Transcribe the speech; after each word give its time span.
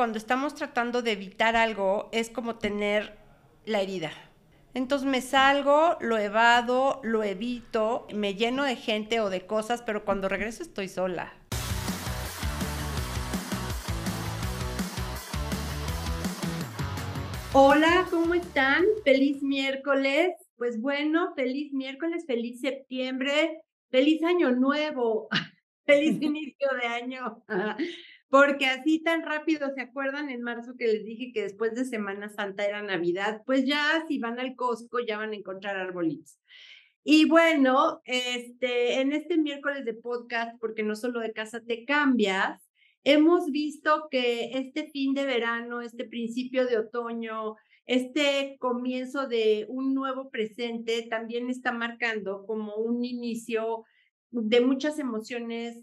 cuando 0.00 0.16
estamos 0.16 0.54
tratando 0.54 1.02
de 1.02 1.12
evitar 1.12 1.56
algo 1.56 2.08
es 2.10 2.30
como 2.30 2.56
tener 2.56 3.18
la 3.66 3.82
herida. 3.82 4.10
Entonces 4.72 5.06
me 5.06 5.20
salgo, 5.20 5.98
lo 6.00 6.16
evado, 6.16 7.02
lo 7.02 7.22
evito, 7.22 8.06
me 8.10 8.34
lleno 8.34 8.64
de 8.64 8.76
gente 8.76 9.20
o 9.20 9.28
de 9.28 9.44
cosas, 9.44 9.82
pero 9.82 10.06
cuando 10.06 10.30
regreso 10.30 10.62
estoy 10.62 10.88
sola. 10.88 11.34
Hola, 17.52 18.06
¿cómo 18.10 18.32
están? 18.32 18.86
Feliz 19.04 19.42
miércoles. 19.42 20.30
Pues 20.56 20.80
bueno, 20.80 21.34
feliz 21.34 21.74
miércoles, 21.74 22.24
feliz 22.26 22.62
septiembre, 22.62 23.60
feliz 23.90 24.22
año 24.22 24.50
nuevo, 24.52 25.28
feliz 25.84 26.16
inicio 26.22 26.68
de 26.80 26.88
año. 26.88 27.44
Porque 28.30 28.66
así 28.66 29.02
tan 29.02 29.24
rápido, 29.24 29.74
¿se 29.74 29.80
acuerdan 29.80 30.30
en 30.30 30.42
marzo 30.42 30.76
que 30.78 30.86
les 30.86 31.04
dije 31.04 31.32
que 31.32 31.42
después 31.42 31.74
de 31.74 31.84
Semana 31.84 32.28
Santa 32.28 32.64
era 32.64 32.80
Navidad? 32.80 33.42
Pues 33.44 33.66
ya 33.66 34.04
si 34.06 34.18
van 34.18 34.38
al 34.38 34.54
Costco 34.54 35.00
ya 35.00 35.18
van 35.18 35.32
a 35.32 35.36
encontrar 35.36 35.76
arbolitos. 35.76 36.38
Y 37.02 37.28
bueno, 37.28 38.00
este, 38.04 39.00
en 39.00 39.12
este 39.12 39.36
miércoles 39.36 39.84
de 39.84 39.94
podcast, 39.94 40.56
porque 40.60 40.84
no 40.84 40.94
solo 40.94 41.18
de 41.18 41.32
casa 41.32 41.60
te 41.60 41.84
cambias, 41.84 42.62
hemos 43.02 43.50
visto 43.50 44.06
que 44.10 44.50
este 44.52 44.88
fin 44.90 45.12
de 45.14 45.24
verano, 45.24 45.80
este 45.80 46.04
principio 46.04 46.66
de 46.66 46.78
otoño, 46.78 47.56
este 47.86 48.56
comienzo 48.60 49.26
de 49.26 49.66
un 49.68 49.92
nuevo 49.92 50.30
presente 50.30 51.06
también 51.10 51.50
está 51.50 51.72
marcando 51.72 52.46
como 52.46 52.76
un 52.76 53.04
inicio 53.04 53.84
de 54.30 54.60
muchas 54.60 55.00
emociones 55.00 55.82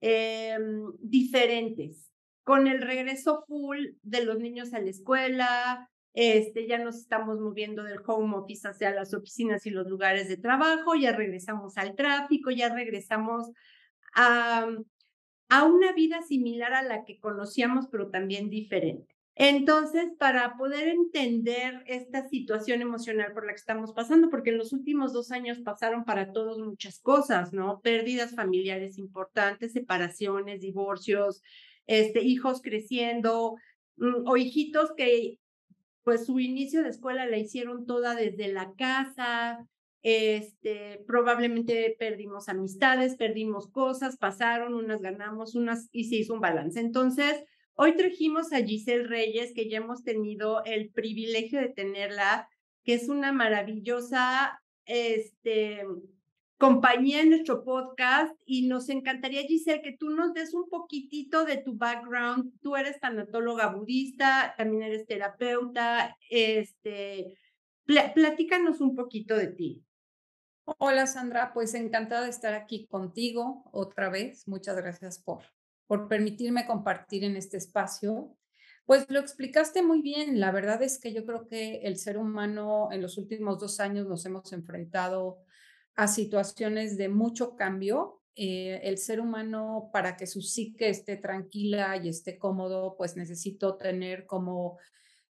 Em, 0.00 0.92
diferentes. 1.00 2.10
Con 2.44 2.66
el 2.66 2.80
regreso 2.80 3.44
full 3.46 3.78
de 4.02 4.24
los 4.24 4.38
niños 4.38 4.72
a 4.72 4.80
la 4.80 4.90
escuela, 4.90 5.90
este, 6.14 6.66
ya 6.66 6.78
nos 6.78 6.96
estamos 6.96 7.40
moviendo 7.40 7.82
del 7.82 8.00
home 8.06 8.36
office 8.36 8.68
hacia 8.68 8.92
las 8.92 9.12
oficinas 9.12 9.66
y 9.66 9.70
los 9.70 9.86
lugares 9.86 10.28
de 10.28 10.36
trabajo, 10.36 10.94
ya 10.94 11.12
regresamos 11.12 11.76
al 11.76 11.94
tráfico, 11.94 12.50
ya 12.50 12.72
regresamos 12.72 13.50
a, 14.14 14.66
a 15.48 15.64
una 15.64 15.92
vida 15.92 16.22
similar 16.22 16.72
a 16.74 16.82
la 16.82 17.04
que 17.04 17.18
conocíamos, 17.18 17.88
pero 17.90 18.10
también 18.10 18.50
diferente. 18.50 19.17
Entonces, 19.40 20.10
para 20.18 20.56
poder 20.56 20.88
entender 20.88 21.84
esta 21.86 22.28
situación 22.28 22.82
emocional 22.82 23.32
por 23.32 23.46
la 23.46 23.52
que 23.52 23.60
estamos 23.60 23.92
pasando, 23.92 24.30
porque 24.30 24.50
en 24.50 24.58
los 24.58 24.72
últimos 24.72 25.12
dos 25.12 25.30
años 25.30 25.60
pasaron 25.60 26.04
para 26.04 26.32
todos 26.32 26.58
muchas 26.58 26.98
cosas, 26.98 27.52
¿no? 27.52 27.80
Pérdidas 27.80 28.34
familiares 28.34 28.98
importantes, 28.98 29.74
separaciones, 29.74 30.60
divorcios, 30.60 31.40
este, 31.86 32.20
hijos 32.24 32.60
creciendo, 32.60 33.54
mm, 33.96 34.26
o 34.26 34.36
hijitos 34.36 34.90
que 34.96 35.38
pues 36.02 36.26
su 36.26 36.40
inicio 36.40 36.82
de 36.82 36.88
escuela 36.88 37.24
la 37.26 37.38
hicieron 37.38 37.86
toda 37.86 38.16
desde 38.16 38.52
la 38.52 38.72
casa, 38.76 39.68
este, 40.02 41.04
probablemente 41.06 41.94
perdimos 41.96 42.48
amistades, 42.48 43.14
perdimos 43.14 43.68
cosas, 43.70 44.16
pasaron, 44.16 44.74
unas 44.74 45.00
ganamos, 45.00 45.54
unas 45.54 45.88
y 45.92 46.04
se 46.04 46.16
hizo 46.16 46.34
un 46.34 46.40
balance. 46.40 46.80
Entonces, 46.80 47.44
Hoy 47.80 47.94
trajimos 47.94 48.52
a 48.52 48.56
Giselle 48.56 49.06
Reyes, 49.06 49.52
que 49.54 49.70
ya 49.70 49.78
hemos 49.78 50.02
tenido 50.02 50.64
el 50.64 50.90
privilegio 50.90 51.60
de 51.60 51.68
tenerla, 51.68 52.48
que 52.82 52.94
es 52.94 53.08
una 53.08 53.30
maravillosa 53.30 54.60
este, 54.84 55.84
compañía 56.56 57.20
en 57.20 57.30
nuestro 57.30 57.62
podcast 57.62 58.34
y 58.44 58.66
nos 58.66 58.88
encantaría, 58.88 59.42
Giselle, 59.42 59.80
que 59.80 59.96
tú 59.96 60.10
nos 60.10 60.34
des 60.34 60.54
un 60.54 60.68
poquitito 60.68 61.44
de 61.44 61.58
tu 61.58 61.76
background. 61.76 62.52
Tú 62.62 62.74
eres 62.74 62.98
tanatóloga 62.98 63.68
budista, 63.68 64.56
también 64.58 64.82
eres 64.82 65.06
terapeuta. 65.06 66.16
Este, 66.30 67.38
platícanos 67.86 68.80
un 68.80 68.96
poquito 68.96 69.36
de 69.36 69.46
ti. 69.46 69.84
Hola 70.64 71.06
Sandra, 71.06 71.52
pues 71.54 71.74
encantada 71.74 72.24
de 72.24 72.30
estar 72.30 72.54
aquí 72.54 72.88
contigo 72.88 73.62
otra 73.70 74.10
vez. 74.10 74.48
Muchas 74.48 74.76
gracias 74.76 75.20
por 75.20 75.44
por 75.88 76.06
permitirme 76.06 76.66
compartir 76.66 77.24
en 77.24 77.36
este 77.36 77.56
espacio. 77.56 78.36
Pues 78.84 79.06
lo 79.08 79.18
explicaste 79.18 79.82
muy 79.82 80.02
bien. 80.02 80.38
La 80.38 80.52
verdad 80.52 80.82
es 80.82 81.00
que 81.00 81.12
yo 81.12 81.24
creo 81.26 81.48
que 81.48 81.80
el 81.82 81.96
ser 81.96 82.18
humano 82.18 82.90
en 82.92 83.02
los 83.02 83.18
últimos 83.18 83.58
dos 83.58 83.80
años 83.80 84.06
nos 84.06 84.24
hemos 84.24 84.52
enfrentado 84.52 85.38
a 85.96 86.06
situaciones 86.06 86.96
de 86.96 87.08
mucho 87.08 87.56
cambio. 87.56 88.22
Eh, 88.36 88.80
el 88.84 88.98
ser 88.98 89.20
humano, 89.20 89.90
para 89.92 90.16
que 90.16 90.26
su 90.26 90.42
psique 90.42 90.90
esté 90.90 91.16
tranquila 91.16 91.96
y 91.96 92.08
esté 92.08 92.38
cómodo, 92.38 92.94
pues 92.96 93.16
necesito 93.16 93.76
tener 93.76 94.26
como 94.26 94.78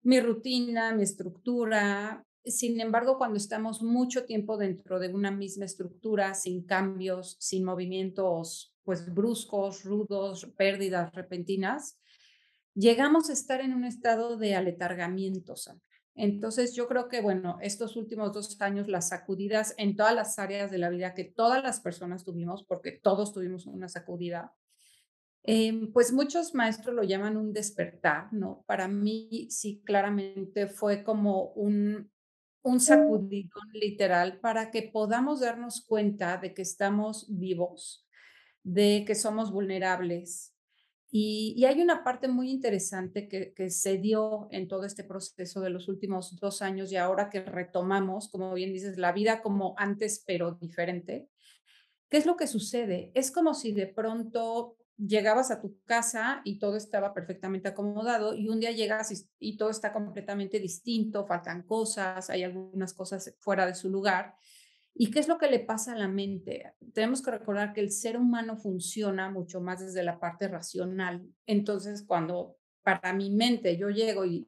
mi 0.01 0.19
rutina, 0.19 0.94
mi 0.94 1.03
estructura. 1.03 2.25
Sin 2.44 2.81
embargo, 2.81 3.18
cuando 3.18 3.38
estamos 3.38 3.81
mucho 3.84 4.25
tiempo 4.25 4.57
dentro 4.57 5.00
de 5.00 5.13
una 5.13 5.31
misma 5.31 5.66
estructura, 5.66 6.34
sin 6.34 6.66
cambios, 6.66 7.38
sin 7.39 7.63
movimientos 7.63 8.76
pues 8.87 9.13
bruscos, 9.13 9.83
rudos, 9.83 10.45
pérdidas 10.55 11.13
repentinas, 11.13 11.99
llegamos 12.73 13.29
a 13.29 13.33
estar 13.33 13.59
en 13.59 13.73
un 13.73 13.83
estado 13.83 14.37
de 14.37 14.55
aletargamiento. 14.55 15.55
Entonces 16.15 16.73
yo 16.73 16.87
creo 16.87 17.09
que, 17.09 17.19
bueno, 17.19 17.57
estos 17.61 17.97
últimos 17.97 18.31
dos 18.31 18.61
años, 18.61 18.87
las 18.87 19.09
sacudidas 19.09 19.75
en 19.77 19.97
todas 19.97 20.15
las 20.15 20.39
áreas 20.39 20.71
de 20.71 20.77
la 20.77 20.89
vida 20.89 21.13
que 21.13 21.25
todas 21.25 21.61
las 21.61 21.81
personas 21.81 22.23
tuvimos, 22.23 22.63
porque 22.63 22.93
todos 22.93 23.33
tuvimos 23.33 23.65
una 23.65 23.89
sacudida, 23.89 24.53
em, 25.43 25.91
pues 25.91 26.13
muchos 26.13 26.55
maestros 26.55 26.95
lo 26.95 27.03
llaman 27.03 27.35
un 27.35 27.51
despertar, 27.51 28.31
¿no? 28.31 28.63
Para 28.67 28.87
mí 28.87 29.47
sí, 29.49 29.81
claramente 29.83 30.67
fue 30.67 31.03
como 31.03 31.49
un, 31.55 32.09
un 32.63 32.79
sacudidón 32.79 33.67
literal 33.73 34.39
para 34.39 34.71
que 34.71 34.83
podamos 34.83 35.41
darnos 35.41 35.85
cuenta 35.85 36.37
de 36.37 36.53
que 36.53 36.61
estamos 36.61 37.27
vivos, 37.29 38.06
de 38.67 39.05
que 39.07 39.16
somos 39.16 39.51
vulnerables. 39.51 40.53
Y, 41.09 41.63
hay 41.63 41.81
una 41.81 42.03
parte 42.03 42.28
muy 42.28 42.50
interesante 42.51 43.29
que, 43.29 43.69
se 43.69 43.97
dio 43.97 44.50
en 44.51 44.67
todo 44.67 44.83
este 44.83 45.05
proceso 45.05 45.61
de 45.61 45.69
los 45.69 45.88
últimos 45.88 46.35
dos 46.35 46.61
años 46.61 46.91
y 46.91 46.97
ahora 46.97 47.29
que 47.29 47.39
retomamos, 47.39 48.27
como 48.29 48.53
bien 48.53 48.73
dices, 48.73 48.97
la 48.97 49.13
vida 49.13 49.41
como 49.41 49.73
antes, 49.77 50.22
pero 50.27 50.51
diferente. 50.51 51.29
¿Qué 52.09 52.17
es 52.17 52.25
lo 52.25 52.35
que 52.35 52.45
sucede? 52.45 53.11
Es 53.16 53.31
como 53.31 53.53
si 53.53 53.72
de 53.72 53.88
pronto 53.88 54.75
llegabas 54.97 55.50
a 55.50 55.61
tu 55.61 55.79
casa 55.85 56.41
y 56.44 56.59
todo 56.59 56.75
estaba 56.75 57.13
perfectamente 57.13 57.69
acomodado 57.69 58.35
y 58.35 58.50
un 58.50 58.59
día 58.59 58.72
llegas 58.72 59.29
y 59.39 59.56
todo 59.56 59.69
está 59.69 59.94
completamente 59.94 60.59
distinto, 60.59 61.25
faltan 61.25 61.63
cosas, 61.63 62.29
hay 62.29 62.44
algunas 62.44 62.94
cosas 62.94 63.33
fuera 63.39 63.66
de 63.66 63.75
su 63.75 63.89
lugar 63.89 64.35
¿Y 64.99 65.11
qué 65.11 65.19
es 65.19 65.27
lo 65.27 65.37
que 65.37 65.49
le 65.49 65.59
pasa 65.59 65.93
a 65.93 65.97
la 65.97 66.07
mente? 66.07 66.73
Tenemos 66.93 67.21
que 67.21 67.29
recordar 67.29 67.71
que 67.71 67.81
el 67.81 67.91
ser 67.91 68.17
humano 68.17 68.57
funciona 68.57 69.29
mucho 69.29 69.61
más 69.61 69.79
desde 69.79 70.01
la 70.01 70.19
parte 70.19 70.47
racional. 70.47 71.23
Entonces, 71.45 72.03
cuando 72.03 72.57
para 72.81 73.13
mi 73.13 73.29
mente 73.29 73.77
yo 73.77 73.89
llego 73.89 74.25
y 74.25 74.47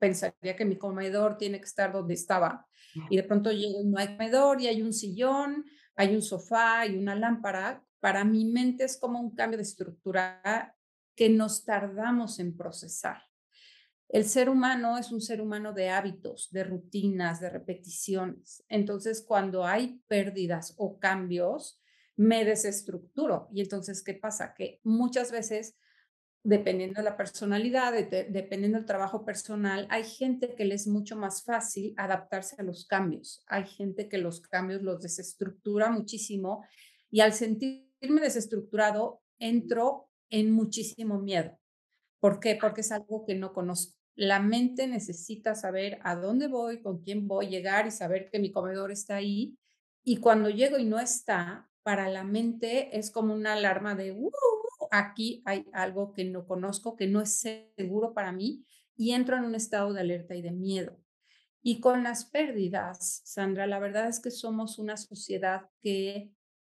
pensaría 0.00 0.56
que 0.56 0.64
mi 0.64 0.76
comedor 0.76 1.38
tiene 1.38 1.58
que 1.60 1.66
estar 1.66 1.92
donde 1.92 2.14
estaba, 2.14 2.66
y 3.08 3.16
de 3.16 3.22
pronto 3.22 3.52
llego 3.52 3.82
y 3.82 3.86
no 3.86 3.98
hay 3.98 4.08
comedor 4.08 4.60
y 4.60 4.66
hay 4.66 4.82
un 4.82 4.92
sillón, 4.92 5.64
hay 5.94 6.14
un 6.14 6.22
sofá 6.22 6.86
y 6.86 6.96
una 6.96 7.14
lámpara, 7.14 7.84
para 8.00 8.24
mi 8.24 8.44
mente 8.46 8.84
es 8.84 8.98
como 8.98 9.20
un 9.20 9.34
cambio 9.34 9.58
de 9.58 9.62
estructura 9.62 10.74
que 11.14 11.28
nos 11.28 11.64
tardamos 11.64 12.40
en 12.40 12.56
procesar. 12.56 13.22
El 14.08 14.24
ser 14.24 14.48
humano 14.48 14.98
es 14.98 15.10
un 15.10 15.20
ser 15.20 15.40
humano 15.40 15.72
de 15.72 15.88
hábitos, 15.88 16.50
de 16.52 16.64
rutinas, 16.64 17.40
de 17.40 17.50
repeticiones. 17.50 18.64
Entonces, 18.68 19.24
cuando 19.26 19.64
hay 19.64 20.00
pérdidas 20.06 20.74
o 20.76 20.98
cambios, 20.98 21.80
me 22.16 22.44
desestructuro. 22.44 23.48
Y 23.52 23.60
entonces, 23.60 24.02
¿qué 24.02 24.14
pasa? 24.14 24.54
Que 24.54 24.80
muchas 24.84 25.32
veces, 25.32 25.76
dependiendo 26.44 27.00
de 27.00 27.04
la 27.04 27.16
personalidad, 27.16 27.92
dependiendo 27.92 28.78
del 28.78 28.86
trabajo 28.86 29.24
personal, 29.24 29.86
hay 29.90 30.04
gente 30.04 30.54
que 30.54 30.64
le 30.64 30.74
es 30.76 30.86
mucho 30.86 31.16
más 31.16 31.42
fácil 31.42 31.94
adaptarse 31.96 32.56
a 32.58 32.62
los 32.62 32.86
cambios. 32.86 33.42
Hay 33.46 33.66
gente 33.66 34.08
que 34.08 34.18
los 34.18 34.40
cambios 34.40 34.82
los 34.82 35.00
desestructura 35.00 35.90
muchísimo 35.90 36.64
y 37.10 37.20
al 37.20 37.32
sentirme 37.32 38.20
desestructurado, 38.20 39.22
entro 39.38 40.08
en 40.30 40.50
muchísimo 40.52 41.18
miedo. 41.20 41.58
¿Por 42.24 42.40
qué? 42.40 42.56
Porque 42.58 42.80
es 42.80 42.90
algo 42.90 43.26
que 43.26 43.34
no 43.34 43.52
conozco. 43.52 43.98
La 44.14 44.40
mente 44.40 44.86
necesita 44.86 45.54
saber 45.54 45.98
a 46.04 46.16
dónde 46.16 46.46
voy, 46.46 46.80
con 46.80 47.02
quién 47.02 47.28
voy, 47.28 47.48
llegar 47.48 47.86
y 47.86 47.90
saber 47.90 48.30
que 48.30 48.38
mi 48.38 48.50
comedor 48.50 48.90
está 48.90 49.16
ahí. 49.16 49.58
Y 50.02 50.16
cuando 50.16 50.48
llego 50.48 50.78
y 50.78 50.86
no 50.86 50.98
está, 50.98 51.68
para 51.82 52.08
la 52.08 52.24
mente 52.24 52.98
es 52.98 53.10
como 53.10 53.34
una 53.34 53.52
alarma 53.52 53.94
de, 53.94 54.12
uh, 54.12 54.32
aquí 54.90 55.42
hay 55.44 55.66
algo 55.74 56.14
que 56.14 56.24
no 56.24 56.46
conozco, 56.46 56.96
que 56.96 57.06
no 57.06 57.20
es 57.20 57.42
seguro 57.76 58.14
para 58.14 58.32
mí, 58.32 58.64
y 58.96 59.12
entro 59.12 59.36
en 59.36 59.44
un 59.44 59.54
estado 59.54 59.92
de 59.92 60.00
alerta 60.00 60.34
y 60.34 60.40
de 60.40 60.52
miedo. 60.52 60.98
Y 61.60 61.80
con 61.80 62.04
las 62.04 62.24
pérdidas, 62.24 63.20
Sandra, 63.26 63.66
la 63.66 63.80
verdad 63.80 64.08
es 64.08 64.20
que 64.20 64.30
somos 64.30 64.78
una 64.78 64.96
sociedad 64.96 65.68
que 65.82 66.30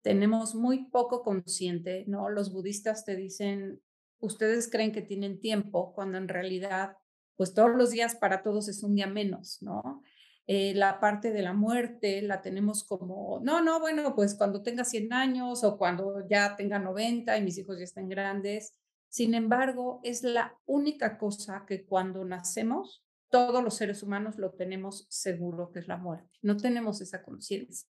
tenemos 0.03 0.57
muy 0.57 0.87
poco 0.87 1.23
consciente, 1.23 2.05
¿no? 2.09 2.31
Los 2.31 2.53
budistas 2.53 3.05
te 3.05 3.15
dicen 3.15 3.81
ustedes 4.21 4.71
creen 4.71 4.93
que 4.93 5.03
tienen 5.03 5.41
tiempo 5.41 5.93
cuando 5.95 6.19
en 6.19 6.29
realidad, 6.29 6.97
pues 7.37 7.55
todos 7.55 7.71
los 7.71 7.91
días 7.91 8.15
para 8.17 8.43
todos 8.43 8.69
es 8.69 8.83
un 8.83 8.95
día 8.95 9.07
menos, 9.07 9.59
¿no? 9.61 10.03
Eh, 10.49 10.75
la 10.75 11.01
parte 11.01 11.33
de 11.33 11.43
la 11.43 11.53
muerte 11.53 12.23
la 12.23 12.41
tenemos 12.41 12.85
como, 12.85 13.41
no, 13.43 13.61
no, 13.63 13.81
bueno, 13.81 14.15
pues 14.15 14.37
cuando 14.37 14.63
tenga 14.63 14.85
100 14.85 15.13
años 15.13 15.65
o 15.65 15.77
cuando 15.77 16.27
ya 16.29 16.55
tenga 16.55 16.79
90 16.79 17.37
y 17.37 17.43
mis 17.43 17.59
hijos 17.59 17.79
ya 17.79 17.85
estén 17.85 18.09
grandes. 18.09 18.75
Sin 19.09 19.35
embargo, 19.35 20.01
es 20.05 20.23
la 20.23 20.57
única 20.67 21.19
cosa 21.19 21.65
que 21.67 21.85
cuando 21.85 22.25
nacemos, 22.25 23.05
todos 23.29 23.63
los 23.63 23.75
seres 23.75 24.05
humanos 24.05 24.39
lo 24.39 24.53
tenemos 24.53 25.07
seguro 25.11 25.73
que 25.73 25.81
es 25.81 25.89
la 25.89 25.97
muerte. 25.97 26.39
No 26.43 26.57
tenemos 26.57 27.01
esa 27.01 27.25
conciencia. 27.25 27.89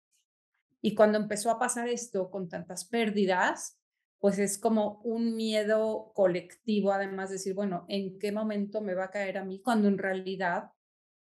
Y 0.82 0.96
cuando 0.96 1.18
empezó 1.18 1.52
a 1.52 1.60
pasar 1.60 1.90
esto 1.90 2.30
con 2.30 2.48
tantas 2.48 2.86
pérdidas, 2.86 3.78
pues 4.26 4.40
es 4.40 4.58
como 4.58 5.02
un 5.04 5.36
miedo 5.36 6.12
colectivo, 6.16 6.92
además 6.92 7.30
de 7.30 7.36
decir, 7.36 7.54
bueno, 7.54 7.86
¿en 7.90 8.18
qué 8.18 8.32
momento 8.32 8.82
me 8.82 8.96
va 8.96 9.04
a 9.04 9.12
caer 9.12 9.38
a 9.38 9.46
mí? 9.46 9.60
Cuando 9.60 9.88
en 9.88 10.00
realidad 10.00 10.72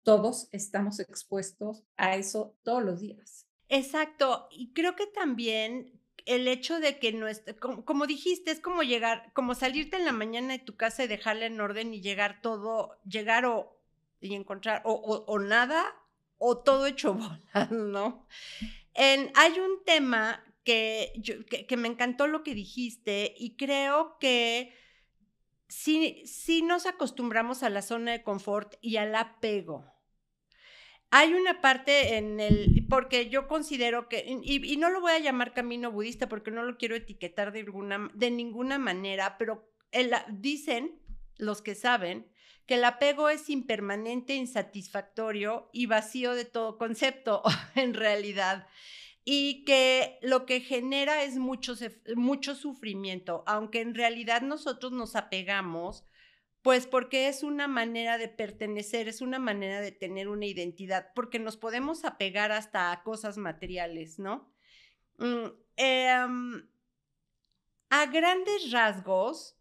todos 0.02 0.48
estamos 0.50 0.98
expuestos 0.98 1.84
a 1.96 2.16
eso 2.16 2.56
todos 2.64 2.82
los 2.82 3.00
días. 3.00 3.46
Exacto, 3.68 4.48
y 4.50 4.72
creo 4.72 4.96
que 4.96 5.06
también 5.06 6.00
el 6.26 6.48
hecho 6.48 6.80
de 6.80 6.98
que 6.98 7.12
no 7.12 7.28
como, 7.60 7.84
como, 7.84 8.08
dijiste, 8.08 8.50
es 8.50 8.58
como 8.58 8.82
llegar, 8.82 9.32
como 9.32 9.54
salirte 9.54 9.96
en 9.96 10.04
la 10.04 10.10
mañana 10.10 10.54
de 10.54 10.64
tu 10.64 10.74
casa 10.74 11.04
y 11.04 11.06
dejarla 11.06 11.46
en 11.46 11.60
orden 11.60 11.94
y 11.94 12.00
llegar 12.00 12.42
todo, 12.42 12.98
llegar 13.04 13.44
o 13.46 13.78
y 14.20 14.34
encontrar 14.34 14.82
o, 14.84 14.92
o, 14.92 15.38
nada 15.38 15.86
o 16.38 16.58
todo 16.58 16.86
hecho 16.86 17.14
bolas, 17.54 17.70
¿no? 17.70 18.26
En, 18.94 19.30
hay 19.36 19.60
un 19.60 19.84
tema 19.84 20.42
que, 20.68 21.76
me 21.78 21.88
encantó 21.88 22.26
lo 22.26 22.42
que 22.42 22.54
dijiste 22.54 23.34
y 23.38 23.56
creo 23.56 24.18
que 24.18 24.74
si, 25.66 26.26
si 26.26 26.60
nos 26.60 26.84
acostumbramos 26.84 27.62
a 27.62 27.70
la 27.70 27.80
zona 27.80 28.12
de 28.12 28.22
confort 28.22 28.74
y 28.82 28.96
al 28.96 29.14
apego. 29.14 29.86
Hay 31.10 31.32
una 31.32 31.62
parte 31.62 32.18
en 32.18 32.38
el, 32.38 32.84
porque 32.90 33.30
yo 33.30 33.48
considero 33.48 34.10
que, 34.10 34.26
y, 34.42 34.72
y, 34.72 34.76
no 34.76 34.90
lo 34.90 35.00
voy 35.00 35.12
a 35.12 35.18
llamar 35.18 35.54
camino 35.54 35.90
budista 35.90 36.28
porque 36.28 36.50
no 36.50 36.62
lo 36.64 36.76
quiero 36.76 36.96
etiquetar 36.96 37.50
de, 37.50 37.60
alguna, 37.60 38.10
de 38.12 38.30
ninguna 38.30 38.78
manera, 38.78 39.38
pero 39.38 39.72
el, 39.90 40.12
dicen 40.28 41.00
los 41.38 41.62
que 41.62 41.74
saben 41.74 42.30
que 42.66 42.74
el 42.74 42.84
apego 42.84 43.30
es 43.30 43.48
impermanente, 43.48 44.34
insatisfactorio 44.34 45.70
y 45.72 45.86
vacío 45.86 46.34
de 46.34 46.44
todo 46.44 46.76
concepto, 46.76 47.42
en 47.74 47.94
realidad 47.94 48.66
y 49.30 49.62
que 49.66 50.19
lo 50.22 50.46
que 50.46 50.62
genera 50.62 51.22
es 51.22 51.36
mucho, 51.36 51.75
mucho 52.16 52.54
sufrimiento, 52.54 53.44
aunque 53.46 53.82
en 53.82 53.94
realidad 53.94 54.40
nosotros 54.40 54.90
nos 54.90 55.16
apegamos, 55.16 56.02
pues 56.62 56.86
porque 56.86 57.28
es 57.28 57.42
una 57.42 57.69
manera 57.69 58.16
de 58.16 58.28
pertenecer, 58.28 59.06
es 59.06 59.20
una 59.20 59.38
manera 59.38 59.82
de 59.82 59.92
tener 59.92 60.28
una 60.28 60.46
identidad, 60.46 61.12
porque 61.14 61.38
nos 61.38 61.58
podemos 61.58 62.06
apegar 62.06 62.52
hasta 62.52 62.90
a 62.90 63.02
cosas 63.02 63.36
materiales, 63.36 64.19
¿no? 64.19 64.50
Mm, 65.19 65.48
em, 65.76 66.66
a 67.90 68.06
grandes 68.06 68.70
rasgos, 68.70 69.58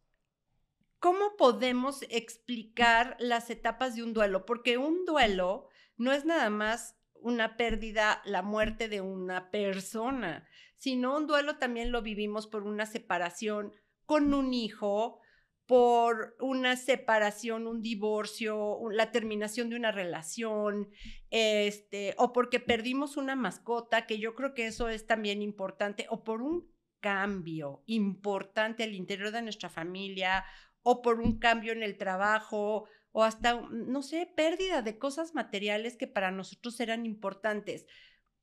¿cómo 1.00 1.36
podemos 1.36 2.04
explicar 2.04 3.18
las 3.20 3.50
etapas 3.50 3.98
de 3.98 4.04
un 4.04 4.14
duelo? 4.14 4.46
Porque 4.46 4.78
un 4.78 5.04
duelo 5.04 5.68
no 5.98 6.14
es 6.14 6.24
nada 6.24 6.50
más 6.50 6.97
una 7.22 7.58
pérdida, 7.58 8.22
la 8.26 8.42
muerte 8.42 8.90
de 8.90 9.02
una 9.02 9.50
persona, 9.52 10.48
sino 10.76 11.18
un 11.18 11.28
duelo 11.28 11.58
también 11.58 11.92
lo 11.92 12.02
vivimos 12.02 12.48
por 12.48 12.64
una 12.64 12.86
separación 12.86 13.74
con 14.06 14.34
un 14.34 14.54
hijo, 14.54 15.20
por 15.68 16.38
una 16.40 16.78
separación, 16.78 17.68
un 17.68 17.82
divorcio, 17.82 18.80
la 18.90 19.12
terminación 19.12 19.70
de 19.70 19.76
una 19.76 19.92
relación, 19.92 20.90
este, 21.30 22.16
o 22.18 22.32
porque 22.32 22.62
perdimos 22.62 23.18
una 23.18 23.36
mascota, 23.36 24.06
que 24.06 24.18
yo 24.18 24.34
creo 24.34 24.54
que 24.54 24.68
eso 24.68 24.88
es 24.88 25.06
también 25.06 25.42
importante, 25.42 26.08
o 26.10 26.24
por 26.24 26.42
un 26.42 26.72
cambio 27.02 27.84
importante 27.86 28.84
al 28.84 28.96
interior 28.96 29.32
de 29.32 29.42
nuestra 29.42 29.70
familia, 29.70 30.46
o 30.84 31.02
por 31.02 31.20
un 31.20 31.38
cambio 31.38 31.74
en 31.74 31.84
el 31.84 31.98
trabajo, 31.98 32.88
o 33.18 33.24
hasta, 33.24 33.60
no 33.72 34.04
sé, 34.04 34.32
pérdida 34.36 34.84
de 34.84 35.00
cosas 35.00 35.34
materiales 35.34 35.98
que 35.98 36.06
para 36.06 36.30
nosotros 36.30 36.80
eran 36.80 37.04
importantes. 37.08 37.88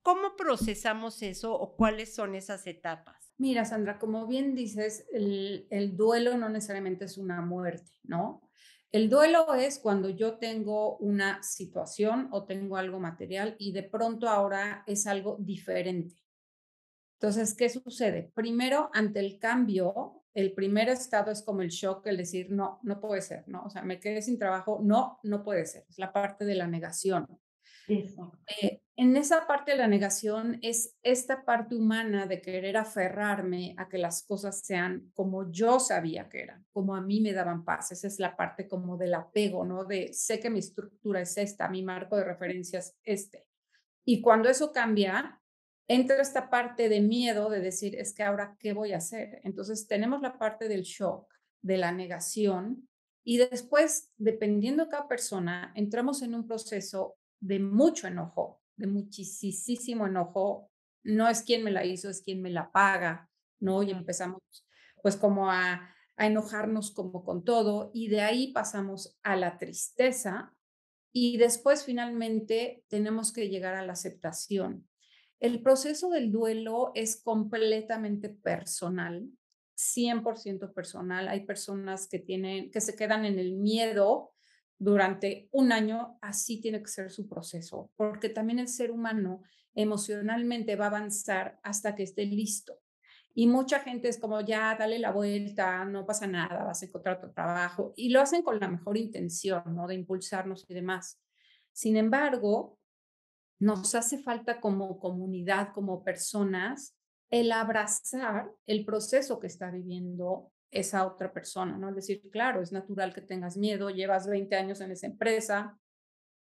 ¿Cómo 0.03 0.35
procesamos 0.35 1.23
eso 1.23 1.55
o 1.55 1.77
cuáles 1.77 2.13
son 2.13 2.35
esas 2.35 2.67
etapas? 2.67 3.33
Mira, 3.39 3.65
Sandra, 3.65 4.01
como 4.01 4.27
bien 4.27 4.57
dices, 4.57 5.07
el, 5.13 5.69
el 5.71 5.97
duelo 5.97 6.37
no 6.37 6.49
necesariamente 6.49 7.05
es 7.05 7.19
una 7.19 7.41
muerte, 7.41 7.93
¿no? 8.03 8.51
El 8.91 9.09
duelo 9.09 9.55
es 9.55 9.79
cuando 9.79 10.11
yo 10.11 10.39
tengo 10.39 10.97
una 10.97 11.41
situación 11.45 12.27
o 12.33 12.45
tengo 12.45 12.77
algo 12.77 12.99
material 12.99 13.55
y 13.61 13.71
de 13.71 13.85
pronto 13.85 14.29
ahora 14.29 14.83
es 14.89 15.07
algo 15.07 15.37
diferente. 15.39 16.17
Entonces, 17.21 17.55
¿qué 17.55 17.69
sucede? 17.69 18.33
Primero, 18.35 18.91
ante 18.93 19.21
el 19.21 19.39
cambio, 19.39 20.24
el 20.35 20.53
primer 20.53 20.89
estado 20.89 21.31
es 21.31 21.43
como 21.43 21.63
el 21.63 21.69
shock, 21.69 22.07
el 22.07 22.17
decir, 22.17 22.51
no, 22.51 22.81
no 22.83 23.01
puede 23.01 23.23
ser, 23.23 23.45
¿no? 23.47 23.65
O 23.65 23.71
sea, 23.71 23.83
me 23.83 24.01
quedé 24.01 24.21
sin 24.21 24.39
trabajo, 24.39 24.81
no, 24.83 25.19
no 25.23 25.45
puede 25.45 25.65
ser. 25.65 25.85
Es 25.89 25.99
la 25.99 26.13
parte 26.13 26.45
de 26.45 26.57
la 26.57 26.67
negación. 26.67 27.27
Eh, 27.87 28.81
en 28.97 29.17
esa 29.17 29.47
parte 29.47 29.73
de 29.73 29.79
la 29.79 29.89
negación 29.89 30.59
es 30.63 30.97
esta 31.03 31.45
parte 31.45 31.75
humana 31.75 32.27
de 32.27 32.41
querer 32.41 32.77
aferrarme 32.77 33.75
a 33.77 33.89
que 33.89 33.99
las 33.99 34.25
cosas 34.25 34.65
sean 34.65 35.11
como 35.15 35.51
yo 35.51 35.79
sabía 35.79 36.29
que 36.29 36.43
eran, 36.43 36.65
como 36.73 36.95
a 36.95 37.01
mí 37.01 37.21
me 37.21 37.33
daban 37.33 37.65
paz. 37.65 37.93
Esa 37.93 38.07
es 38.07 38.19
la 38.19 38.37
parte 38.37 38.67
como 38.69 38.97
del 38.97 39.15
apego, 39.15 39.65
¿no? 39.65 39.85
De 39.85 40.13
sé 40.13 40.41
que 40.41 40.51
mi 40.51 40.61
estructura 40.61 41.21
es 41.21 41.37
esta, 41.37 41.69
mi 41.69 41.83
marco 41.83 42.17
de 42.17 42.25
referencia 42.25 42.79
es 42.79 42.97
este. 43.03 43.47
Y 44.05 44.21
cuando 44.21 44.49
eso 44.49 44.73
cambia, 44.73 45.41
entra 45.89 46.21
esta 46.21 46.51
parte 46.51 46.89
de 46.89 47.01
miedo 47.01 47.51
de 47.51 47.61
decir, 47.61 47.95
es 47.97 48.15
que 48.15 48.23
ahora, 48.23 48.57
¿qué 48.59 48.73
voy 48.73 48.93
a 48.93 48.99
hacer? 48.99 49.41
Entonces 49.45 49.87
tenemos 49.87 50.23
la 50.23 50.39
parte 50.39 50.69
del 50.69 50.83
shock, 50.83 51.33
de 51.63 51.77
la 51.77 51.93
negación, 51.93 52.89
y 53.27 53.39
después, 53.39 54.13
dependiendo 54.19 54.85
de 54.85 54.91
cada 54.91 55.09
persona, 55.09 55.73
entramos 55.75 56.21
en 56.21 56.35
un 56.35 56.47
proceso 56.47 57.17
de 57.41 57.59
mucho 57.59 58.07
enojo, 58.07 58.61
de 58.77 58.87
muchísimo 58.87 60.07
enojo. 60.07 60.71
No 61.03 61.29
es 61.29 61.43
quien 61.43 61.65
me 61.65 61.71
la 61.71 61.85
hizo, 61.87 62.11
es 62.11 62.21
quien 62.21 62.43
me 62.43 62.51
la 62.51 62.71
paga, 62.71 63.31
¿no? 63.61 63.83
Y 63.83 63.91
empezamos 63.91 64.43
pues 65.03 65.17
como 65.17 65.51
a, 65.51 65.91
a 66.17 66.27
enojarnos 66.27 66.91
como 66.91 67.25
con 67.25 67.45
todo, 67.45 67.91
y 67.95 68.09
de 68.09 68.21
ahí 68.21 68.53
pasamos 68.53 69.19
a 69.23 69.37
la 69.37 69.59
tristeza, 69.59 70.55
y 71.13 71.37
después 71.37 71.85
finalmente 71.85 72.85
tenemos 72.89 73.33
que 73.33 73.49
llegar 73.49 73.75
a 73.75 73.87
la 73.87 73.93
aceptación. 73.93 74.89
El 75.45 75.61
proceso 75.61 76.09
del 76.09 76.33
duelo 76.33 76.91
es 76.95 77.21
completamente 77.23 78.31
personal, 78.31 79.29
100% 79.77 80.73
personal. 80.73 81.29
Hay 81.29 81.45
personas 81.45 82.09
que 82.09 82.19
tienen 82.19 82.71
que 82.71 82.81
se 82.81 82.97
quedan 82.97 83.27
en 83.27 83.39
el 83.39 83.53
miedo 83.53 84.33
durante 84.79 85.51
un 85.53 85.71
año, 85.71 86.17
así 86.23 86.63
tiene 86.63 86.81
que 86.81 86.89
ser 86.89 87.11
su 87.11 87.29
proceso, 87.29 87.91
porque 87.95 88.31
también 88.31 88.59
el 88.59 88.69
ser 88.69 88.91
humano 88.91 89.43
emocionalmente 89.75 90.77
va 90.77 90.87
a 90.87 90.89
avanzar 90.89 91.61
hasta 91.63 91.95
que 91.95 92.05
esté 92.05 92.25
listo. 92.25 92.81
Y 93.35 93.47
mucha 93.47 93.81
gente 93.81 94.09
es 94.09 94.19
como, 94.19 94.41
ya, 94.41 94.75
dale 94.79 94.99
la 94.99 95.13
vuelta, 95.13 95.85
no 95.85 96.07
pasa 96.07 96.27
nada, 96.27 96.65
vas 96.65 96.81
a 96.81 96.87
encontrar 96.87 97.19
otro 97.19 97.33
trabajo. 97.33 97.93
Y 97.97 98.09
lo 98.09 98.23
hacen 98.23 98.43
con 98.43 98.59
la 98.59 98.69
mejor 98.69 98.97
intención, 98.97 99.63
¿no? 99.77 99.87
De 99.87 99.95
impulsarnos 99.95 100.65
y 100.71 100.73
demás. 100.73 101.21
Sin 101.71 101.99
embargo, 101.99 102.79
nos 103.65 103.95
hace 103.95 104.19
falta 104.19 104.61
como 104.61 104.99
comunidad, 104.99 105.73
como 105.73 106.05
personas, 106.05 106.95
el 107.31 107.51
abrazar 107.51 108.53
el 108.67 108.85
proceso 108.85 109.41
que 109.41 109.47
está 109.47 109.71
viviendo 109.71 110.53
esa 110.71 111.07
otra 111.07 111.33
persona, 111.33 111.79
¿no? 111.79 111.89
Es 111.89 111.95
decir, 111.95 112.23
claro, 112.31 112.61
es 112.61 112.73
natural 112.73 113.15
que 113.15 113.23
tengas 113.23 113.57
miedo, 113.57 113.89
llevas 113.89 114.27
20 114.27 114.55
años 114.55 114.81
en 114.83 114.91
esa 114.91 115.07
empresa, 115.07 115.79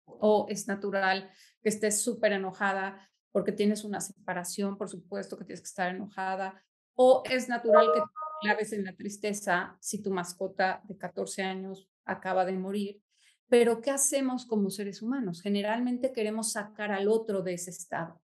o 0.05 0.45
es 0.49 0.67
natural 0.67 1.29
que 1.61 1.69
estés 1.69 2.01
súper 2.01 2.31
enojada 2.31 3.09
porque 3.31 3.51
tienes 3.51 3.83
una 3.83 3.99
separación, 3.99 4.77
por 4.77 4.89
supuesto 4.89 5.37
que 5.37 5.43
tienes 5.43 5.61
que 5.61 5.67
estar 5.67 5.93
enojada, 5.93 6.63
o 6.95 7.21
es 7.29 7.49
natural 7.49 7.91
que 7.93 7.99
te 7.99 8.07
claves 8.41 8.71
en 8.71 8.85
la 8.85 8.95
tristeza 8.95 9.77
si 9.81 10.01
tu 10.01 10.11
mascota 10.11 10.81
de 10.85 10.97
14 10.97 11.43
años 11.43 11.89
acaba 12.05 12.45
de 12.45 12.53
morir, 12.53 13.01
pero 13.49 13.81
¿qué 13.81 13.91
hacemos 13.91 14.45
como 14.45 14.69
seres 14.69 15.01
humanos? 15.01 15.41
Generalmente 15.41 16.13
queremos 16.13 16.51
sacar 16.53 16.91
al 16.91 17.07
otro 17.07 17.41
de 17.41 17.53
ese 17.53 17.71
estado. 17.71 18.21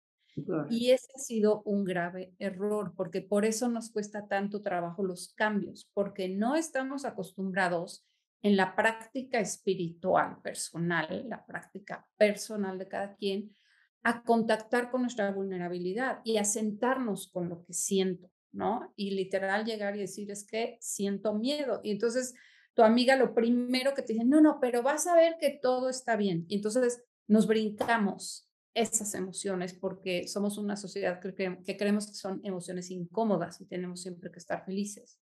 Y 0.69 0.91
ese 0.91 1.07
ha 1.15 1.19
sido 1.19 1.61
un 1.63 1.85
grave 1.85 2.33
error, 2.39 2.93
porque 2.95 3.21
por 3.21 3.45
eso 3.45 3.69
nos 3.69 3.89
cuesta 3.89 4.27
tanto 4.27 4.61
trabajo 4.61 5.03
los 5.03 5.33
cambios, 5.33 5.89
porque 5.93 6.27
no 6.27 6.55
estamos 6.55 7.05
acostumbrados 7.05 8.05
en 8.41 8.57
la 8.57 8.75
práctica 8.75 9.39
espiritual 9.39 10.41
personal, 10.41 11.25
la 11.27 11.45
práctica 11.45 12.05
personal 12.17 12.77
de 12.77 12.87
cada 12.87 13.15
quien, 13.15 13.55
a 14.03 14.23
contactar 14.23 14.91
con 14.91 15.01
nuestra 15.01 15.31
vulnerabilidad 15.31 16.19
y 16.25 16.37
a 16.37 16.43
sentarnos 16.43 17.29
con 17.31 17.49
lo 17.49 17.63
que 17.63 17.73
siento. 17.73 18.29
¿no? 18.55 18.93
Y 18.95 19.11
literal 19.11 19.65
llegar 19.65 19.95
y 19.95 19.99
decir, 19.99 20.31
es 20.31 20.45
que 20.45 20.77
siento 20.79 21.33
miedo. 21.33 21.81
Y 21.83 21.91
entonces 21.91 22.33
tu 22.75 22.83
amiga 22.83 23.15
lo 23.15 23.33
primero 23.33 23.95
que 23.95 24.03
te 24.03 24.13
dice, 24.13 24.25
no, 24.25 24.41
no, 24.41 24.59
pero 24.59 24.83
vas 24.83 25.07
a 25.07 25.15
ver 25.15 25.37
que 25.39 25.49
todo 25.49 25.89
está 25.89 26.15
bien. 26.15 26.45
Y 26.49 26.57
entonces 26.57 27.03
nos 27.27 27.47
brincamos 27.47 28.51
esas 28.75 29.15
emociones 29.15 29.73
porque 29.73 30.27
somos 30.27 30.57
una 30.57 30.75
sociedad 30.75 31.21
que, 31.21 31.33
que 31.63 31.77
creemos 31.77 32.07
que 32.07 32.13
son 32.13 32.41
emociones 32.43 32.91
incómodas 32.91 33.61
y 33.61 33.65
tenemos 33.65 34.01
siempre 34.01 34.29
que 34.29 34.39
estar 34.39 34.65
felices. 34.65 35.19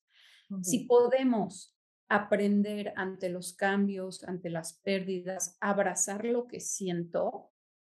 Si 0.61 0.79
podemos 0.85 1.75
aprender 2.09 2.93
ante 2.95 3.29
los 3.29 3.53
cambios, 3.53 4.23
ante 4.23 4.49
las 4.49 4.73
pérdidas, 4.73 5.57
abrazar 5.61 6.25
lo 6.25 6.47
que 6.47 6.59
siento, 6.59 7.51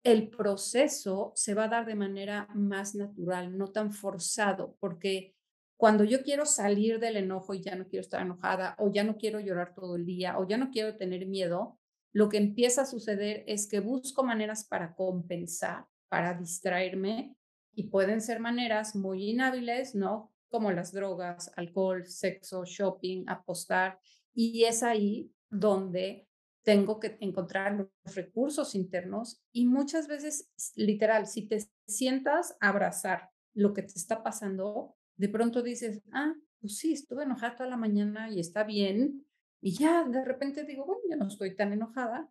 el 0.05 0.29
proceso 0.29 1.33
se 1.35 1.55
va 1.55 1.65
a 1.65 1.69
dar 1.69 1.87
de 1.87 1.95
manera 1.95 2.49
más 2.55 2.95
natural, 2.95 3.57
no 3.57 3.69
tan 3.69 3.93
forzado, 3.93 4.77
porque 4.79 5.34
cuando 5.85 6.05
yo 6.05 6.23
quiero 6.23 6.47
salir 6.47 6.99
del 6.99 7.19
enojo 7.19 7.53
y 7.53 7.61
ya 7.61 7.77
no 7.77 7.87
quiero 7.87 8.01
estar 8.01 8.23
enojada, 8.23 8.75
o 8.79 8.91
ya 8.91 9.05
no 9.05 9.19
quiero 9.19 9.39
llorar 9.39 9.75
todo 9.75 9.97
el 9.97 10.07
día, 10.07 10.39
o 10.39 10.49
ya 10.49 10.57
no 10.57 10.71
quiero 10.71 10.97
tener 10.97 11.27
miedo, 11.27 11.79
lo 12.15 12.31
que 12.31 12.39
empieza 12.39 12.81
a 12.81 12.87
suceder 12.87 13.45
es 13.47 13.69
que 13.69 13.81
busco 13.81 14.25
maneras 14.25 14.65
para 14.65 14.95
compensar, 14.95 15.85
para 16.09 16.33
distraerme, 16.33 17.37
y 17.75 17.91
pueden 17.91 18.23
ser 18.23 18.41
maneras 18.41 18.97
muy 18.97 19.29
inhábiles, 19.29 19.95
¿no? 19.95 20.33
Como 20.49 20.73
las 20.73 20.91
drogas, 20.91 21.53
alcohol, 21.55 22.07
sexo, 22.07 22.65
shopping, 22.65 23.27
apostar, 23.27 23.99
y 24.33 24.65
es 24.65 24.83
ahí 24.83 25.35
donde 25.51 26.27
tengo 26.63 26.99
que 26.99 27.19
encontrar 27.21 27.75
los 27.75 28.15
recursos 28.15 28.75
internos 28.75 29.45
y 29.53 29.67
muchas 29.67 30.09
veces, 30.09 30.51
literal, 30.77 31.27
si 31.27 31.47
te 31.47 31.59
sientas 31.87 32.57
abrazar 32.59 33.29
lo 33.53 33.75
que 33.75 33.83
te 33.83 33.93
está 33.99 34.23
pasando, 34.23 34.97
de 35.17 35.29
pronto 35.29 35.63
dices, 35.63 36.03
ah, 36.13 36.35
pues 36.61 36.79
sí, 36.79 36.93
estuve 36.93 37.25
enojada 37.25 37.57
toda 37.57 37.71
la 37.71 37.77
mañana 37.77 38.31
y 38.31 38.41
está 38.41 38.65
bien. 38.65 39.27
Y 39.61 39.73
ya 39.73 40.05
de 40.05 40.25
repente 40.25 40.65
digo, 40.65 40.85
bueno, 40.85 41.03
ya 41.09 41.17
no 41.17 41.29
estoy 41.29 41.55
tan 41.55 41.73
enojada. 41.73 42.31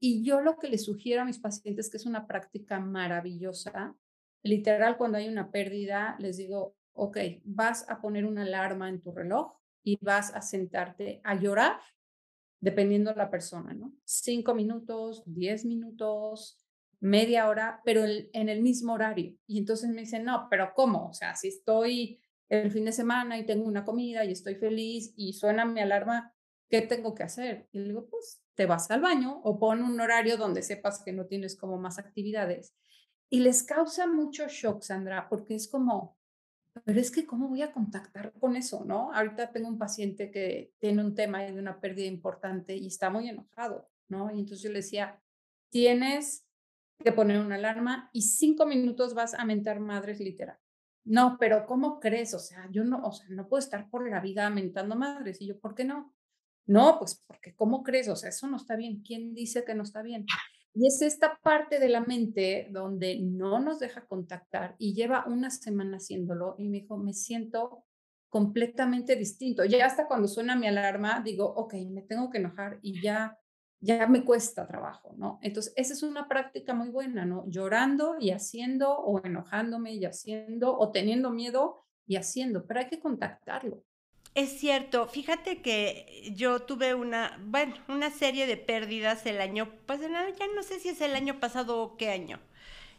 Y 0.00 0.24
yo 0.24 0.40
lo 0.40 0.58
que 0.58 0.68
les 0.68 0.84
sugiero 0.84 1.22
a 1.22 1.24
mis 1.24 1.38
pacientes, 1.38 1.90
que 1.90 1.96
es 1.96 2.06
una 2.06 2.26
práctica 2.26 2.80
maravillosa, 2.80 3.96
literal, 4.42 4.96
cuando 4.96 5.18
hay 5.18 5.28
una 5.28 5.50
pérdida, 5.50 6.16
les 6.18 6.36
digo, 6.36 6.76
ok, 6.92 7.18
vas 7.44 7.88
a 7.88 8.00
poner 8.00 8.24
una 8.24 8.42
alarma 8.42 8.88
en 8.88 9.00
tu 9.00 9.12
reloj 9.12 9.56
y 9.82 9.98
vas 10.00 10.34
a 10.34 10.42
sentarte 10.42 11.20
a 11.24 11.34
llorar 11.34 11.78
dependiendo 12.60 13.10
de 13.10 13.16
la 13.16 13.30
persona, 13.30 13.74
¿no? 13.74 13.92
Cinco 14.04 14.54
minutos, 14.54 15.22
diez 15.26 15.66
minutos, 15.66 16.58
media 17.00 17.48
hora, 17.48 17.82
pero 17.84 18.04
en 18.06 18.48
el 18.48 18.62
mismo 18.62 18.94
horario. 18.94 19.36
Y 19.46 19.58
entonces 19.58 19.90
me 19.90 20.00
dicen, 20.00 20.24
no, 20.24 20.46
pero 20.48 20.72
¿cómo? 20.74 21.08
O 21.08 21.12
sea, 21.12 21.36
si 21.36 21.48
estoy 21.48 22.20
el 22.48 22.70
fin 22.70 22.84
de 22.84 22.92
semana 22.92 23.38
y 23.38 23.46
tengo 23.46 23.66
una 23.66 23.84
comida 23.84 24.24
y 24.24 24.32
estoy 24.32 24.54
feliz 24.56 25.12
y 25.16 25.32
suena 25.32 25.64
mi 25.64 25.80
alarma, 25.80 26.32
¿qué 26.68 26.82
tengo 26.82 27.14
que 27.14 27.22
hacer? 27.22 27.68
Y 27.72 27.78
le 27.78 27.84
digo, 27.86 28.06
pues 28.06 28.42
te 28.54 28.66
vas 28.66 28.90
al 28.90 29.00
baño 29.00 29.40
o 29.42 29.58
pon 29.58 29.82
un 29.82 30.00
horario 30.00 30.36
donde 30.36 30.62
sepas 30.62 31.02
que 31.02 31.12
no 31.12 31.26
tienes 31.26 31.56
como 31.56 31.78
más 31.78 31.98
actividades. 31.98 32.74
Y 33.30 33.40
les 33.40 33.62
causa 33.62 34.06
mucho 34.06 34.46
shock, 34.48 34.82
Sandra, 34.82 35.28
porque 35.28 35.54
es 35.54 35.68
como, 35.68 36.16
pero 36.84 37.00
es 37.00 37.10
que 37.10 37.26
¿cómo 37.26 37.48
voy 37.48 37.62
a 37.62 37.72
contactar 37.72 38.32
con 38.38 38.56
eso, 38.56 38.84
no? 38.84 39.12
Ahorita 39.12 39.50
tengo 39.50 39.68
un 39.68 39.78
paciente 39.78 40.30
que 40.30 40.72
tiene 40.78 41.02
un 41.02 41.14
tema 41.14 41.42
de 41.42 41.52
una 41.52 41.80
pérdida 41.80 42.06
importante 42.06 42.76
y 42.76 42.86
está 42.86 43.10
muy 43.10 43.28
enojado, 43.28 43.88
¿no? 44.08 44.30
Y 44.30 44.40
entonces 44.40 44.62
yo 44.62 44.70
le 44.70 44.76
decía, 44.76 45.20
tienes 45.70 46.46
que 47.02 47.12
poner 47.12 47.40
una 47.40 47.56
alarma 47.56 48.10
y 48.12 48.22
cinco 48.22 48.66
minutos 48.66 49.14
vas 49.14 49.34
a 49.34 49.44
mentar 49.44 49.80
madres 49.80 50.20
literal. 50.20 50.58
No, 51.04 51.36
pero 51.38 51.66
¿cómo 51.66 52.00
crees? 52.00 52.34
O 52.34 52.38
sea, 52.38 52.68
yo 52.70 52.84
no, 52.84 53.02
o 53.02 53.12
sea, 53.12 53.26
no 53.28 53.46
puedo 53.46 53.58
estar 53.60 53.90
por 53.90 54.08
la 54.08 54.20
vida 54.20 54.48
mentando 54.50 54.96
madres. 54.96 55.40
Y 55.40 55.46
yo, 55.46 55.58
¿por 55.58 55.74
qué 55.74 55.84
no? 55.84 56.14
No, 56.66 56.98
pues 56.98 57.22
porque 57.26 57.54
¿cómo 57.54 57.82
crees? 57.82 58.08
O 58.08 58.16
sea, 58.16 58.30
eso 58.30 58.46
no 58.48 58.56
está 58.56 58.76
bien. 58.76 59.02
¿Quién 59.02 59.34
dice 59.34 59.64
que 59.64 59.74
no 59.74 59.82
está 59.82 60.02
bien? 60.02 60.24
Y 60.74 60.88
es 60.88 61.02
esta 61.02 61.38
parte 61.42 61.78
de 61.78 61.88
la 61.88 62.00
mente 62.00 62.68
donde 62.70 63.20
no 63.20 63.60
nos 63.60 63.78
deja 63.78 64.06
contactar 64.06 64.74
y 64.78 64.94
lleva 64.94 65.24
una 65.26 65.50
semana 65.50 65.98
haciéndolo 65.98 66.56
y 66.58 66.68
me 66.68 66.80
dijo, 66.80 66.96
me 66.96 67.12
siento 67.12 67.84
completamente 68.28 69.14
distinto. 69.14 69.64
Ya 69.64 69.86
hasta 69.86 70.08
cuando 70.08 70.26
suena 70.26 70.56
mi 70.56 70.66
alarma, 70.66 71.22
digo, 71.24 71.46
ok, 71.46 71.74
me 71.90 72.02
tengo 72.02 72.30
que 72.30 72.38
enojar 72.38 72.80
y 72.82 73.00
ya, 73.00 73.38
ya 73.84 74.06
me 74.06 74.24
cuesta 74.24 74.66
trabajo, 74.66 75.14
¿no? 75.18 75.38
Entonces, 75.42 75.74
esa 75.76 75.92
es 75.92 76.02
una 76.02 76.26
práctica 76.26 76.72
muy 76.72 76.88
buena, 76.88 77.26
¿no? 77.26 77.44
Llorando 77.48 78.16
y 78.18 78.30
haciendo 78.30 78.96
o 78.96 79.24
enojándome 79.24 79.92
y 79.92 80.06
haciendo 80.06 80.76
o 80.76 80.90
teniendo 80.90 81.30
miedo 81.30 81.84
y 82.06 82.16
haciendo, 82.16 82.66
pero 82.66 82.80
hay 82.80 82.88
que 82.88 82.98
contactarlo. 82.98 83.82
Es 84.34 84.58
cierto, 84.58 85.06
fíjate 85.06 85.60
que 85.60 86.32
yo 86.34 86.60
tuve 86.60 86.94
una, 86.94 87.38
bueno, 87.44 87.74
una 87.88 88.10
serie 88.10 88.46
de 88.46 88.56
pérdidas 88.56 89.26
el 89.26 89.40
año, 89.40 89.70
pues 89.86 90.00
ya 90.00 90.08
no 90.56 90.62
sé 90.62 90.80
si 90.80 90.88
es 90.88 91.00
el 91.02 91.14
año 91.14 91.38
pasado 91.38 91.82
o 91.82 91.96
qué 91.98 92.08
año. 92.08 92.40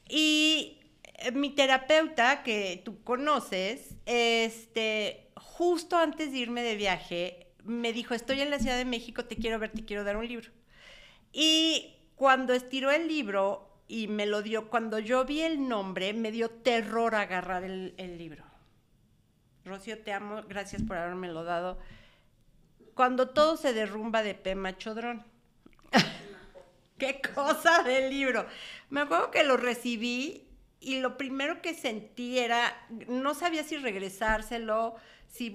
Y 0.08 0.80
eh, 1.04 1.32
mi 1.32 1.50
terapeuta, 1.50 2.44
que 2.44 2.82
tú 2.86 3.04
conoces, 3.04 3.96
este, 4.06 5.32
justo 5.36 5.98
antes 5.98 6.32
de 6.32 6.38
irme 6.38 6.62
de 6.62 6.76
viaje, 6.76 7.48
me 7.64 7.92
dijo, 7.92 8.14
estoy 8.14 8.42
en 8.42 8.52
la 8.52 8.60
Ciudad 8.60 8.78
de 8.78 8.86
México, 8.86 9.26
te 9.26 9.36
quiero 9.36 9.58
ver, 9.58 9.72
te 9.72 9.84
quiero 9.84 10.04
dar 10.04 10.18
un 10.18 10.28
libro. 10.28 10.52
Y 11.38 11.94
cuando 12.16 12.54
estiró 12.54 12.92
el 12.92 13.10
libro 13.10 13.70
y 13.90 14.08
me 14.08 14.26
lo 14.26 14.42
dio, 14.42 14.70
cuando 14.70 15.00
yo 15.00 15.26
vi 15.26 15.42
el 15.42 15.68
nombre, 15.68 16.14
me 16.14 16.32
dio 16.32 16.50
terror 16.50 17.14
agarrar 17.14 17.66
el, 17.66 18.18
libro 18.18 18.46
Rocío, 19.66 20.00
te 20.00 20.14
amo, 20.14 20.44
gracias 20.48 20.82
por 20.84 20.96
lo 20.98 21.44
dado. 21.44 21.78
Cuando 22.94 23.28
todo 23.28 23.58
se 23.58 23.74
derrumba 23.74 24.24
de 24.24 24.34
Pema 24.34 24.78
Chodrón. 24.78 25.26
Qué 26.98 27.20
cosa 27.34 27.84
del 27.84 28.10
libro. 28.10 28.46
Me 28.90 29.02
acuerdo 29.02 29.30
que 29.30 29.44
lo 29.44 29.58
recibí 29.58 30.48
y 30.80 31.02
lo 31.02 31.18
primero 31.18 31.62
que 31.62 31.74
sentí 31.74 32.40
era, 32.40 32.88
no 33.10 33.34
sabía 33.34 33.66
si 33.66 33.76
regresárselo, 33.76 34.96
si... 35.28 35.54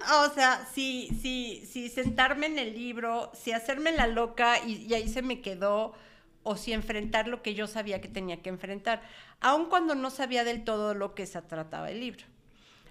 O 0.00 0.32
sea, 0.34 0.66
si, 0.72 1.08
si, 1.20 1.66
si 1.66 1.88
sentarme 1.88 2.46
en 2.46 2.58
el 2.58 2.74
libro, 2.74 3.30
si 3.34 3.52
hacerme 3.52 3.92
la 3.92 4.06
loca 4.06 4.58
y, 4.64 4.86
y 4.86 4.94
ahí 4.94 5.08
se 5.08 5.22
me 5.22 5.40
quedó, 5.40 5.94
o 6.42 6.56
si 6.56 6.72
enfrentar 6.72 7.28
lo 7.28 7.42
que 7.42 7.54
yo 7.54 7.66
sabía 7.66 8.00
que 8.00 8.08
tenía 8.08 8.40
que 8.40 8.48
enfrentar, 8.48 9.02
aun 9.40 9.66
cuando 9.66 9.94
no 9.94 10.10
sabía 10.10 10.44
del 10.44 10.64
todo 10.64 10.94
lo 10.94 11.14
que 11.14 11.26
se 11.26 11.42
trataba 11.42 11.90
el 11.90 12.00
libro. 12.00 12.24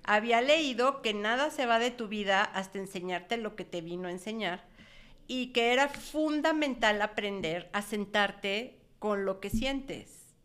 Había 0.03 0.41
leído 0.41 1.01
que 1.01 1.13
nada 1.13 1.49
se 1.49 1.65
va 1.65 1.79
de 1.79 1.91
tu 1.91 2.07
vida 2.07 2.43
hasta 2.43 2.77
enseñarte 2.77 3.37
lo 3.37 3.55
que 3.55 3.65
te 3.65 3.81
vino 3.81 4.07
a 4.07 4.11
enseñar 4.11 4.65
y 5.27 5.47
que 5.53 5.73
era 5.73 5.89
fundamental 5.89 7.01
aprender 7.01 7.69
a 7.73 7.81
sentarte 7.81 8.79
con 8.99 9.25
lo 9.25 9.39
que 9.39 9.49
sientes, 9.49 10.35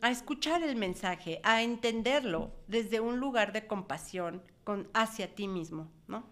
a 0.00 0.10
escuchar 0.10 0.62
el 0.62 0.76
mensaje, 0.76 1.40
a 1.42 1.62
entenderlo 1.62 2.52
desde 2.66 3.00
un 3.00 3.18
lugar 3.18 3.52
de 3.52 3.66
compasión 3.66 4.42
hacia 4.92 5.34
ti 5.34 5.48
mismo, 5.48 5.88
¿no? 6.08 6.24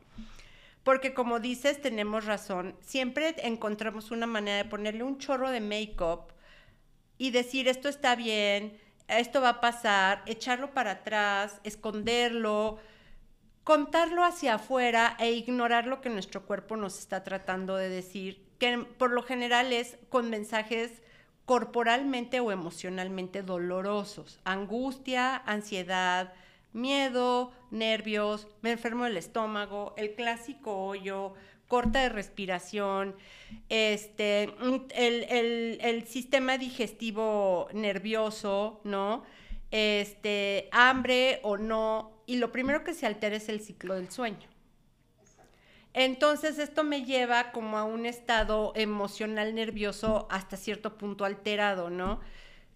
Porque 0.85 1.15
como 1.15 1.39
dices, 1.39 1.81
tenemos 1.81 2.25
razón, 2.25 2.75
siempre 2.81 3.35
encontramos 3.39 4.11
una 4.11 4.27
manera 4.27 4.57
de 4.57 4.65
ponerle 4.65 5.05
un 5.05 5.19
chorro 5.19 5.51
de 5.51 5.61
make-up 5.61 6.33
y 7.19 7.31
decir 7.31 7.69
esto 7.69 7.89
está 7.89 8.17
bien, 8.17 8.77
esto 9.07 9.41
va 9.41 9.51
a 9.51 9.61
pasar, 9.61 10.23
echarlo 10.27 10.73
para 10.73 10.93
atrás, 10.93 11.61
esconderlo, 11.62 12.79
contarlo 13.65 14.25
hacia 14.25 14.55
afuera 14.55 15.17
e 15.21 15.33
ignorar 15.33 15.87
lo 15.87 16.01
que 16.01 16.11
nuestro 16.11 16.47
cuerpo 16.47 16.77
nos 16.77 16.99
está 16.99 17.23
tratando 17.23 17.77
de 17.77 17.89
decir, 17.89 18.45
que 18.59 18.79
por 18.99 19.12
lo 19.12 19.23
general 19.23 19.73
es 19.73 19.99
con 20.09 20.31
mensajes 20.31 21.03
corporalmente 21.45 22.41
o 22.41 22.51
emocionalmente 22.53 23.43
dolorosos, 23.43 24.41
angustia, 24.45 25.37
ansiedad, 25.37 26.33
miedo, 26.73 27.52
nervios, 27.71 28.49
me 28.61 28.73
enfermo 28.73 29.05
del 29.05 29.17
estómago, 29.17 29.95
el 29.97 30.14
clásico 30.14 30.87
hoyo, 30.87 31.35
corta 31.69 32.02
de 32.02 32.11
respiración, 32.11 33.17
este, 33.69 34.55
el, 34.95 36.05
sistema 36.07 36.59
digestivo 36.59 37.69
nervioso, 37.73 38.81
¿no? 38.85 39.25
Este, 39.71 40.69
hambre 40.71 41.41
o 41.43 41.57
no, 41.57 42.12
y 42.26 42.37
lo 42.37 42.52
primero 42.52 42.85
que 42.85 42.93
se 42.93 43.07
altera 43.07 43.37
es 43.37 43.49
el 43.49 43.61
ciclo 43.61 43.95
del 43.95 44.11
sueño. 44.11 44.52
Entonces 45.95 46.59
esto 46.59 46.85
me 46.85 47.05
lleva 47.05 47.52
como 47.52 47.79
a 47.79 47.85
un 47.85 48.07
estado 48.07 48.73
emocional 48.75 49.55
nervioso 49.55 50.26
hasta 50.31 50.57
cierto 50.57 50.97
punto 50.97 51.25
alterado, 51.25 51.91
¿no? 51.91 52.21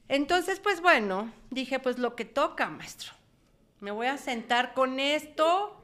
Entonces, 0.08 0.60
pues 0.60 0.80
bueno, 0.80 1.32
dije, 1.50 1.78
pues 1.80 1.98
lo 1.98 2.14
que 2.14 2.24
toca, 2.24 2.68
maestro. 2.68 3.15
Me 3.80 3.90
voy 3.90 4.06
a 4.06 4.16
sentar 4.16 4.72
con 4.72 4.98
esto, 5.00 5.76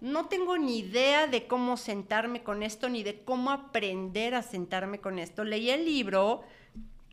no 0.00 0.26
tengo 0.26 0.58
ni 0.58 0.80
idea 0.80 1.26
de 1.26 1.46
cómo 1.46 1.76
sentarme 1.76 2.42
con 2.42 2.62
esto, 2.62 2.88
ni 2.88 3.02
de 3.02 3.22
cómo 3.24 3.50
aprender 3.50 4.34
a 4.34 4.42
sentarme 4.42 5.00
con 5.00 5.18
esto. 5.18 5.42
Leí 5.42 5.70
el 5.70 5.84
libro, 5.86 6.44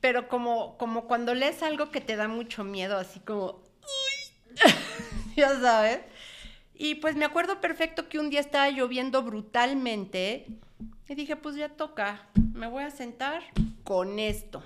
pero 0.02 0.28
como, 0.28 0.78
como 0.78 1.08
cuando 1.08 1.34
lees 1.34 1.64
algo 1.64 1.90
que 1.90 2.02
te 2.02 2.18
da 2.18 2.28
mucho 2.28 2.66
miedo, 2.66 2.98
así 2.98 3.22
como, 3.22 3.62
ya 5.38 5.60
sabes. 5.60 6.02
Y 6.76 6.96
pues 6.96 7.16
me 7.16 7.24
acuerdo 7.24 7.62
perfecto 7.62 8.10
que 8.10 8.20
un 8.20 8.30
día 8.30 8.42
estaba 8.42 8.70
lloviendo 8.70 9.24
brutalmente 9.24 10.48
y 11.08 11.16
dije, 11.16 11.36
pues 11.36 11.56
ya 11.56 11.70
toca, 11.70 12.28
me 12.54 12.68
voy 12.68 12.84
a 12.84 12.92
sentar 12.92 13.44
con 13.84 14.20
esto. 14.20 14.64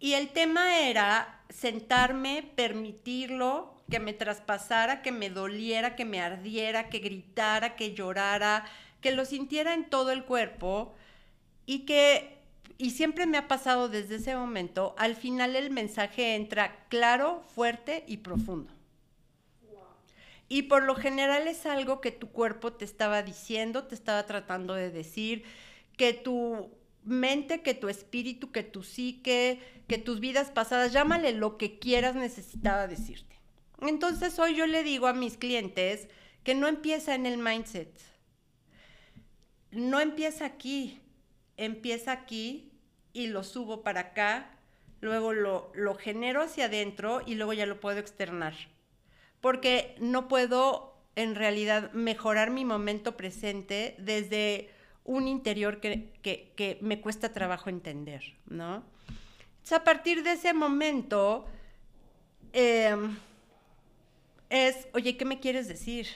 Y 0.00 0.14
el 0.14 0.28
tema 0.28 0.80
era 0.80 1.42
sentarme, 1.50 2.50
permitirlo, 2.54 3.74
que 3.90 4.00
me 4.00 4.12
traspasara, 4.12 5.02
que 5.02 5.12
me 5.12 5.30
doliera, 5.30 5.96
que 5.96 6.04
me 6.04 6.20
ardiera, 6.20 6.88
que 6.88 6.98
gritara, 6.98 7.74
que 7.74 7.94
llorara, 7.94 8.64
que 9.00 9.12
lo 9.12 9.24
sintiera 9.24 9.74
en 9.74 9.88
todo 9.88 10.10
el 10.10 10.24
cuerpo 10.24 10.94
y 11.64 11.80
que, 11.80 12.38
y 12.76 12.90
siempre 12.90 13.26
me 13.26 13.38
ha 13.38 13.48
pasado 13.48 13.88
desde 13.88 14.16
ese 14.16 14.36
momento, 14.36 14.94
al 14.98 15.16
final 15.16 15.56
el 15.56 15.70
mensaje 15.70 16.34
entra 16.34 16.84
claro, 16.88 17.42
fuerte 17.54 18.04
y 18.06 18.18
profundo. 18.18 18.72
Y 20.50 20.62
por 20.62 20.82
lo 20.82 20.94
general 20.94 21.46
es 21.46 21.66
algo 21.66 22.00
que 22.00 22.10
tu 22.10 22.30
cuerpo 22.30 22.72
te 22.72 22.86
estaba 22.86 23.22
diciendo, 23.22 23.84
te 23.84 23.94
estaba 23.94 24.24
tratando 24.24 24.74
de 24.74 24.90
decir, 24.90 25.44
que 25.98 26.14
tu 26.14 26.70
mente, 27.08 27.62
que 27.62 27.74
tu 27.74 27.88
espíritu, 27.88 28.52
que 28.52 28.62
tu 28.62 28.82
psique, 28.82 29.60
que 29.88 29.98
tus 29.98 30.20
vidas 30.20 30.50
pasadas, 30.50 30.92
llámale 30.92 31.32
lo 31.32 31.56
que 31.56 31.78
quieras, 31.78 32.14
necesitaba 32.14 32.86
decirte. 32.86 33.36
Entonces 33.80 34.38
hoy 34.38 34.54
yo 34.54 34.66
le 34.66 34.82
digo 34.82 35.06
a 35.06 35.12
mis 35.12 35.36
clientes 35.36 36.08
que 36.44 36.54
no 36.54 36.68
empieza 36.68 37.14
en 37.14 37.26
el 37.26 37.38
mindset. 37.38 37.90
No 39.70 40.00
empieza 40.00 40.46
aquí, 40.46 40.98
empieza 41.56 42.12
aquí 42.12 42.72
y 43.12 43.26
lo 43.26 43.44
subo 43.44 43.82
para 43.82 44.00
acá, 44.00 44.50
luego 45.00 45.32
lo, 45.32 45.70
lo 45.74 45.94
genero 45.94 46.42
hacia 46.42 46.66
adentro 46.66 47.22
y 47.26 47.34
luego 47.34 47.52
ya 47.52 47.66
lo 47.66 47.80
puedo 47.80 47.98
externar 47.98 48.54
porque 49.40 49.94
no 49.98 50.28
puedo 50.28 50.96
en 51.16 51.34
realidad 51.34 51.92
mejorar 51.92 52.50
mi 52.50 52.64
momento 52.64 53.16
presente 53.16 53.94
desde 53.98 54.70
un 55.08 55.26
interior 55.26 55.80
que, 55.80 56.78
me 56.82 57.00
cuesta 57.00 57.32
trabajo 57.32 57.70
entender, 57.70 58.22
¿no? 58.46 58.84
a 59.70 59.84
partir 59.84 60.22
de 60.22 60.32
ese 60.32 60.54
momento 60.54 61.44
em, 62.54 63.18
es, 64.48 64.88
oye, 64.94 65.18
¿qué 65.18 65.26
me 65.26 65.40
quieres 65.40 65.68
decir? 65.68 66.06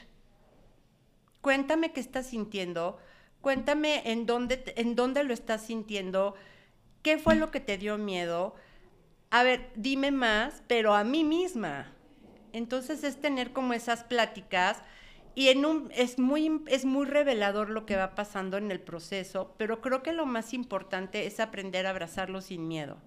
Cuéntame 1.43 1.93
qué 1.93 2.01
estás 2.01 2.29
sintiendo, 2.29 2.99
cuéntame 3.43 4.11
en 4.11 4.25
dónde, 4.25 4.73
en 4.77 4.95
dónde 4.95 5.25
lo 5.25 5.35
estás 5.35 5.67
sintiendo, 5.67 6.35
qué 7.03 7.19
fue 7.19 7.35
lo 7.35 7.51
que 7.51 7.61
te 7.61 7.77
dio 7.77 7.99
miedo. 7.99 8.55
A 9.31 9.43
ver, 9.43 9.71
dime 9.75 10.11
más, 10.11 10.63
pero 10.67 10.95
a 10.95 11.05
mí 11.05 11.25
misma, 11.25 11.93
entonces 12.53 13.05
es 13.05 13.21
tener 13.21 13.53
como 13.53 13.75
esas 13.75 14.05
pláticas 14.05 14.83
y 15.35 15.49
es, 15.49 16.19
muy, 16.19 16.63
es 16.67 16.85
muy 16.85 17.07
revelador 17.07 17.71
lo 17.71 17.87
que 17.87 17.97
va 17.97 18.15
pasando 18.15 18.59
en 18.59 18.71
el 18.71 18.81
proceso, 18.81 19.55
pero 19.57 19.81
creo 19.81 20.03
que 20.03 20.13
lo 20.13 20.27
más 20.27 20.53
importante 20.53 21.27
es 21.27 21.41
aprender 21.41 21.87
a 21.87 21.91
abrazarlo 21.91 22.41
sin 22.41 22.69
miedo. 22.69 22.99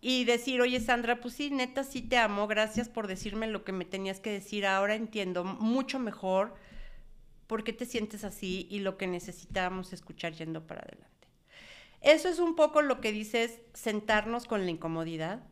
Y 0.00 0.24
decir, 0.24 0.60
oye 0.60 0.78
Sandra, 0.78 1.20
pues 1.20 1.34
sí, 1.34 1.50
neta, 1.50 1.82
sí 1.82 2.02
te 2.02 2.16
amo, 2.16 2.46
gracias 2.46 2.88
por 2.88 3.08
decirme 3.08 3.48
lo 3.48 3.64
que 3.64 3.72
me 3.72 3.84
tenías 3.84 4.20
que 4.20 4.30
decir, 4.30 4.66
ahora 4.66 4.94
entiendo 4.94 5.42
mucho 5.42 5.98
mejor 5.98 6.54
por 7.48 7.64
qué 7.64 7.72
te 7.72 7.86
sientes 7.86 8.22
así 8.22 8.68
y 8.70 8.80
lo 8.80 8.96
que 8.96 9.06
necesitábamos 9.06 9.92
escuchar 9.92 10.32
yendo 10.34 10.66
para 10.66 10.82
adelante. 10.82 11.28
Eso 12.02 12.28
es 12.28 12.38
un 12.38 12.54
poco 12.54 12.82
lo 12.82 13.00
que 13.00 13.10
dices, 13.10 13.60
sentarnos 13.74 14.46
con 14.46 14.64
la 14.64 14.70
incomodidad 14.70 15.42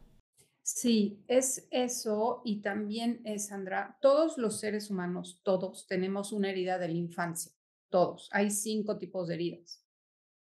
Sí, 0.66 1.22
es 1.28 1.68
eso 1.70 2.40
y 2.42 2.62
también 2.62 3.20
es, 3.24 3.48
Sandra, 3.48 3.98
todos 4.00 4.38
los 4.38 4.60
seres 4.60 4.90
humanos, 4.90 5.42
todos 5.44 5.86
tenemos 5.86 6.32
una 6.32 6.48
herida 6.48 6.78
de 6.78 6.88
la 6.88 6.94
infancia, 6.94 7.52
todos. 7.90 8.30
Hay 8.32 8.50
cinco 8.50 8.96
tipos 8.96 9.28
de 9.28 9.34
heridas. 9.34 9.84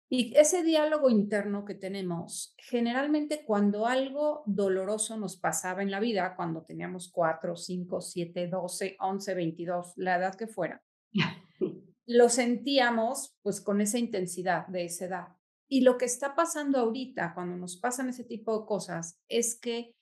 Y 0.09 0.35
ese 0.35 0.63
diálogo 0.63 1.09
interno 1.09 1.63
que 1.63 1.75
tenemos, 1.75 2.53
generalmente 2.57 3.45
cuando 3.45 3.87
algo 3.87 4.43
doloroso 4.45 5.15
nos 5.15 5.37
pasaba 5.37 5.81
en 5.81 5.91
la 5.91 6.01
vida, 6.01 6.35
cuando 6.35 6.65
teníamos 6.65 7.09
cuatro, 7.09 7.55
cinco, 7.55 8.01
siete, 8.01 8.49
doce, 8.49 8.97
once, 8.99 9.33
veintidós, 9.33 9.93
la 9.95 10.17
edad 10.17 10.35
que 10.35 10.47
fuera, 10.47 10.83
lo 12.05 12.27
sentíamos 12.27 13.37
pues 13.41 13.61
con 13.61 13.79
esa 13.79 13.97
intensidad 13.97 14.67
de 14.67 14.83
esa 14.83 15.05
edad. 15.05 15.27
Y 15.69 15.81
lo 15.81 15.97
que 15.97 16.03
está 16.03 16.35
pasando 16.35 16.79
ahorita 16.79 17.33
cuando 17.33 17.55
nos 17.55 17.77
pasan 17.77 18.09
ese 18.09 18.25
tipo 18.25 18.59
de 18.59 18.65
cosas 18.65 19.17
es 19.29 19.57
que 19.57 19.95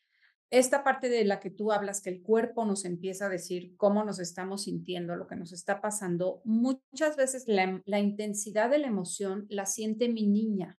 esta 0.52 0.84
parte 0.84 1.10
de 1.10 1.26
la 1.26 1.40
que 1.40 1.52
tú 1.52 1.72
hablas, 1.72 2.02
que 2.02 2.10
el 2.10 2.24
cuerpo 2.24 2.66
nos 2.66 2.86
empieza 2.86 3.28
a 3.28 3.30
decir 3.30 3.76
cómo 3.78 4.04
nos 4.04 4.20
estamos 4.20 4.64
sintiendo, 4.64 5.16
lo 5.16 5.28
que 5.28 5.36
nos 5.36 5.52
está 5.54 5.80
pasando, 5.80 6.42
muchas 6.44 7.16
veces 7.16 7.46
la, 7.48 8.00
intensidad 8.00 8.70
de 8.70 8.80
la 8.80 8.88
emoción 8.88 9.46
la 9.50 9.66
siente 9.66 10.10
mi 10.10 10.26
niña. 10.26 10.80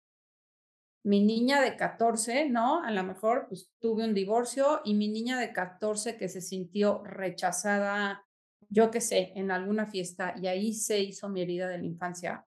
Mi 1.04 1.24
niña 1.24 1.62
de 1.62 1.78
14, 1.78 2.50
¿no? 2.50 2.84
A 2.84 2.92
lo 2.92 3.04
mejor 3.04 3.46
pues 3.48 3.70
tuve 3.80 4.04
un 4.04 4.14
divorcio 4.14 4.82
y 4.84 4.96
mi 4.96 5.08
niña 5.08 5.40
de 5.40 5.54
14 5.54 6.18
que 6.18 6.28
se 6.28 6.42
sintió 6.42 7.04
rechazada, 7.06 8.26
yo 8.70 8.92
qué 8.92 9.02
sé, 9.02 9.32
en 9.36 9.52
alguna 9.52 9.86
fiesta 9.86 10.34
y 10.36 10.48
ahí 10.48 10.74
se 10.74 11.00
hizo 11.00 11.30
mi 11.30 11.42
herida 11.42 11.68
de 11.68 11.78
la 11.78 11.86
infancia. 11.86 12.46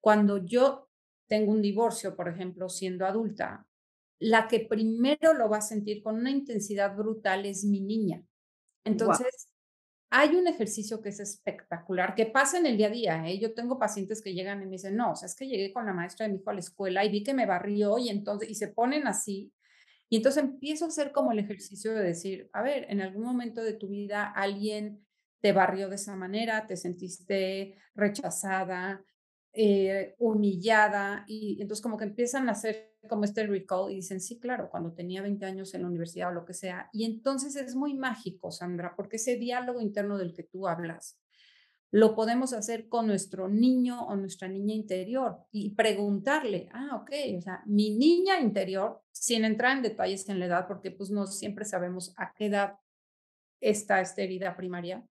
Cuando 0.00 0.38
yo 0.38 0.88
tengo 1.28 1.52
un 1.52 1.62
divorcio, 1.62 2.16
por 2.16 2.28
ejemplo, 2.28 2.68
siendo 2.68 3.06
adulta, 3.06 3.66
la 4.22 4.46
que 4.46 4.60
primero 4.60 5.34
lo 5.34 5.48
va 5.48 5.58
a 5.58 5.62
sentir 5.62 6.00
con 6.00 6.14
una 6.14 6.30
intensidad 6.30 6.94
brutal 6.94 7.44
es 7.44 7.64
mi 7.64 7.80
niña. 7.80 8.24
Entonces, 8.84 9.48
hay 10.10 10.36
un 10.36 10.46
ejercicio 10.46 11.02
que 11.02 11.08
es 11.08 11.18
espectacular, 11.18 12.14
que 12.14 12.26
pasa 12.26 12.58
en 12.58 12.66
el 12.66 12.76
día 12.76 12.86
a 12.86 12.90
día. 12.90 13.28
¿eh? 13.28 13.40
Yo 13.40 13.52
tengo 13.52 13.80
pacientes 13.80 14.22
que 14.22 14.32
llegan 14.32 14.62
y 14.62 14.66
me 14.66 14.72
dicen, 14.72 14.94
no, 14.94 15.10
o 15.10 15.16
sea, 15.16 15.26
es 15.26 15.34
que 15.34 15.48
llegué 15.48 15.72
con 15.72 15.86
la 15.86 15.92
maestra 15.92 16.26
de 16.26 16.32
mi 16.32 16.38
hijo 16.38 16.50
a 16.50 16.54
la 16.54 16.60
escuela 16.60 17.04
y 17.04 17.10
vi 17.10 17.24
que 17.24 17.34
me 17.34 17.46
barrió 17.46 17.98
y 17.98 18.10
entonces, 18.10 18.48
y 18.48 18.54
se 18.54 18.68
ponen 18.68 19.08
así. 19.08 19.52
Y 20.08 20.18
entonces 20.18 20.44
empiezo 20.44 20.84
a 20.84 20.88
hacer 20.88 21.10
como 21.10 21.32
el 21.32 21.40
ejercicio 21.40 21.92
de 21.92 22.04
decir, 22.04 22.48
a 22.52 22.62
ver, 22.62 22.86
en 22.90 23.00
algún 23.00 23.24
momento 23.24 23.64
de 23.64 23.72
tu 23.72 23.88
vida 23.88 24.30
alguien 24.30 25.04
te 25.40 25.52
barrió 25.52 25.88
de 25.88 25.96
esa 25.96 26.14
manera, 26.14 26.68
te 26.68 26.76
sentiste 26.76 27.76
rechazada, 27.96 29.04
eh, 29.52 30.14
humillada, 30.18 31.24
y 31.26 31.60
entonces 31.60 31.82
como 31.82 31.96
que 31.96 32.04
empiezan 32.04 32.48
a 32.48 32.52
hacer 32.52 32.91
como 33.08 33.24
este 33.24 33.46
recall 33.46 33.90
y 33.90 33.96
dicen, 33.96 34.20
sí, 34.20 34.38
claro, 34.38 34.68
cuando 34.70 34.92
tenía 34.92 35.22
20 35.22 35.44
años 35.44 35.74
en 35.74 35.82
la 35.82 35.88
universidad 35.88 36.28
o 36.28 36.32
lo 36.32 36.44
que 36.44 36.54
sea. 36.54 36.88
Y 36.92 37.04
entonces 37.04 37.56
es 37.56 37.74
muy 37.74 37.94
mágico, 37.94 38.50
Sandra, 38.50 38.94
porque 38.96 39.16
ese 39.16 39.36
diálogo 39.36 39.80
interno 39.80 40.18
del 40.18 40.34
que 40.34 40.44
tú 40.44 40.68
hablas, 40.68 41.18
lo 41.90 42.14
podemos 42.14 42.54
hacer 42.54 42.88
con 42.88 43.06
nuestro 43.06 43.48
niño 43.48 44.06
o 44.06 44.16
nuestra 44.16 44.48
niña 44.48 44.74
interior 44.74 45.38
y 45.50 45.74
preguntarle, 45.74 46.68
ah, 46.72 46.96
ok, 47.02 47.10
o 47.36 47.40
sea, 47.42 47.62
mi 47.66 47.96
niña 47.96 48.40
interior, 48.40 49.02
sin 49.10 49.44
entrar 49.44 49.76
en 49.76 49.82
detalles 49.82 50.26
en 50.28 50.38
la 50.38 50.46
edad, 50.46 50.66
porque 50.66 50.90
pues 50.90 51.10
no 51.10 51.26
siempre 51.26 51.66
sabemos 51.66 52.14
a 52.16 52.32
qué 52.32 52.46
edad 52.46 52.76
está 53.60 54.00
esta 54.00 54.22
herida 54.22 54.56
primaria, 54.56 55.06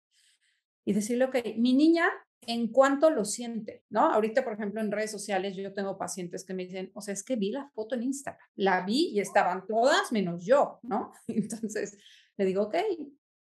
y 0.84 0.93
decirle, 0.93 1.25
ok, 1.25 1.36
mi 1.58 1.73
niña 1.73 2.08
en 2.47 2.67
cuanto 2.69 3.10
lo 3.10 3.23
siente, 3.23 3.84
¿no? 3.89 4.01
Ahorita, 4.01 4.43
por 4.43 4.54
ejemplo, 4.54 4.82
en 4.82 4.91
redes 4.91 5.12
sociales 5.12 5.56
yo 5.56 5.73
tengo 5.73 5.97
pacientes 5.97 6.43
que 6.43 6.54
me 6.54 6.65
dicen, 6.65 6.91
o 6.93 7.01
sea, 7.01 7.13
es 7.13 7.23
que 7.23 7.36
vi 7.36 7.51
la 7.51 7.69
foto 7.69 7.95
en 7.95 8.04
Instagram, 8.04 8.41
la 8.56 8.84
vi 8.86 9.10
y 9.10 9.19
estaban 9.19 9.65
todas 9.67 10.12
menos 10.12 10.43
yo, 10.43 10.80
¿no? 10.84 11.12
Entonces 11.27 11.97
le 12.38 12.45
digo, 12.45 12.63
ok, 12.63 12.75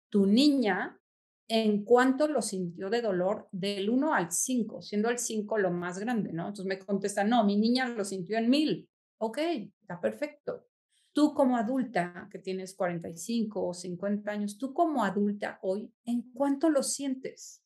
tu 0.09 0.25
niña, 0.25 0.99
en 1.47 1.83
cuanto 1.83 2.27
lo 2.27 2.41
sintió 2.41 2.89
de 2.89 3.01
dolor, 3.01 3.47
del 3.51 3.89
1 3.89 4.13
al 4.13 4.31
5, 4.31 4.81
siendo 4.81 5.09
el 5.09 5.19
5 5.19 5.57
lo 5.59 5.71
más 5.71 5.99
grande, 5.99 6.33
¿no? 6.33 6.47
Entonces 6.47 6.65
me 6.65 6.79
contesta, 6.79 7.23
no, 7.23 7.43
mi 7.43 7.55
niña 7.55 7.87
lo 7.87 8.03
sintió 8.03 8.37
en 8.37 8.49
1000. 8.49 8.89
Ok, 9.19 9.37
está 9.81 10.01
perfecto. 10.01 10.65
Tú 11.13 11.33
como 11.33 11.57
adulta, 11.57 12.27
que 12.31 12.39
tienes 12.39 12.75
45 12.75 13.67
o 13.67 13.73
50 13.73 14.29
años, 14.29 14.57
tú 14.57 14.73
como 14.73 15.03
adulta 15.03 15.59
hoy, 15.61 15.91
¿en 16.05 16.31
cuánto 16.33 16.69
lo 16.69 16.83
sientes? 16.83 17.63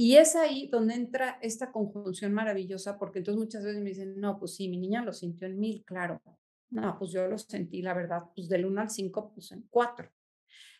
Y 0.00 0.16
es 0.16 0.36
ahí 0.36 0.68
donde 0.68 0.94
entra 0.94 1.40
esta 1.42 1.72
conjunción 1.72 2.32
maravillosa, 2.32 2.96
porque 3.00 3.18
entonces 3.18 3.42
muchas 3.42 3.64
veces 3.64 3.82
me 3.82 3.88
dicen, 3.88 4.20
no, 4.20 4.38
pues 4.38 4.54
sí, 4.54 4.68
mi 4.68 4.76
niña 4.76 5.04
lo 5.04 5.12
sintió 5.12 5.48
en 5.48 5.58
mil, 5.58 5.84
claro. 5.84 6.22
No, 6.70 6.96
pues 6.96 7.10
yo 7.10 7.26
lo 7.26 7.36
sentí, 7.36 7.82
la 7.82 7.94
verdad, 7.94 8.22
pues 8.32 8.48
del 8.48 8.64
1 8.64 8.80
al 8.80 8.90
5, 8.90 9.32
pues 9.34 9.50
en 9.50 9.66
4. 9.68 10.08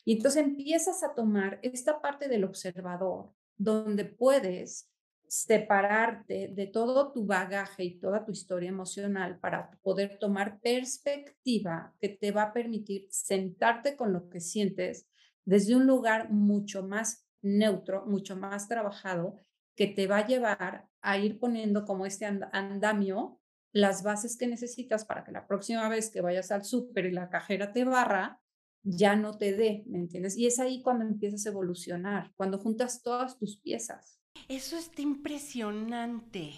Y 0.04 0.12
entonces 0.12 0.44
empiezas 0.44 1.02
a 1.02 1.16
tomar 1.16 1.58
esta 1.62 2.00
parte 2.00 2.28
del 2.28 2.44
observador, 2.44 3.32
donde 3.56 4.04
puedes 4.04 4.88
separarte 5.26 6.52
de 6.54 6.68
todo 6.68 7.10
tu 7.10 7.26
bagaje 7.26 7.82
y 7.82 7.98
toda 7.98 8.24
tu 8.24 8.30
historia 8.30 8.68
emocional 8.68 9.40
para 9.40 9.72
poder 9.82 10.20
tomar 10.20 10.60
perspectiva 10.60 11.92
que 12.00 12.10
te 12.10 12.30
va 12.30 12.44
a 12.44 12.52
permitir 12.52 13.08
sentarte 13.10 13.96
con 13.96 14.12
lo 14.12 14.28
que 14.28 14.38
sientes 14.38 15.08
desde 15.44 15.74
un 15.74 15.88
lugar 15.88 16.30
mucho 16.30 16.84
más 16.84 17.27
neutro, 17.42 18.06
mucho 18.06 18.36
más 18.36 18.68
trabajado, 18.68 19.36
que 19.76 19.86
te 19.86 20.06
va 20.06 20.18
a 20.18 20.26
llevar 20.26 20.88
a 21.00 21.18
ir 21.18 21.38
poniendo 21.38 21.84
como 21.84 22.06
este 22.06 22.26
andamio 22.26 23.40
las 23.72 24.02
bases 24.02 24.36
que 24.36 24.46
necesitas 24.46 25.04
para 25.04 25.24
que 25.24 25.32
la 25.32 25.46
próxima 25.46 25.88
vez 25.88 26.10
que 26.10 26.20
vayas 26.20 26.50
al 26.50 26.64
súper 26.64 27.06
y 27.06 27.12
la 27.12 27.28
cajera 27.28 27.72
te 27.72 27.84
barra, 27.84 28.40
ya 28.82 29.16
no 29.16 29.36
te 29.36 29.52
dé, 29.52 29.84
¿me 29.86 29.98
entiendes? 29.98 30.36
Y 30.36 30.46
es 30.46 30.58
ahí 30.58 30.82
cuando 30.82 31.04
empiezas 31.04 31.44
a 31.46 31.50
evolucionar, 31.50 32.32
cuando 32.36 32.58
juntas 32.58 33.02
todas 33.02 33.38
tus 33.38 33.60
piezas. 33.60 34.20
Eso 34.48 34.76
está 34.76 35.02
impresionante, 35.02 36.54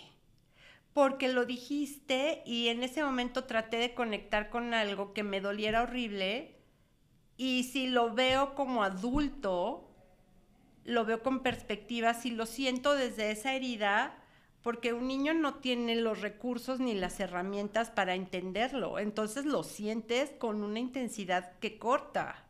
porque 0.93 1.29
lo 1.29 1.45
dijiste 1.45 2.43
y 2.47 2.69
en 2.69 2.83
ese 2.83 3.03
momento 3.03 3.45
traté 3.45 3.79
de 3.79 3.95
conectar 3.95 4.51
con 4.51 4.75
algo 4.75 5.13
que 5.13 5.23
me 5.23 5.41
doliera 5.41 5.83
horrible 5.83 6.61
y 7.37 7.65
si 7.65 7.87
lo 7.87 8.15
veo 8.15 8.55
como 8.55 8.83
adulto, 8.83 9.90
lo 10.91 11.05
veo 11.05 11.23
con 11.23 11.41
perspectiva, 11.41 12.15
si 12.15 12.31
lo 12.31 12.47
siento 12.47 12.95
desde 12.95 13.31
esa 13.31 13.55
herida, 13.55 14.15
porque 14.63 14.93
un 14.93 15.09
niño 15.09 15.33
no 15.33 15.55
tiene 15.55 15.97
los 15.97 16.21
recursos 16.21 16.81
ni 16.81 16.95
las 16.95 17.19
herramientas 17.21 17.91
para 17.91 18.15
entenderlo, 18.15 18.99
entonces 18.99 19.47
lo 19.47 19.63
sientes 19.63 20.31
con 20.39 20.63
una 20.63 20.81
intensidad 20.81 21.59
que 21.61 21.79
corta. 21.79 22.45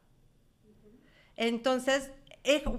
Entonces, 1.36 2.10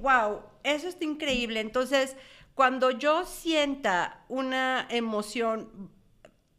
wow, 0.02 0.42
eso 0.64 0.88
está 0.88 1.06
increíble. 1.06 1.62
Entonces, 1.62 2.16
cuando 2.54 2.92
yo 2.92 3.26
sienta 3.26 4.26
una 4.28 4.86
emoción 4.90 5.90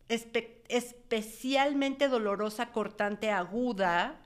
especialmente 0.08 2.08
dolorosa, 2.08 2.72
cortante, 2.72 3.30
aguda, 3.30 4.20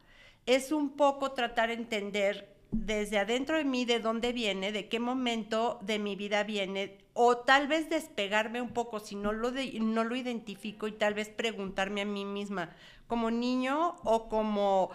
es 0.47 0.73
un 0.73 0.97
poco 0.97 1.33
tratar 1.33 1.69
de 1.69 1.75
entender 1.75 2.56
desde 2.71 3.19
adentro 3.19 3.57
de 3.57 3.65
mí 3.65 3.85
de 3.85 4.01
dónde 4.01 4.33
viene, 4.33 4.73
de 4.73 4.89
qué 4.89 5.01
momento 5.01 5.79
de 5.83 5.99
mi 5.99 6.17
vida 6.17 6.45
viene, 6.45 6.99
o 7.15 7.39
tal 7.39 7.69
vez 7.69 7.89
despegarme 7.89 8.61
un 8.61 8.71
poco 8.71 9.01
si 9.01 9.15
no 9.15 9.33
lo, 9.33 9.51
no 9.51 10.05
lo 10.05 10.17
identifico 10.17 10.87
y 10.87 10.93
tal 10.93 11.15
vez 11.15 11.29
preguntarme 11.29 12.03
a 12.03 12.07
mí 12.07 12.25
misma, 12.25 12.71
como 13.07 13.31
niño 13.31 13.97
o 14.05 14.29
como, 14.29 14.91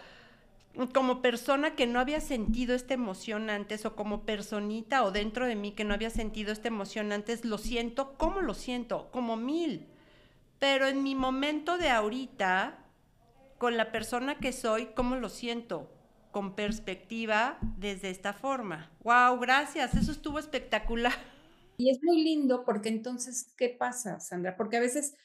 como 0.93 1.21
persona 1.21 1.75
que 1.75 1.87
no 1.87 1.99
había 1.99 2.21
sentido 2.21 2.75
esta 2.75 2.93
emoción 2.93 3.49
antes, 3.49 3.85
o 3.85 3.95
como 3.95 4.25
personita 4.25 5.03
o 5.03 5.11
dentro 5.11 5.47
de 5.47 5.55
mí 5.55 5.71
que 5.71 5.83
no 5.83 5.93
había 5.93 6.09
sentido 6.09 6.51
esta 6.51 6.67
emoción 6.67 7.11
antes, 7.11 7.45
lo 7.45 7.57
siento, 7.57 8.13
¿cómo 8.17 8.41
lo 8.41 8.53
siento? 8.53 9.09
Como 9.11 9.37
mil. 9.37 9.87
Pero 10.59 10.87
en 10.87 11.01
mi 11.01 11.15
momento 11.15 11.77
de 11.77 11.89
ahorita, 11.89 12.77
con 13.57 13.77
la 13.77 13.91
persona 13.91 14.37
que 14.37 14.53
soy, 14.53 14.87
¿cómo 14.93 15.15
lo 15.15 15.29
siento? 15.29 15.89
Con 16.31 16.55
perspectiva 16.55 17.59
desde 17.77 18.09
esta 18.09 18.33
forma. 18.33 18.91
¡Wow! 19.03 19.39
Gracias, 19.39 19.93
eso 19.95 20.11
estuvo 20.11 20.39
espectacular. 20.39 21.13
Y 21.77 21.89
es 21.89 21.99
muy 22.03 22.23
lindo 22.23 22.63
porque 22.65 22.89
entonces, 22.89 23.53
¿qué 23.57 23.69
pasa, 23.69 24.19
Sandra? 24.19 24.55
Porque 24.55 24.77
a 24.77 24.81
veces 24.81 25.15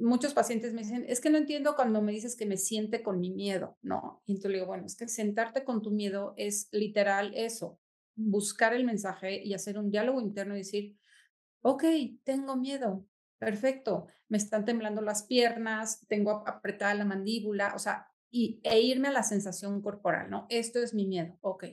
muchos 0.00 0.34
pacientes 0.34 0.72
me 0.72 0.82
dicen, 0.82 1.04
es 1.08 1.20
que 1.20 1.30
no 1.30 1.38
entiendo 1.38 1.76
cuando 1.76 2.02
me 2.02 2.12
dices 2.12 2.36
que 2.36 2.46
me 2.46 2.56
siente 2.56 3.02
con 3.02 3.20
mi 3.20 3.30
miedo, 3.30 3.78
¿no? 3.82 4.22
Y 4.26 4.32
entonces 4.32 4.50
le 4.50 4.56
digo, 4.58 4.66
bueno, 4.66 4.86
es 4.86 4.96
que 4.96 5.08
sentarte 5.08 5.64
con 5.64 5.82
tu 5.82 5.90
miedo 5.90 6.34
es 6.36 6.68
literal 6.72 7.32
eso, 7.34 7.78
buscar 8.16 8.74
el 8.74 8.84
mensaje 8.84 9.42
y 9.42 9.54
hacer 9.54 9.78
un 9.78 9.90
diálogo 9.90 10.20
interno 10.20 10.54
y 10.54 10.58
decir, 10.58 10.96
ok, 11.62 11.84
tengo 12.24 12.56
miedo, 12.56 13.06
perfecto, 13.38 14.06
me 14.28 14.38
están 14.38 14.64
temblando 14.64 15.02
las 15.02 15.24
piernas, 15.24 16.06
tengo 16.08 16.44
apretada 16.46 16.94
la 16.94 17.04
mandíbula, 17.04 17.74
o 17.74 17.78
sea, 17.78 18.09
y, 18.30 18.60
e 18.62 18.80
irme 18.80 19.08
a 19.08 19.12
la 19.12 19.22
sensación 19.22 19.82
corporal, 19.82 20.30
¿no? 20.30 20.46
Esto 20.48 20.80
es 20.80 20.94
mi 20.94 21.06
miedo, 21.06 21.36
ok. 21.40 21.64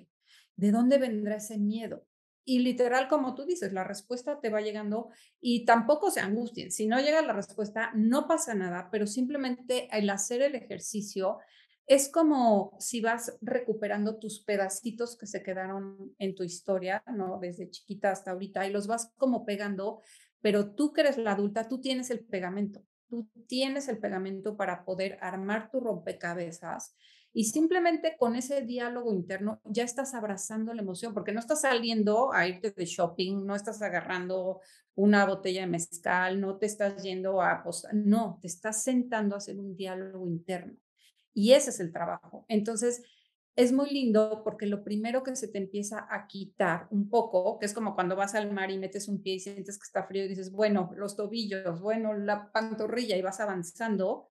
¿De 0.56 0.72
dónde 0.72 0.98
vendrá 0.98 1.36
ese 1.36 1.58
miedo? 1.58 2.06
Y 2.43 2.60
literal, 2.60 3.08
como 3.10 3.36
tú 3.36 3.46
dices, 3.46 3.74
la 3.74 3.84
respuesta 3.84 4.39
te 4.39 4.50
va 4.50 4.62
llegando 4.62 5.10
y 5.41 5.65
tampoco 5.65 6.12
se 6.12 6.22
angustien. 6.22 6.72
Si 6.72 6.88
no 6.88 7.00
llega 7.00 7.22
la 7.22 7.34
respuesta, 7.34 7.91
no 7.93 8.28
pasa 8.28 8.56
nada, 8.56 8.89
pero 8.89 9.06
simplemente 9.06 9.89
el 9.91 10.10
hacer 10.10 10.41
el 10.41 10.56
ejercicio 10.56 11.39
es 11.88 12.10
como 12.10 12.76
si 12.80 13.02
vas 13.02 13.38
recuperando 13.41 14.17
tus 14.17 14.43
pedacitos 14.43 15.17
que 15.17 15.28
se 15.28 15.43
quedaron 15.43 16.15
en 16.20 16.36
tu 16.36 16.43
historia, 16.43 17.04
¿no? 17.13 17.38
Desde 17.39 17.70
chiquita 17.70 18.12
hasta 18.12 18.32
ahorita 18.32 18.65
y 18.65 18.72
los 18.72 18.88
vas 18.88 19.13
como 19.17 19.46
pegando, 19.46 20.02
pero 20.41 20.74
tú 20.74 20.93
que 20.93 21.02
eres 21.02 21.17
la 21.17 21.34
adulta, 21.34 21.67
tú 21.67 21.82
tienes 21.82 22.10
el 22.12 22.26
pegamento 22.26 22.82
tú 23.10 23.28
tienes 23.48 23.88
el 23.88 24.00
pegamento 24.00 24.58
para 24.58 24.86
poder 24.86 25.17
armar 25.22 25.70
tu 25.72 25.80
rompecabezas 25.80 26.96
y 27.34 27.46
simplemente 27.46 28.15
con 28.17 28.36
ese 28.36 28.62
diálogo 28.62 29.13
interno 29.13 29.62
ya 29.63 29.84
estás 29.84 30.13
abrazando 30.15 30.74
la 30.74 30.82
emoción, 30.82 31.13
porque 31.13 31.32
no 31.32 31.39
estás 31.39 31.62
saliendo 31.62 32.34
a 32.34 32.48
irte 32.48 32.72
de 32.72 32.86
shopping, 32.86 33.46
no 33.46 33.56
estás 33.56 33.82
agarrando 33.82 34.62
una 34.96 35.26
botella 35.26 35.62
de 35.62 35.67
mezcal, 35.67 36.41
no 36.41 36.58
te 36.58 36.65
estás 36.65 37.04
yendo 37.04 37.39
a 37.41 37.52
apostar, 37.52 37.93
no, 37.93 38.39
te 38.41 38.48
estás 38.48 38.84
sentando 38.84 39.36
a 39.36 39.38
hacer 39.38 39.60
un 39.60 39.76
diálogo 39.76 40.28
interno. 40.28 40.74
Y 41.34 41.54
ese 41.54 41.70
es 41.70 41.80
el 41.80 41.93
trabajo. 41.93 42.46
Entonces, 42.48 43.04
es 43.58 43.74
muy 43.74 43.89
lindo 43.89 44.43
porque 44.43 44.67
lo 44.67 44.84
primero 44.84 45.24
que 45.24 45.36
se 45.36 45.48
te 45.48 45.58
empieza 45.58 46.08
a 46.12 46.28
quitar 46.28 46.88
un 46.91 47.10
poco, 47.10 47.58
que 47.58 47.65
es 47.65 47.74
como 47.74 47.96
cuando 47.96 48.15
vas 48.15 48.36
al 48.36 48.54
mar 48.54 48.70
y 48.70 48.78
metes 48.78 49.08
un 49.08 49.24
pie 49.24 49.34
y 49.34 49.39
sientes 49.39 49.80
que 49.80 49.84
está 49.84 50.04
frío 50.04 50.24
y 50.24 50.28
dices, 50.28 50.52
bueno, 50.52 50.91
los 50.96 51.15
tobillos, 51.15 51.82
bueno, 51.82 52.13
la 52.13 52.52
pantorrilla 52.52 53.17
y 53.17 53.24
vas 53.24 53.39
avanzando, 53.39 54.30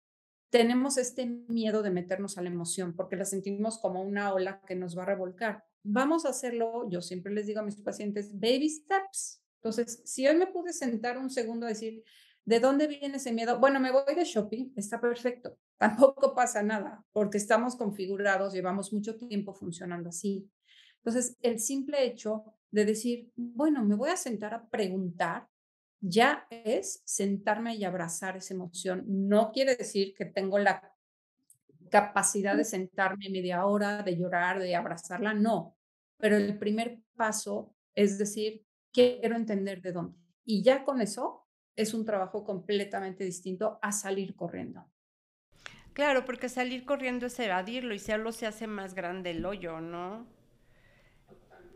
tenemos 0.50 0.98
este 0.98 1.28
miedo 1.28 1.84
de 1.84 1.92
meternos 1.92 2.40
a 2.40 2.42
la 2.42 2.50
emoción 2.50 2.96
porque 2.96 3.16
la 3.16 3.26
sentimos 3.26 3.78
como 3.78 4.02
una 4.02 4.34
ola 4.34 4.60
que 4.66 4.76
nos 4.76 4.98
va 4.98 5.04
a 5.04 5.06
revolcar. 5.06 5.66
Vamos 5.84 6.26
a 6.26 6.30
hacerlo, 6.30 6.90
yo 6.90 7.04
siempre 7.04 7.32
les 7.32 7.46
digo 7.46 7.60
a 7.60 7.64
mis 7.64 7.76
pacientes, 7.76 8.32
baby 8.34 8.70
steps. 8.70 9.44
Entonces, 9.58 10.02
si 10.04 10.28
hoy 10.28 10.36
me 10.36 10.48
pude 10.48 10.74
sentar 10.74 11.20
un 11.20 11.30
segundo 11.30 11.68
a 11.68 11.70
decir, 11.70 12.04
¿De 12.46 12.60
dónde 12.60 12.88
viene 12.88 13.18
ese 13.18 13.32
miedo? 13.32 13.60
Bueno, 13.60 13.80
me 13.80 13.92
voy 13.92 14.16
de 14.16 14.26
shopping, 14.26 14.74
está 14.76 15.00
perfecto. 15.00 15.58
Tampoco 15.78 16.34
pasa 16.36 16.64
nada, 16.64 17.04
porque 17.12 17.38
estamos 17.38 17.76
configurados, 17.76 18.54
llevamos 18.54 18.92
mucho 18.94 19.18
tiempo 19.18 19.54
funcionando 19.54 20.10
así. 20.10 20.50
Entonces, 20.98 21.38
el 21.42 21.60
simple 21.60 22.06
hecho 22.06 22.44
de 22.70 22.86
decir, 22.86 23.32
bueno, 23.36 23.84
me 23.84 23.96
voy 23.96 24.10
a 24.10 24.18
sentar 24.18 24.54
a 24.54 24.68
preguntar, 24.68 25.48
ya 26.00 26.48
es 26.50 27.02
sentarme 27.06 27.76
y 27.76 27.84
abrazar 27.84 28.38
esa 28.38 28.54
emoción. 28.54 29.04
No 29.08 29.52
quiere 29.52 29.76
decir 29.76 30.14
que 30.16 30.26
tengo 30.26 30.58
la 30.58 30.94
capacidad 31.90 32.56
de 32.56 32.64
sentarme 32.64 33.30
media 33.30 33.66
hora, 33.66 34.02
de 34.02 34.18
llorar, 34.18 34.60
de 34.60 34.76
abrazarla, 34.76 35.34
no. 35.34 35.76
Pero 36.18 36.38
el 36.38 36.58
primer 36.58 37.00
paso 37.16 37.76
es 37.96 38.18
decir, 38.18 38.64
quiero 38.92 39.36
entender 39.36 39.82
de 39.82 39.92
dónde. 39.92 40.18
Y 40.46 40.64
ya 40.64 40.84
con 40.84 41.02
eso 41.02 41.41
es 41.76 41.94
un 41.94 42.06
trabajo 42.06 42.44
completamente 42.44 43.24
distinto 43.24 43.80
a 43.82 43.92
salir 43.92 44.36
corriendo. 44.36 44.86
Claro, 45.94 46.26
porque 46.26 46.50
salir 46.50 46.86
corriendo 46.86 47.26
es 47.26 47.40
evadirlo 47.40 47.94
y 47.94 48.00
si 48.00 48.12
algo 48.12 48.32
se 48.32 48.48
hace 48.48 48.68
más 48.68 48.94
grande 48.94 49.32
el 49.32 49.46
hoyo, 49.46 49.82
¿no? 49.82 50.26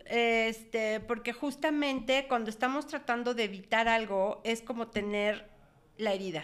Este, 0.05 0.99
porque 0.99 1.33
justamente 1.33 2.27
cuando 2.27 2.49
estamos 2.49 2.87
tratando 2.87 3.33
de 3.33 3.45
evitar 3.45 3.87
algo 3.87 4.41
es 4.43 4.61
como 4.61 4.87
tener 4.87 5.49
la 5.97 6.13
herida. 6.13 6.43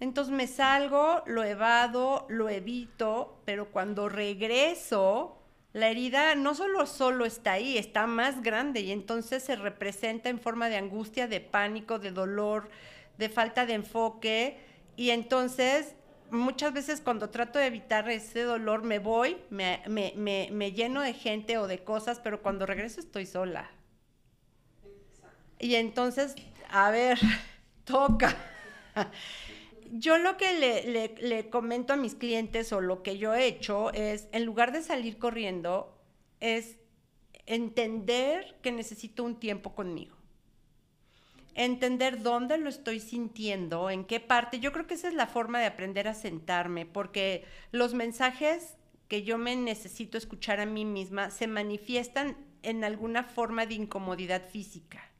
Entonces 0.00 0.34
me 0.34 0.48
salgo, 0.48 1.22
lo 1.26 1.44
evado, 1.44 2.26
lo 2.28 2.48
evito, 2.48 3.40
pero 3.44 3.70
cuando 3.70 4.08
regreso, 4.08 5.41
la 5.72 5.88
herida 5.88 6.34
no 6.34 6.54
solo, 6.54 6.86
solo 6.86 7.24
está 7.24 7.52
ahí, 7.52 7.78
está 7.78 8.06
más 8.06 8.42
grande 8.42 8.80
y 8.80 8.92
entonces 8.92 9.42
se 9.42 9.56
representa 9.56 10.28
en 10.28 10.38
forma 10.38 10.68
de 10.68 10.76
angustia, 10.76 11.26
de 11.26 11.40
pánico, 11.40 11.98
de 11.98 12.10
dolor, 12.10 12.68
de 13.16 13.28
falta 13.30 13.64
de 13.64 13.74
enfoque. 13.74 14.58
Y 14.96 15.10
entonces 15.10 15.94
muchas 16.30 16.74
veces 16.74 17.00
cuando 17.00 17.30
trato 17.30 17.58
de 17.58 17.66
evitar 17.66 18.08
ese 18.10 18.42
dolor 18.42 18.82
me 18.82 18.98
voy, 18.98 19.38
me, 19.50 19.82
me 19.86 20.72
lleno 20.72 21.00
de 21.00 21.14
gente 21.14 21.56
o 21.56 21.66
de 21.66 21.82
cosas, 21.82 22.20
pero 22.20 22.42
cuando 22.42 22.66
regreso 22.66 23.00
estoy 23.00 23.24
sola. 23.24 23.70
Y 25.58 25.76
entonces, 25.76 26.34
a 26.68 26.90
ver, 26.90 27.18
toca 27.84 28.36
yo 29.94 30.16
lo 30.16 30.38
que 30.38 31.14
le, 31.20 31.50
comento 31.50 31.92
a 31.92 31.96
mis 31.96 32.14
clientes 32.14 32.72
o 32.72 32.80
lo 32.80 33.02
que 33.02 33.18
yo 33.18 33.34
he 33.34 33.46
hecho 33.46 33.92
es, 33.92 34.26
en 34.32 34.46
lugar 34.46 34.72
de 34.72 34.82
salir 34.82 35.18
corriendo, 35.18 35.94
es 36.40 36.78
entender 37.44 38.58
que 38.62 38.72
necesito 38.72 39.22
un 39.22 39.38
tiempo 39.38 39.74
conmigo. 39.74 40.16
Entender 41.54 42.22
dónde 42.22 42.56
lo 42.56 42.70
estoy 42.70 43.00
sintiendo, 43.00 43.90
en 43.90 44.06
qué 44.06 44.18
parte. 44.18 44.60
Yo 44.60 44.72
creo 44.72 44.86
que 44.86 44.94
esa 44.94 45.08
es 45.08 45.14
la 45.14 45.26
forma 45.26 45.60
de 45.60 45.66
aprender 45.66 46.08
a 46.08 46.14
sentarme, 46.14 46.86
porque 46.86 47.44
los 47.70 47.92
mensajes 47.92 48.78
que 49.08 49.24
yo 49.24 49.36
me 49.36 49.54
necesito 49.56 50.16
escuchar 50.16 50.58
a 50.58 50.64
mí 50.64 50.86
misma 50.86 51.30
se 51.30 51.46
manifiestan 51.46 52.38
en 52.62 52.82
alguna 52.82 53.24
forma 53.24 53.66
de 53.66 53.74
incomodidad 53.74 54.48
física. 54.48 55.10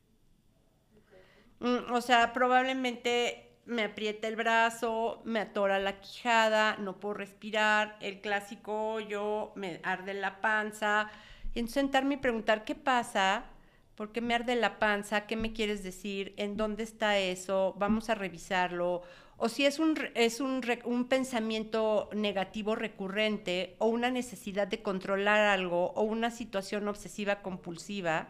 Mm, 1.61 1.93
o 1.93 2.01
sea, 2.01 2.33
probablemente 2.33 3.52
me 3.67 3.85
aprieta 3.85 4.29
el 4.29 4.37
brazo, 4.37 5.23
me 5.25 5.41
atora 5.41 5.79
la 5.79 6.01
quijada, 6.01 6.77
no 6.79 6.99
puedo 7.01 7.15
respirar, 7.15 7.97
el 8.01 8.21
clásico 8.21 9.01
yo 9.01 9.53
me 9.55 9.81
arde 9.83 10.15
la 10.15 10.41
panza. 10.41 11.11
Y 11.55 11.61
entonces 11.61 11.75
sentarme 11.75 12.15
y 12.15 12.19
preguntar 12.19 12.65
qué 12.65 12.75
pasa, 12.75 13.47
¿Por 13.95 14.11
qué 14.11 14.21
me 14.21 14.35
arde 14.35 14.57
la 14.57 14.79
panza? 14.79 15.27
¿Qué 15.27 15.37
me 15.37 15.53
quieres 15.53 15.85
decir? 15.85 16.35
¿En 16.39 16.57
dónde 16.57 16.83
está 16.83 17.19
eso? 17.19 17.75
Vamos 17.79 18.09
a 18.09 18.15
revisarlo. 18.15 19.03
O 19.37 19.49
si 19.49 19.67
es 19.67 19.79
un, 19.79 19.97
es 20.15 20.41
un, 20.41 20.63
un 20.85 21.09
pensamiento 21.09 22.09
negativo 22.15 22.75
recurrente 22.75 23.77
o 23.79 23.87
una 23.87 24.11
necesidad 24.11 24.67
de 24.67 24.83
controlar 24.83 25.41
algo 25.41 25.93
o 25.93 26.03
una 26.03 26.31
situación 26.31 26.89
obsesiva 26.89 27.43
compulsiva, 27.43 28.29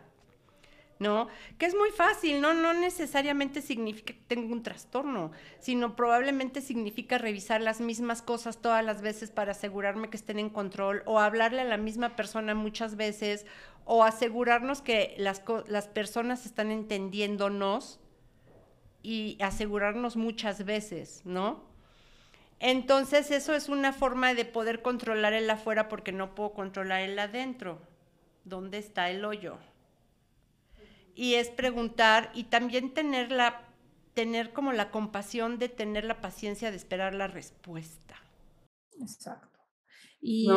¿no? 1.02 1.28
Que 1.58 1.66
es 1.66 1.74
muy 1.74 1.90
fácil, 1.90 2.40
¿no? 2.40 2.54
No 2.54 2.72
necesariamente 2.72 3.60
significa 3.60 4.14
que 4.14 4.20
tengo 4.26 4.52
un 4.52 4.62
trastorno, 4.62 5.32
sino 5.58 5.96
probablemente 5.96 6.60
significa 6.60 7.18
revisar 7.18 7.60
las 7.60 7.80
mismas 7.80 8.22
cosas 8.22 8.62
todas 8.62 8.84
las 8.84 9.02
veces 9.02 9.30
para 9.30 9.52
asegurarme 9.52 10.08
que 10.08 10.16
estén 10.16 10.38
en 10.38 10.48
control 10.48 11.02
o 11.04 11.18
hablarle 11.18 11.60
a 11.60 11.64
la 11.64 11.76
misma 11.76 12.16
persona 12.16 12.54
muchas 12.54 12.96
veces 12.96 13.44
o 13.84 14.04
asegurarnos 14.04 14.80
que 14.80 15.14
las, 15.18 15.42
las 15.66 15.88
personas 15.88 16.46
están 16.46 16.70
entendiéndonos 16.70 17.98
y 19.02 19.36
asegurarnos 19.40 20.16
muchas 20.16 20.64
veces, 20.64 21.22
¿no? 21.24 21.64
Entonces 22.60 23.32
eso 23.32 23.54
es 23.54 23.68
una 23.68 23.92
forma 23.92 24.34
de 24.34 24.44
poder 24.44 24.82
controlar 24.82 25.32
el 25.32 25.50
afuera 25.50 25.88
porque 25.88 26.12
no 26.12 26.36
puedo 26.36 26.52
controlar 26.52 27.00
el 27.00 27.18
adentro. 27.18 27.80
¿Dónde 28.44 28.78
está 28.78 29.10
el 29.10 29.24
hoyo? 29.24 29.58
Y 31.14 31.34
es 31.34 31.50
preguntar 31.50 32.30
y 32.34 32.44
también 32.44 32.94
tener 32.94 33.30
la 33.30 33.68
tener 34.14 34.52
como 34.52 34.72
la 34.72 34.90
compasión 34.90 35.58
de 35.58 35.68
tener 35.68 36.04
la 36.04 36.20
paciencia 36.20 36.70
de 36.70 36.76
esperar 36.76 37.14
la 37.14 37.28
respuesta. 37.28 38.16
Exacto. 39.00 39.58
Y 40.20 40.48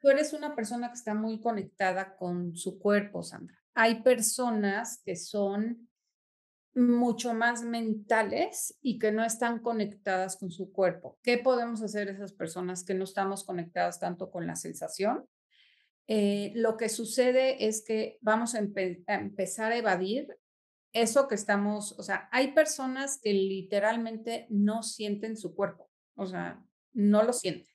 tú 0.00 0.08
eres 0.08 0.32
una 0.32 0.54
persona 0.54 0.88
que 0.88 0.94
está 0.94 1.14
muy 1.14 1.40
conectada 1.40 2.16
con 2.16 2.56
su 2.56 2.78
cuerpo, 2.78 3.22
Sandra. 3.22 3.58
Hay 3.74 4.02
personas 4.02 5.02
que 5.04 5.16
son 5.16 5.88
mucho 6.74 7.34
más 7.34 7.62
mentales 7.62 8.78
y 8.80 8.98
que 8.98 9.10
no 9.10 9.24
están 9.24 9.60
conectadas 9.60 10.36
con 10.36 10.50
su 10.50 10.70
cuerpo. 10.70 11.18
¿Qué 11.22 11.38
podemos 11.38 11.82
hacer 11.82 12.08
esas 12.08 12.32
personas 12.32 12.84
que 12.84 12.94
no 12.94 13.04
estamos 13.04 13.44
conectadas 13.44 13.98
tanto 13.98 14.30
con 14.30 14.46
la 14.46 14.54
sensación 14.54 15.28
eh, 16.08 16.52
lo 16.54 16.78
que 16.78 16.88
sucede 16.88 17.66
es 17.66 17.84
que 17.84 18.18
vamos 18.22 18.54
a, 18.54 18.58
empezar 18.58 19.72
a 19.72 19.76
evadir 19.76 20.38
eso 20.92 21.28
que 21.28 21.34
estamos, 21.34 21.92
o 21.98 22.02
sea, 22.02 22.30
hay 22.32 22.52
personas 22.52 23.20
que 23.22 23.34
literalmente 23.34 24.46
no 24.48 24.82
sienten 24.82 25.36
su 25.36 25.54
cuerpo, 25.54 25.90
o 26.16 26.26
sea, 26.26 26.64
no 26.94 27.22
lo 27.22 27.34
sienten. 27.34 27.74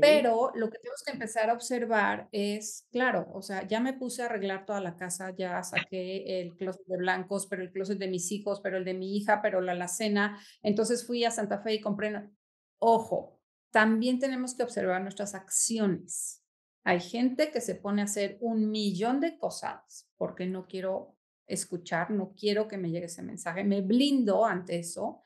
Pero 0.00 0.52
lo 0.54 0.70
que 0.70 0.78
tenemos 0.78 1.02
que 1.04 1.12
empezar 1.12 1.50
a 1.50 1.52
observar 1.52 2.28
es, 2.32 2.86
claro, 2.90 3.30
o 3.32 3.42
sea, 3.42 3.66
ya 3.66 3.78
me 3.78 3.92
puse 3.92 4.22
a 4.22 4.26
arreglar 4.26 4.64
toda 4.64 4.80
la 4.80 4.96
casa, 4.96 5.34
ya 5.36 5.62
saqué 5.62 6.40
el 6.40 6.56
closet 6.56 6.86
de 6.86 6.96
blancos, 6.96 7.46
pero 7.46 7.62
el 7.62 7.70
closet 7.70 7.98
de 7.98 8.08
mis 8.08 8.32
hijos, 8.32 8.60
pero 8.62 8.78
el 8.78 8.84
de 8.84 8.94
mi 8.94 9.16
hija, 9.16 9.42
pero 9.42 9.60
la 9.60 9.72
alacena. 9.72 10.38
Entonces 10.62 11.06
fui 11.06 11.24
a 11.24 11.30
Santa 11.30 11.60
Fe 11.60 11.74
y 11.74 11.80
compré. 11.80 12.28
Ojo, 12.78 13.40
también 13.70 14.18
tenemos 14.18 14.54
que 14.54 14.62
observar 14.62 15.02
nuestras 15.02 15.34
acciones. 15.34 16.43
Hay 16.84 17.00
gente 17.00 17.50
que 17.50 17.62
se 17.62 17.74
pone 17.74 18.02
a 18.02 18.04
hacer 18.04 18.36
un 18.40 18.70
millón 18.70 19.20
de 19.20 19.38
cosas 19.38 20.08
porque 20.16 20.46
no 20.46 20.66
quiero 20.66 21.16
escuchar, 21.46 22.10
no 22.10 22.34
quiero 22.34 22.68
que 22.68 22.76
me 22.76 22.90
llegue 22.90 23.06
ese 23.06 23.22
mensaje, 23.22 23.64
me 23.64 23.80
blindo 23.80 24.44
ante 24.44 24.78
eso. 24.78 25.22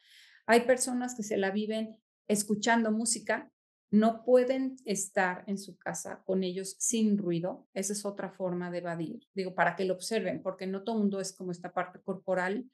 Hay 0.46 0.60
personas 0.60 1.14
que 1.14 1.22
se 1.22 1.36
la 1.36 1.50
viven 1.50 1.96
escuchando 2.28 2.92
música, 2.92 3.50
no 3.90 4.22
pueden 4.22 4.76
estar 4.84 5.44
en 5.46 5.58
su 5.58 5.78
casa 5.78 6.22
con 6.24 6.44
ellos 6.44 6.76
sin 6.78 7.18
ruido. 7.18 7.66
Esa 7.74 7.92
es 7.92 8.04
otra 8.04 8.30
forma 8.30 8.70
de 8.70 8.78
evadir, 8.78 9.26
digo, 9.34 9.54
para 9.54 9.76
que 9.76 9.84
lo 9.84 9.94
observen, 9.94 10.42
porque 10.42 10.66
no 10.66 10.84
todo 10.84 10.98
mundo 10.98 11.20
es 11.20 11.32
como 11.32 11.52
esta 11.52 11.72
parte 11.72 12.00
corporal. 12.00 12.70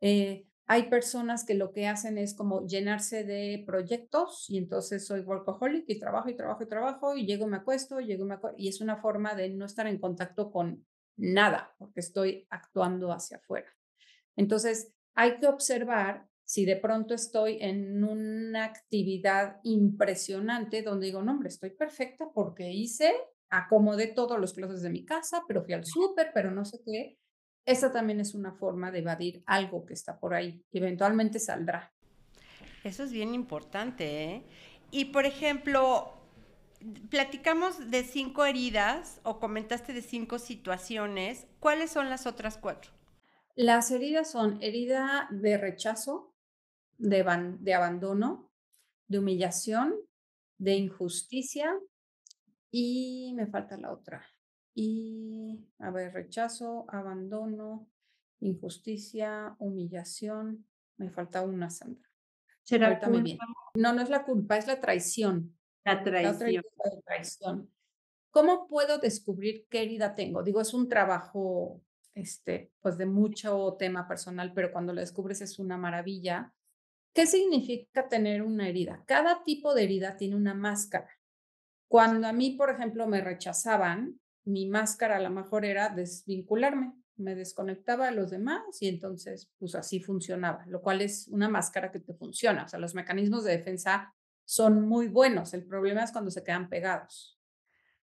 Eh, 0.00 0.46
hay 0.66 0.88
personas 0.88 1.44
que 1.44 1.54
lo 1.54 1.72
que 1.72 1.86
hacen 1.86 2.16
es 2.16 2.34
como 2.34 2.66
llenarse 2.66 3.24
de 3.24 3.62
proyectos 3.66 4.46
y 4.48 4.58
entonces 4.58 5.06
soy 5.06 5.20
workaholic 5.20 5.84
y 5.88 5.98
trabajo 5.98 6.30
y 6.30 6.36
trabajo 6.36 6.62
y 6.62 6.68
trabajo 6.68 7.16
y 7.16 7.26
llego, 7.26 7.46
me 7.46 7.58
acuesto, 7.58 8.00
llego, 8.00 8.24
me 8.24 8.34
acuesto 8.34 8.56
y 8.58 8.68
es 8.68 8.80
una 8.80 8.96
forma 8.96 9.34
de 9.34 9.50
no 9.50 9.66
estar 9.66 9.86
en 9.86 9.98
contacto 9.98 10.50
con 10.50 10.86
nada 11.16 11.74
porque 11.78 12.00
estoy 12.00 12.46
actuando 12.48 13.12
hacia 13.12 13.36
afuera. 13.36 13.68
Entonces, 14.36 14.92
hay 15.14 15.38
que 15.38 15.46
observar 15.46 16.28
si 16.44 16.64
de 16.64 16.76
pronto 16.76 17.14
estoy 17.14 17.58
en 17.60 18.02
una 18.04 18.64
actividad 18.64 19.60
impresionante 19.64 20.82
donde 20.82 21.06
digo, 21.06 21.22
no, 21.22 21.32
hombre, 21.32 21.48
estoy 21.48 21.70
perfecta 21.70 22.26
porque 22.34 22.70
hice, 22.70 23.14
acomodé 23.48 24.08
todos 24.08 24.38
los 24.38 24.52
closets 24.52 24.82
de 24.82 24.90
mi 24.90 25.04
casa, 25.04 25.42
pero 25.46 25.62
fui 25.62 25.74
al 25.74 25.84
súper, 25.84 26.30
pero 26.34 26.50
no 26.50 26.64
sé 26.64 26.80
qué. 26.84 27.18
Esa 27.66 27.90
también 27.92 28.20
es 28.20 28.34
una 28.34 28.52
forma 28.52 28.90
de 28.90 28.98
evadir 28.98 29.42
algo 29.46 29.86
que 29.86 29.94
está 29.94 30.18
por 30.18 30.34
ahí. 30.34 30.62
Eventualmente 30.72 31.38
saldrá. 31.38 31.92
Eso 32.82 33.04
es 33.04 33.12
bien 33.12 33.34
importante. 33.34 34.24
¿eh? 34.24 34.46
Y 34.90 35.06
por 35.06 35.24
ejemplo, 35.24 36.12
platicamos 37.08 37.90
de 37.90 38.04
cinco 38.04 38.44
heridas 38.44 39.20
o 39.22 39.40
comentaste 39.40 39.94
de 39.94 40.02
cinco 40.02 40.38
situaciones. 40.38 41.46
¿Cuáles 41.58 41.90
son 41.90 42.10
las 42.10 42.26
otras 42.26 42.58
cuatro? 42.58 42.92
Las 43.54 43.90
heridas 43.90 44.30
son 44.30 44.58
herida 44.62 45.28
de 45.30 45.56
rechazo, 45.56 46.34
de, 46.98 47.24
de 47.60 47.74
abandono, 47.74 48.50
de 49.08 49.18
humillación, 49.20 49.94
de 50.58 50.74
injusticia 50.74 51.74
y 52.70 53.32
me 53.34 53.46
falta 53.46 53.76
la 53.76 53.92
otra 53.92 54.24
y, 54.74 55.64
a 55.78 55.90
ver, 55.90 56.12
rechazo, 56.12 56.84
abandono, 56.88 57.88
injusticia, 58.40 59.54
humillación. 59.58 60.66
Me 60.96 61.10
falta 61.10 61.42
una, 61.42 61.70
Sandra. 61.70 62.08
¿Será 62.62 62.98
No, 63.76 63.92
no 63.92 64.02
es 64.02 64.08
la 64.08 64.24
culpa, 64.24 64.56
es 64.56 64.66
la 64.66 64.80
traición. 64.80 65.56
La 65.84 66.02
traición. 66.02 66.64
La 66.84 67.00
traición. 67.02 67.70
¿Cómo 68.30 68.66
puedo 68.66 68.98
descubrir 68.98 69.66
qué 69.68 69.82
herida 69.82 70.14
tengo? 70.14 70.42
Digo, 70.42 70.60
es 70.60 70.74
un 70.74 70.88
trabajo, 70.88 71.80
este, 72.14 72.72
pues 72.80 72.98
de 72.98 73.06
mucho 73.06 73.76
tema 73.78 74.08
personal, 74.08 74.52
pero 74.54 74.72
cuando 74.72 74.92
lo 74.92 75.00
descubres 75.00 75.40
es 75.40 75.58
una 75.58 75.76
maravilla. 75.76 76.52
¿Qué 77.12 77.26
significa 77.26 78.08
tener 78.08 78.42
una 78.42 78.68
herida? 78.68 79.04
Cada 79.06 79.44
tipo 79.44 79.72
de 79.72 79.84
herida 79.84 80.16
tiene 80.16 80.34
una 80.34 80.54
máscara. 80.54 81.10
Cuando 81.86 82.26
a 82.26 82.32
mí, 82.32 82.56
por 82.56 82.70
ejemplo, 82.70 83.06
me 83.06 83.20
rechazaban, 83.20 84.18
mi 84.44 84.66
máscara 84.66 85.16
a 85.16 85.20
lo 85.20 85.30
mejor 85.30 85.64
era 85.64 85.88
desvincularme, 85.88 86.92
me 87.16 87.34
desconectaba 87.34 88.08
a 88.08 88.12
los 88.12 88.30
demás 88.30 88.62
y 88.80 88.88
entonces 88.88 89.50
pues 89.58 89.74
así 89.74 90.00
funcionaba, 90.00 90.64
lo 90.66 90.82
cual 90.82 91.00
es 91.00 91.28
una 91.28 91.48
máscara 91.48 91.90
que 91.90 92.00
te 92.00 92.14
funciona, 92.14 92.64
o 92.64 92.68
sea, 92.68 92.78
los 92.78 92.94
mecanismos 92.94 93.44
de 93.44 93.56
defensa 93.56 94.14
son 94.44 94.86
muy 94.86 95.08
buenos, 95.08 95.54
el 95.54 95.64
problema 95.64 96.02
es 96.02 96.12
cuando 96.12 96.30
se 96.30 96.42
quedan 96.42 96.68
pegados. 96.68 97.40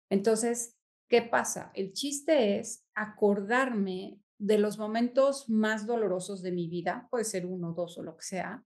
Entonces, 0.10 0.78
¿qué 1.10 1.22
pasa? 1.22 1.72
El 1.74 1.94
chiste 1.94 2.60
es 2.60 2.86
acordarme 2.94 4.20
de 4.38 4.58
los 4.58 4.78
momentos 4.78 5.50
más 5.50 5.86
dolorosos 5.86 6.42
de 6.42 6.52
mi 6.52 6.68
vida, 6.68 7.08
puede 7.12 7.26
ser 7.26 7.46
uno, 7.46 7.74
dos 7.74 7.98
o 7.98 8.04
lo 8.04 8.16
que 8.18 8.24
sea. 8.24 8.64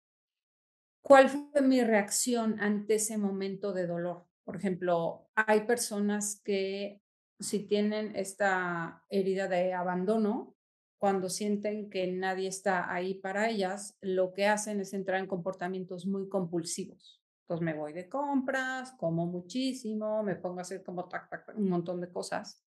¿Cuál 1.02 1.30
fue 1.30 1.62
mi 1.62 1.84
reacción 1.84 2.60
ante 2.60 2.96
ese 2.96 3.18
momento 3.18 3.74
de 3.74 3.86
dolor? 3.86 4.26
Por 4.44 4.56
ejemplo, 4.56 5.28
hay 5.36 5.66
personas 5.66 6.42
que 6.44 7.02
si 7.40 7.68
tienen 7.68 8.16
esta 8.16 9.04
herida 9.10 9.48
de 9.48 9.74
abandono, 9.74 10.56
cuando 10.98 11.30
sienten 11.30 11.90
que 11.90 12.08
nadie 12.08 12.48
está 12.48 12.92
ahí 12.92 13.16
para 13.16 13.50
ellas, 13.50 13.98
lo 14.02 14.34
que 14.34 14.48
hacen 14.48 14.80
es 14.80 14.94
entrar 14.94 15.20
en 15.20 15.28
comportamientos 15.28 16.06
muy 16.06 16.30
compulsivos. 16.30 17.22
Entonces 17.42 17.64
me 17.64 17.74
voy 17.76 17.94
de 17.94 18.10
compras, 18.10 18.94
como 18.98 19.28
muchísimo, 19.28 20.24
me 20.24 20.36
pongo 20.36 20.60
a 20.60 20.62
hacer 20.62 20.84
como 20.84 21.08
un 21.56 21.70
montón 21.70 22.02
de 22.02 22.12
cosas. 22.12 22.64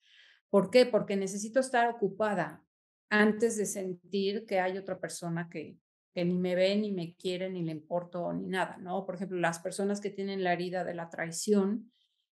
¿Por 0.51 0.71
qué? 0.71 0.87
Porque 0.87 1.17
necesito 1.17 1.59
estar 1.59 1.89
ocupada 1.89 2.63
antes 3.11 3.57
de 3.57 3.67
sentir 3.67 4.47
que 4.47 4.61
hay 4.61 4.79
otra 4.79 5.01
persona 5.01 5.49
que, 5.51 5.79
que 6.15 6.25
ni 6.25 6.39
me 6.39 6.55
ve, 6.55 6.77
ni 6.77 6.93
me 6.93 7.17
quiere, 7.17 7.51
ni 7.51 7.63
le 7.63 7.73
importo, 7.73 8.33
ni 8.33 8.47
nada, 8.47 8.77
¿no? 8.79 9.05
Por 9.05 9.17
ejemplo, 9.17 9.39
las 9.39 9.59
personas 9.59 10.01
que 10.01 10.11
tienen 10.11 10.45
la 10.45 10.53
herida 10.53 10.85
de 10.85 10.95
la 10.95 11.11
traición, 11.11 11.91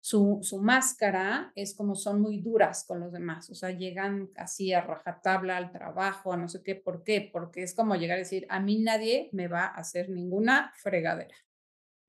su, 0.04 0.40
su, 0.42 0.58
máscara 0.58 1.52
es 1.54 1.76
como 1.76 1.94
son 1.94 2.20
muy 2.20 2.40
duras 2.40 2.84
con 2.88 2.98
los 2.98 3.12
demás, 3.12 3.48
o 3.50 3.54
sea, 3.54 3.70
llegan 3.70 4.30
así 4.34 4.72
a 4.72 4.80
rajatabla 4.80 5.56
al 5.56 5.70
trabajo, 5.70 6.32
a 6.32 6.36
no 6.36 6.48
sé 6.48 6.60
qué, 6.64 6.74
¿por 6.74 7.04
qué? 7.04 7.30
Porque 7.32 7.62
es 7.62 7.72
como 7.72 7.94
llegar 7.94 8.16
a 8.16 8.18
decir, 8.18 8.44
a 8.48 8.58
mí 8.58 8.82
nadie 8.82 9.30
me 9.32 9.46
va 9.46 9.66
a 9.66 9.76
hacer 9.76 10.10
ninguna 10.10 10.72
fregadera. 10.74 11.36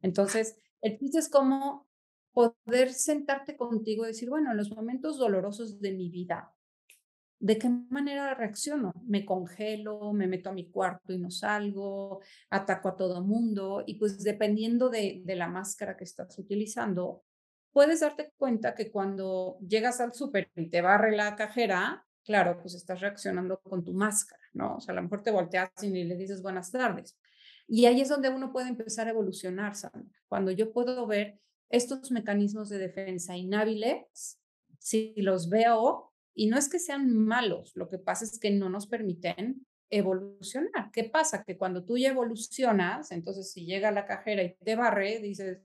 Entonces, 0.02 0.58
el 0.82 0.98
chiste 0.98 1.20
es 1.20 1.30
como 1.30 1.88
poder 2.32 2.92
sentarte 2.94 3.56
contigo 3.56 4.06
y 4.06 4.08
decir, 4.08 4.28
bueno, 4.28 4.50
en 4.50 4.58
los 4.58 4.72
momentos 4.72 5.20
dolorosos 5.20 5.80
de 5.80 5.92
mi 5.92 6.10
vida, 6.10 6.52
¿de 7.40 7.60
qué 7.60 7.70
manera 7.70 8.34
reacciono? 8.34 8.92
Me 9.06 9.24
congelo, 9.24 10.14
me 10.14 10.26
meto 10.26 10.50
a 10.50 10.54
mi 10.54 10.72
cuarto 10.72 11.14
y 11.14 11.20
no 11.20 11.30
salgo, 11.30 12.22
ataco 12.50 12.90
a 12.90 12.96
todo 12.96 13.24
mundo 13.24 13.84
y 13.86 14.00
pues 14.00 14.24
dependiendo 14.24 14.90
de, 14.90 15.22
de 15.24 15.36
la 15.36 15.48
máscara 15.48 15.96
que 15.96 16.06
estás 16.06 16.40
utilizando, 16.40 17.24
puedes 17.74 18.00
darte 18.00 18.32
cuenta 18.38 18.76
que 18.76 18.92
cuando 18.92 19.58
llegas 19.60 20.00
al 20.00 20.14
súper 20.14 20.52
y 20.56 20.70
te 20.70 20.82
barre 20.82 21.16
la 21.16 21.36
cajera, 21.36 22.06
claro, 22.24 22.60
pues 22.62 22.76
estás 22.76 23.02
reaccionando 23.02 23.60
con 23.62 23.84
tu 23.84 23.94
máscara, 23.94 24.44
¿no? 24.54 24.78
O 24.78 24.80
sea, 24.80 24.94
a 24.94 24.96
lo 24.96 25.02
mejor 25.02 25.24
te 25.24 25.32
volteas 25.32 25.72
y 25.82 25.90
le 25.90 26.16
dices 26.16 26.42
buenas 26.42 26.72
tardes. 26.72 27.18
Y 27.68 27.86
ahí 27.86 28.02
es 28.02 28.10
donde 28.10 28.30
uno 28.30 28.52
puede 28.52 28.70
empezar 28.70 29.08
a 29.08 29.12
evolucionar, 29.12 29.76
Sandra. 29.76 30.22
Cuando 30.28 30.52
yo 30.52 30.72
puedo 30.72 31.08
ver 31.08 31.40
estos 31.70 32.12
mecanismos 32.12 32.70
de 32.70 32.78
defensa 32.78 33.36
inhábiles, 33.36 34.40
si 34.78 35.14
los 35.18 35.50
veo, 35.50 36.14
y 36.36 36.48
no 36.48 36.58
es 36.58 36.70
que 36.70 36.80
sean 36.80 37.12
malos, 37.14 37.72
lo 37.76 37.88
que 37.88 37.98
pasa 37.98 38.26
es 38.26 38.40
que 38.40 38.52
no 38.52 38.70
nos 38.70 38.86
permiten 38.88 39.66
evolucionar. 39.90 40.92
¿Qué 40.92 41.06
pasa? 41.06 41.44
Que 41.44 41.58
cuando 41.58 41.86
tú 41.86 41.98
ya 41.98 42.10
evolucionas, 42.10 43.12
entonces 43.12 43.52
si 43.52 43.66
llega 43.66 43.92
la 43.92 44.06
cajera 44.06 44.44
y 44.44 44.56
te 44.56 44.76
barre, 44.76 45.20
dices, 45.20 45.62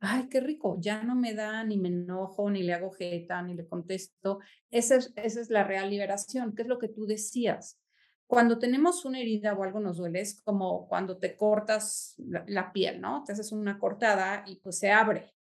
ay, 0.00 0.28
qué 0.28 0.40
rico, 0.40 0.78
ya 0.80 1.02
no 1.02 1.14
me 1.14 1.34
da, 1.34 1.62
ni 1.64 1.76
me 1.76 1.88
enojo, 1.88 2.50
ni 2.50 2.62
le 2.62 2.72
hago 2.72 2.90
jeta, 2.90 3.42
ni 3.42 3.54
le 3.54 3.66
contesto. 3.66 4.40
Esa 4.70 4.96
es, 4.96 5.12
esa 5.16 5.40
es 5.40 5.50
la 5.50 5.64
real 5.64 5.90
liberación, 5.90 6.54
que 6.54 6.62
es 6.62 6.68
lo 6.68 6.78
que 6.78 6.88
tú 6.88 7.06
decías. 7.06 7.78
Cuando 8.26 8.58
tenemos 8.58 9.04
una 9.04 9.20
herida 9.20 9.54
o 9.54 9.62
algo 9.62 9.80
nos 9.80 9.98
duele, 9.98 10.20
es 10.20 10.40
como 10.42 10.88
cuando 10.88 11.18
te 11.18 11.36
cortas 11.36 12.14
la, 12.18 12.44
la 12.46 12.72
piel, 12.72 13.00
¿no? 13.00 13.24
Te 13.24 13.32
haces 13.32 13.52
una 13.52 13.78
cortada 13.78 14.44
y 14.46 14.56
pues 14.56 14.78
se 14.78 14.90
abre. 14.90 15.34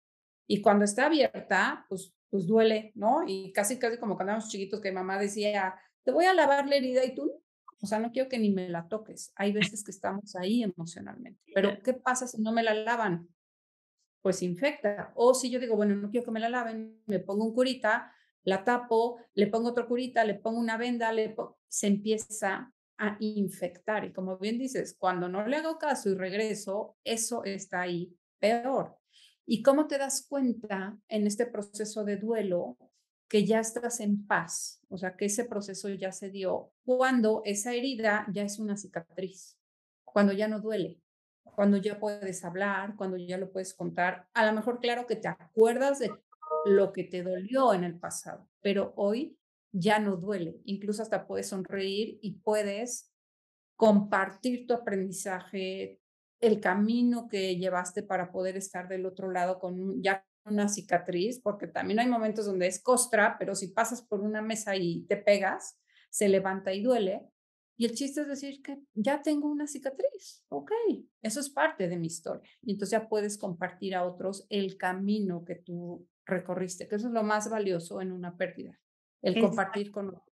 Y 0.47 0.61
cuando 0.61 0.85
está 0.85 1.07
abierta, 1.07 1.87
pues, 1.89 2.15
pues 2.31 2.47
duele, 2.47 2.93
¿no? 2.95 3.23
Y 3.27 3.53
casi, 3.53 3.79
casi 3.79 3.99
como 3.99 4.17
cuando 4.17 4.33
éramos 4.33 4.49
chiquitos 4.49 4.81
que 4.81 4.91
mamá 4.91 5.19
decía, 5.19 5.77
te 6.03 6.11
voy 6.11 6.25
a 6.25 6.35
lavar 6.35 6.67
la 6.67 6.77
herida 6.77 7.05
y 7.05 7.15
tú, 7.15 7.31
o 7.81 7.87
sea, 7.87 7.99
no 7.99 8.11
quiero 8.11 8.29
que 8.29 8.39
ni 8.39 8.51
me 8.51 8.69
la 8.69 8.89
toques. 8.89 9.33
Hay 9.37 9.53
veces 9.53 9.85
que 9.85 9.91
estamos 9.91 10.35
ahí 10.35 10.63
emocionalmente. 10.63 11.41
Pero 11.55 11.81
¿qué 11.85 11.93
pasa 11.93 12.27
si 12.27 12.41
no 12.41 12.51
me 12.53 12.63
la 12.63 12.75
lavan? 12.75 13.29
Pues 14.23 14.43
infecta. 14.43 15.13
O 15.15 15.35
si 15.35 15.51
yo 15.51 15.61
digo, 15.61 15.77
bueno, 15.77 15.95
no 15.95 16.11
quiero 16.11 16.25
que 16.25 16.33
me 16.33 16.41
la 16.41 16.49
laven, 16.49 17.03
me 17.07 17.21
pongo 17.21 17.45
un 17.45 17.55
curita, 17.55 18.13
la 18.45 18.65
tapo, 18.65 19.19
le 19.35 19.47
pongo 19.47 19.71
otro 19.71 19.87
curita, 19.87 20.25
le 20.25 20.35
pongo 20.35 20.59
una 20.59 20.77
venda, 20.77 21.13
le 21.13 21.35
se 21.69 21.87
empieza 21.87 22.73
a 22.97 23.17
infectar. 23.21 24.05
Y 24.05 24.13
como 24.13 24.39
bien 24.39 24.59
dices, 24.59 24.97
cuando 24.99 25.29
no 25.29 25.47
le 25.47 25.57
hago 25.57 25.79
caso 25.79 26.11
y 26.11 26.15
regreso, 26.15 26.97
eso 27.05 27.45
está 27.45 27.83
ahí 27.83 28.17
peor. 28.39 28.97
¿Y 29.47 29.63
cómo 29.63 29.87
te 29.87 29.99
das 29.99 30.27
cuenta 30.29 30.99
en 31.09 31.27
este 31.27 31.47
proceso 31.47 32.05
de 32.05 32.17
duelo 32.17 32.77
que 33.29 33.45
ya 33.45 33.61
estás 33.61 34.01
en 34.01 34.27
paz, 34.27 34.81
o 34.89 34.97
sea, 34.97 35.15
que 35.15 35.27
ese 35.27 35.45
proceso 35.45 35.89
ya 35.91 36.13
se 36.13 36.31
dio 36.31 36.73
cuando 36.85 37.43
esa 37.45 37.75
herida 37.75 38.27
ya 38.33 38.43
es 38.43 38.59
una 38.59 38.77
cicatriz, 38.77 39.59
cuando 40.05 40.33
ya 40.33 40.49
no 40.49 40.61
duele, 40.61 40.99
cuando 41.59 41.77
ya 41.77 41.99
puedes 41.99 42.45
hablar, 42.45 42.95
cuando 42.95 43.17
ya 43.17 43.37
lo 43.37 43.51
puedes 43.51 43.75
contar. 43.75 44.29
A 44.33 44.47
lo 44.47 44.53
mejor, 44.53 44.79
claro 44.79 45.09
que 45.09 45.17
te 45.17 45.27
acuerdas 45.27 45.99
de 45.99 46.09
lo 46.67 46.93
que 46.93 47.03
te 47.03 47.25
dolió 47.25 47.75
en 47.75 47.83
el 47.83 47.99
pasado, 47.99 48.49
pero 48.61 48.93
hoy 48.95 49.37
ya 49.73 49.99
no 49.99 50.15
duele. 50.15 50.61
Incluso 50.67 51.03
hasta 51.03 51.27
puedes 51.27 51.49
sonreír 51.49 52.21
y 52.23 52.39
puedes 52.45 53.13
compartir 53.75 54.69
tu 54.69 54.75
aprendizaje, 54.75 56.01
el 56.39 56.61
camino 56.61 57.27
que 57.27 57.57
llevaste 57.57 58.05
para 58.05 58.31
poder 58.31 58.57
estar 58.57 58.87
del 58.87 59.05
otro 59.05 59.29
lado 59.29 59.59
con 59.59 60.01
ya 60.01 60.25
una 60.45 60.69
cicatriz, 60.69 61.41
porque 61.41 61.67
también 61.67 61.99
hay 61.99 62.07
momentos 62.07 62.47
donde 62.47 62.69
es 62.69 62.81
costra, 62.81 63.35
pero 63.37 63.57
si 63.57 63.67
pasas 63.67 64.01
por 64.03 64.21
una 64.21 64.43
mesa 64.43 64.77
y 64.77 65.07
te 65.09 65.17
pegas, 65.17 65.77
se 66.09 66.29
levanta 66.29 66.73
y 66.73 66.85
duele. 66.85 67.27
Y 67.79 67.85
el 67.85 67.95
chiste 67.95 68.23
es 68.23 68.27
decir 68.27 68.61
que 68.61 68.77
ya 68.95 69.23
tengo 69.23 69.49
una 69.49 69.69
cicatriz, 69.69 70.45
ok, 70.49 70.73
eso 71.23 71.39
es 71.39 71.49
parte 71.49 71.89
de 71.89 71.97
mi 71.97 72.09
historia. 72.09 72.51
Y 72.61 72.73
entonces 72.73 72.99
ya 72.99 73.09
puedes 73.09 73.39
compartir 73.39 73.95
a 73.95 74.05
otros 74.05 74.47
el 74.51 74.77
camino 74.77 75.45
que 75.45 75.55
tú 75.55 76.05
recorriste, 76.27 76.89
que 76.89 76.97
eso 76.97 77.07
es 77.07 77.13
lo 77.13 77.23
más 77.23 77.49
valioso 77.49 78.03
en 78.03 78.11
una 78.11 78.37
pérdida, 78.37 78.77
el 79.23 79.41
compartir 79.41 79.93
con 79.93 80.09
otros. 80.09 80.25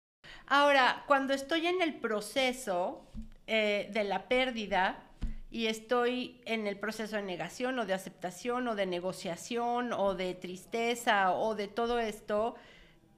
Ahora, 0.46 1.04
cuando 1.06 1.34
estoy 1.34 1.68
en 1.68 1.80
el 1.82 2.00
proceso 2.00 3.06
eh, 3.46 3.90
de 3.94 4.02
la 4.02 4.26
pérdida, 4.26 5.06
y 5.48 5.68
estoy 5.68 6.42
en 6.44 6.66
el 6.66 6.78
proceso 6.78 7.16
de 7.16 7.22
negación 7.22 7.78
o 7.78 7.86
de 7.86 7.94
aceptación 7.94 8.66
o 8.66 8.74
de 8.74 8.84
negociación 8.84 9.92
o 9.92 10.14
de 10.14 10.34
tristeza 10.34 11.32
o 11.32 11.54
de 11.54 11.68
todo 11.68 12.00
esto, 12.00 12.56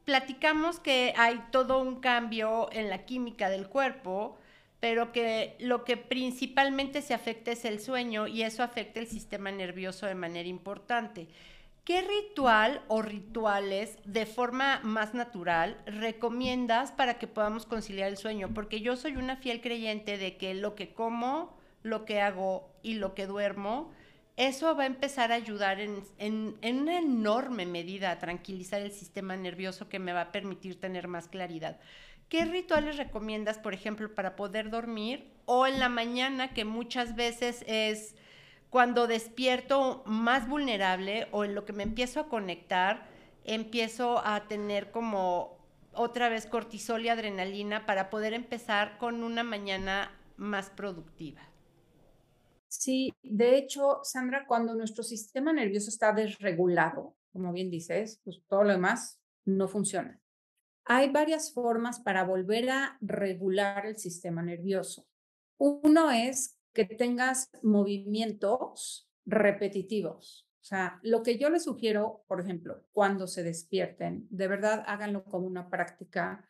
platicamos 0.08 0.80
que 0.80 1.12
hay 1.18 1.38
todo 1.50 1.82
un 1.82 2.00
cambio 2.00 2.70
en 2.72 2.88
la 2.88 3.04
química 3.04 3.50
del 3.50 3.68
cuerpo, 3.68 4.38
pero 4.80 5.12
que 5.12 5.54
lo 5.60 5.84
que 5.84 5.98
principalmente 5.98 7.02
se 7.02 7.12
afecta 7.12 7.50
es 7.50 7.66
el 7.66 7.78
sueño 7.78 8.26
y 8.26 8.42
eso 8.42 8.62
afecta 8.62 9.00
el 9.00 9.06
sistema 9.06 9.50
nervioso 9.50 10.06
de 10.06 10.14
manera 10.14 10.48
importante. 10.48 11.28
¿Qué 11.84 12.00
ritual 12.00 12.80
o 12.88 13.02
rituales 13.02 13.98
de 14.06 14.24
forma 14.24 14.80
más 14.82 15.12
natural 15.12 15.76
recomiendas 15.84 16.90
para 16.90 17.18
que 17.18 17.26
podamos 17.26 17.66
conciliar 17.66 18.08
el 18.08 18.16
sueño? 18.16 18.48
Porque 18.54 18.80
yo 18.80 18.96
soy 18.96 19.16
una 19.16 19.36
fiel 19.36 19.60
creyente 19.60 20.16
de 20.16 20.38
que 20.38 20.54
lo 20.54 20.74
que 20.74 20.94
como 20.94 21.54
lo 21.82 22.06
que 22.06 22.22
hago 22.22 22.70
y 22.82 22.94
lo 22.94 23.14
que 23.14 23.26
duermo, 23.26 23.92
eso 24.38 24.76
va 24.76 24.84
a 24.84 24.86
empezar 24.86 25.32
a 25.32 25.34
ayudar 25.34 25.80
en, 25.80 26.04
una 26.62 26.98
enorme 26.98 27.66
medida 27.66 28.12
a 28.12 28.20
tranquilizar 28.20 28.80
el 28.80 28.92
sistema 28.92 29.36
nervioso 29.36 29.88
que 29.88 29.98
me 29.98 30.12
va 30.12 30.20
a 30.20 30.32
permitir 30.32 30.78
tener 30.78 31.08
más 31.08 31.26
claridad. 31.26 31.80
¿Qué 32.28 32.44
rituales 32.44 32.98
recomiendas, 32.98 33.58
por 33.58 33.74
ejemplo, 33.74 34.14
para 34.14 34.36
poder 34.36 34.70
dormir 34.70 35.32
o 35.44 35.66
en 35.66 35.80
la 35.80 35.88
mañana, 35.88 36.54
que 36.54 36.64
muchas 36.64 37.16
veces 37.16 37.64
es 37.66 38.14
cuando 38.70 39.08
despierto 39.08 40.04
más 40.06 40.48
vulnerable 40.48 41.26
o 41.32 41.44
en 41.44 41.56
lo 41.56 41.64
que 41.64 41.72
me 41.72 41.82
empiezo 41.82 42.20
a 42.20 42.28
conectar, 42.28 43.08
empiezo 43.42 44.24
a 44.24 44.46
tener 44.46 44.92
como 44.92 45.58
otra 45.94 46.28
vez 46.28 46.46
cortisol 46.46 47.04
y 47.04 47.08
adrenalina 47.08 47.86
para 47.86 48.08
poder 48.08 48.34
empezar 48.34 48.98
con 48.98 49.24
una 49.24 49.42
mañana 49.42 50.12
más 50.36 50.70
productiva? 50.70 51.40
Sí, 52.88 53.12
de 53.22 53.58
hecho, 53.58 54.00
Sandra, 54.02 54.46
cuando 54.46 54.74
nuestro 54.74 55.04
sistema 55.04 55.52
nervioso 55.52 55.90
está 55.90 56.14
desregulado, 56.14 57.18
como 57.34 57.52
bien 57.52 57.68
dices, 57.68 58.18
pues 58.24 58.42
todo 58.48 58.64
lo 58.64 58.72
demás 58.72 59.20
no 59.44 59.68
funciona. 59.68 60.18
Hay 60.86 61.10
varias 61.10 61.52
formas 61.52 62.00
para 62.00 62.24
volver 62.24 62.70
a 62.70 62.96
regular 63.02 63.84
el 63.84 63.98
sistema 63.98 64.40
nervioso. 64.40 65.06
Uno 65.58 66.10
es 66.10 66.58
que 66.72 66.86
tengas 66.86 67.50
movimientos 67.62 69.06
repetitivos. 69.26 70.48
O 70.58 70.64
sea, 70.64 70.98
lo 71.02 71.22
que 71.22 71.36
yo 71.36 71.50
les 71.50 71.64
sugiero, 71.64 72.24
por 72.26 72.40
ejemplo, 72.40 72.86
cuando 72.92 73.26
se 73.26 73.42
despierten, 73.42 74.26
de 74.30 74.48
verdad 74.48 74.82
háganlo 74.86 75.24
como 75.24 75.46
una 75.46 75.68
práctica. 75.68 76.48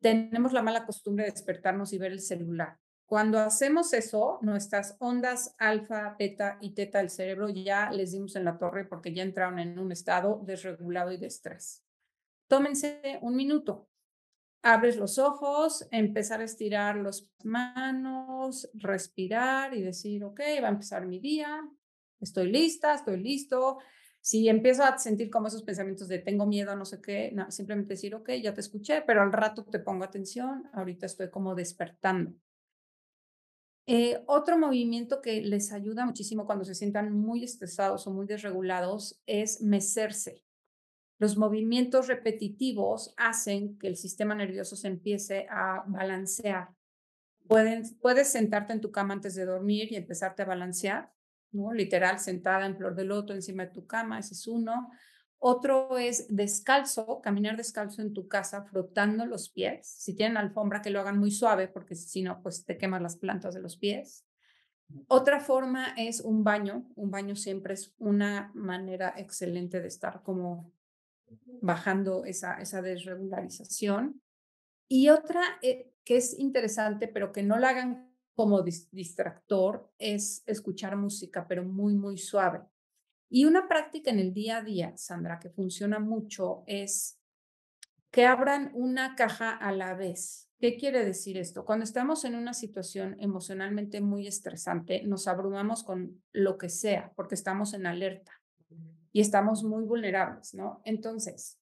Tenemos 0.00 0.52
la 0.52 0.62
mala 0.62 0.86
costumbre 0.86 1.24
de 1.24 1.32
despertarnos 1.32 1.92
y 1.92 1.98
ver 1.98 2.12
el 2.12 2.20
celular. 2.20 2.78
Cuando 3.12 3.40
hacemos 3.40 3.92
eso, 3.92 4.38
nuestras 4.40 4.96
ondas 4.98 5.54
alfa, 5.58 6.16
beta 6.18 6.56
y 6.62 6.70
teta 6.70 6.96
del 6.96 7.10
cerebro 7.10 7.50
ya 7.50 7.90
les 7.90 8.12
dimos 8.12 8.36
en 8.36 8.44
la 8.46 8.56
torre 8.56 8.86
porque 8.86 9.12
ya 9.12 9.22
entraron 9.22 9.58
en 9.58 9.78
un 9.78 9.92
estado 9.92 10.40
desregulado 10.46 11.12
y 11.12 11.18
de 11.18 11.26
estrés. 11.26 11.84
Tómense 12.48 13.18
un 13.20 13.36
minuto. 13.36 13.86
Abres 14.62 14.96
los 14.96 15.18
ojos, 15.18 15.86
empezar 15.90 16.40
a 16.40 16.44
estirar 16.44 16.96
las 16.96 17.28
manos, 17.44 18.70
respirar 18.72 19.74
y 19.74 19.82
decir, 19.82 20.24
ok, 20.24 20.40
va 20.62 20.68
a 20.68 20.70
empezar 20.70 21.04
mi 21.04 21.18
día, 21.18 21.60
estoy 22.18 22.50
lista, 22.50 22.94
estoy 22.94 23.18
listo. 23.18 23.76
Si 24.22 24.48
empiezo 24.48 24.84
a 24.84 24.96
sentir 24.96 25.28
como 25.28 25.48
esos 25.48 25.64
pensamientos 25.64 26.08
de 26.08 26.20
tengo 26.20 26.46
miedo, 26.46 26.74
no 26.76 26.86
sé 26.86 27.02
qué, 27.02 27.36
simplemente 27.50 27.92
decir, 27.92 28.14
ok, 28.14 28.30
ya 28.42 28.54
te 28.54 28.62
escuché, 28.62 29.02
pero 29.02 29.20
al 29.20 29.34
rato 29.34 29.66
te 29.66 29.80
pongo 29.80 30.02
atención, 30.02 30.70
ahorita 30.72 31.04
estoy 31.04 31.28
como 31.28 31.54
despertando. 31.54 32.32
Eh, 33.94 34.22
otro 34.24 34.56
movimiento 34.56 35.20
que 35.20 35.42
les 35.42 35.70
ayuda 35.70 36.06
muchísimo 36.06 36.46
cuando 36.46 36.64
se 36.64 36.74
sientan 36.74 37.12
muy 37.12 37.44
estresados 37.44 38.06
o 38.06 38.10
muy 38.10 38.24
desregulados 38.24 39.20
es 39.26 39.60
mecerse. 39.60 40.42
Los 41.18 41.36
movimientos 41.36 42.08
repetitivos 42.08 43.12
hacen 43.18 43.78
que 43.78 43.88
el 43.88 43.96
sistema 43.96 44.34
nervioso 44.34 44.76
se 44.76 44.88
empiece 44.88 45.46
a 45.50 45.84
balancear. 45.86 46.70
Pueden, 47.46 47.82
puedes 48.00 48.28
sentarte 48.28 48.72
en 48.72 48.80
tu 48.80 48.90
cama 48.90 49.12
antes 49.12 49.34
de 49.34 49.44
dormir 49.44 49.92
y 49.92 49.96
empezarte 49.96 50.40
a 50.40 50.46
balancear, 50.46 51.12
¿no? 51.50 51.74
Literal, 51.74 52.18
sentada 52.18 52.64
en 52.64 52.78
flor 52.78 52.94
de 52.94 53.04
loto 53.04 53.34
encima 53.34 53.66
de 53.66 53.72
tu 53.72 53.86
cama, 53.86 54.20
ese 54.20 54.32
es 54.32 54.46
uno. 54.46 54.88
Otro 55.44 55.98
es 55.98 56.28
descalzo, 56.28 57.20
caminar 57.20 57.56
descalzo 57.56 58.00
en 58.00 58.12
tu 58.14 58.28
casa, 58.28 58.62
frotando 58.62 59.26
los 59.26 59.48
pies. 59.48 59.88
Si 59.88 60.14
tienen 60.14 60.36
alfombra, 60.36 60.80
que 60.80 60.90
lo 60.90 61.00
hagan 61.00 61.18
muy 61.18 61.32
suave, 61.32 61.66
porque 61.66 61.96
si 61.96 62.22
no, 62.22 62.40
pues 62.42 62.64
te 62.64 62.78
quemas 62.78 63.02
las 63.02 63.16
plantas 63.16 63.52
de 63.52 63.60
los 63.60 63.76
pies. 63.76 64.24
Otra 65.08 65.40
forma 65.40 65.94
es 65.96 66.20
un 66.20 66.44
baño. 66.44 66.86
Un 66.94 67.10
baño 67.10 67.34
siempre 67.34 67.74
es 67.74 67.92
una 67.98 68.52
manera 68.54 69.14
excelente 69.16 69.80
de 69.80 69.88
estar 69.88 70.22
como 70.22 70.70
bajando 71.60 72.24
esa, 72.24 72.60
esa 72.60 72.80
desregularización. 72.80 74.22
Y 74.86 75.08
otra 75.08 75.42
eh, 75.60 75.92
que 76.04 76.18
es 76.18 76.38
interesante, 76.38 77.08
pero 77.08 77.32
que 77.32 77.42
no 77.42 77.58
la 77.58 77.70
hagan 77.70 78.14
como 78.36 78.62
distractor, 78.62 79.92
es 79.98 80.44
escuchar 80.46 80.96
música, 80.96 81.48
pero 81.48 81.64
muy, 81.64 81.94
muy 81.94 82.16
suave. 82.16 82.60
Y 83.34 83.46
una 83.46 83.66
práctica 83.66 84.10
en 84.10 84.18
el 84.18 84.34
día 84.34 84.58
a 84.58 84.62
día, 84.62 84.92
Sandra, 84.94 85.40
que 85.40 85.48
funciona 85.48 85.98
mucho 85.98 86.64
es 86.66 87.18
que 88.10 88.26
abran 88.26 88.70
una 88.74 89.14
caja 89.16 89.56
a 89.56 89.72
la 89.72 89.94
vez. 89.94 90.50
¿Qué 90.60 90.76
quiere 90.76 91.02
decir 91.02 91.38
esto? 91.38 91.64
Cuando 91.64 91.84
estamos 91.84 92.26
en 92.26 92.34
una 92.34 92.52
situación 92.52 93.16
emocionalmente 93.20 94.02
muy 94.02 94.26
estresante, 94.26 95.02
nos 95.04 95.28
abrumamos 95.28 95.82
con 95.82 96.22
lo 96.32 96.58
que 96.58 96.68
sea 96.68 97.10
porque 97.16 97.34
estamos 97.34 97.72
en 97.72 97.86
alerta 97.86 98.32
y 99.12 99.22
estamos 99.22 99.64
muy 99.64 99.84
vulnerables, 99.84 100.52
¿no? 100.52 100.82
Entonces, 100.84 101.58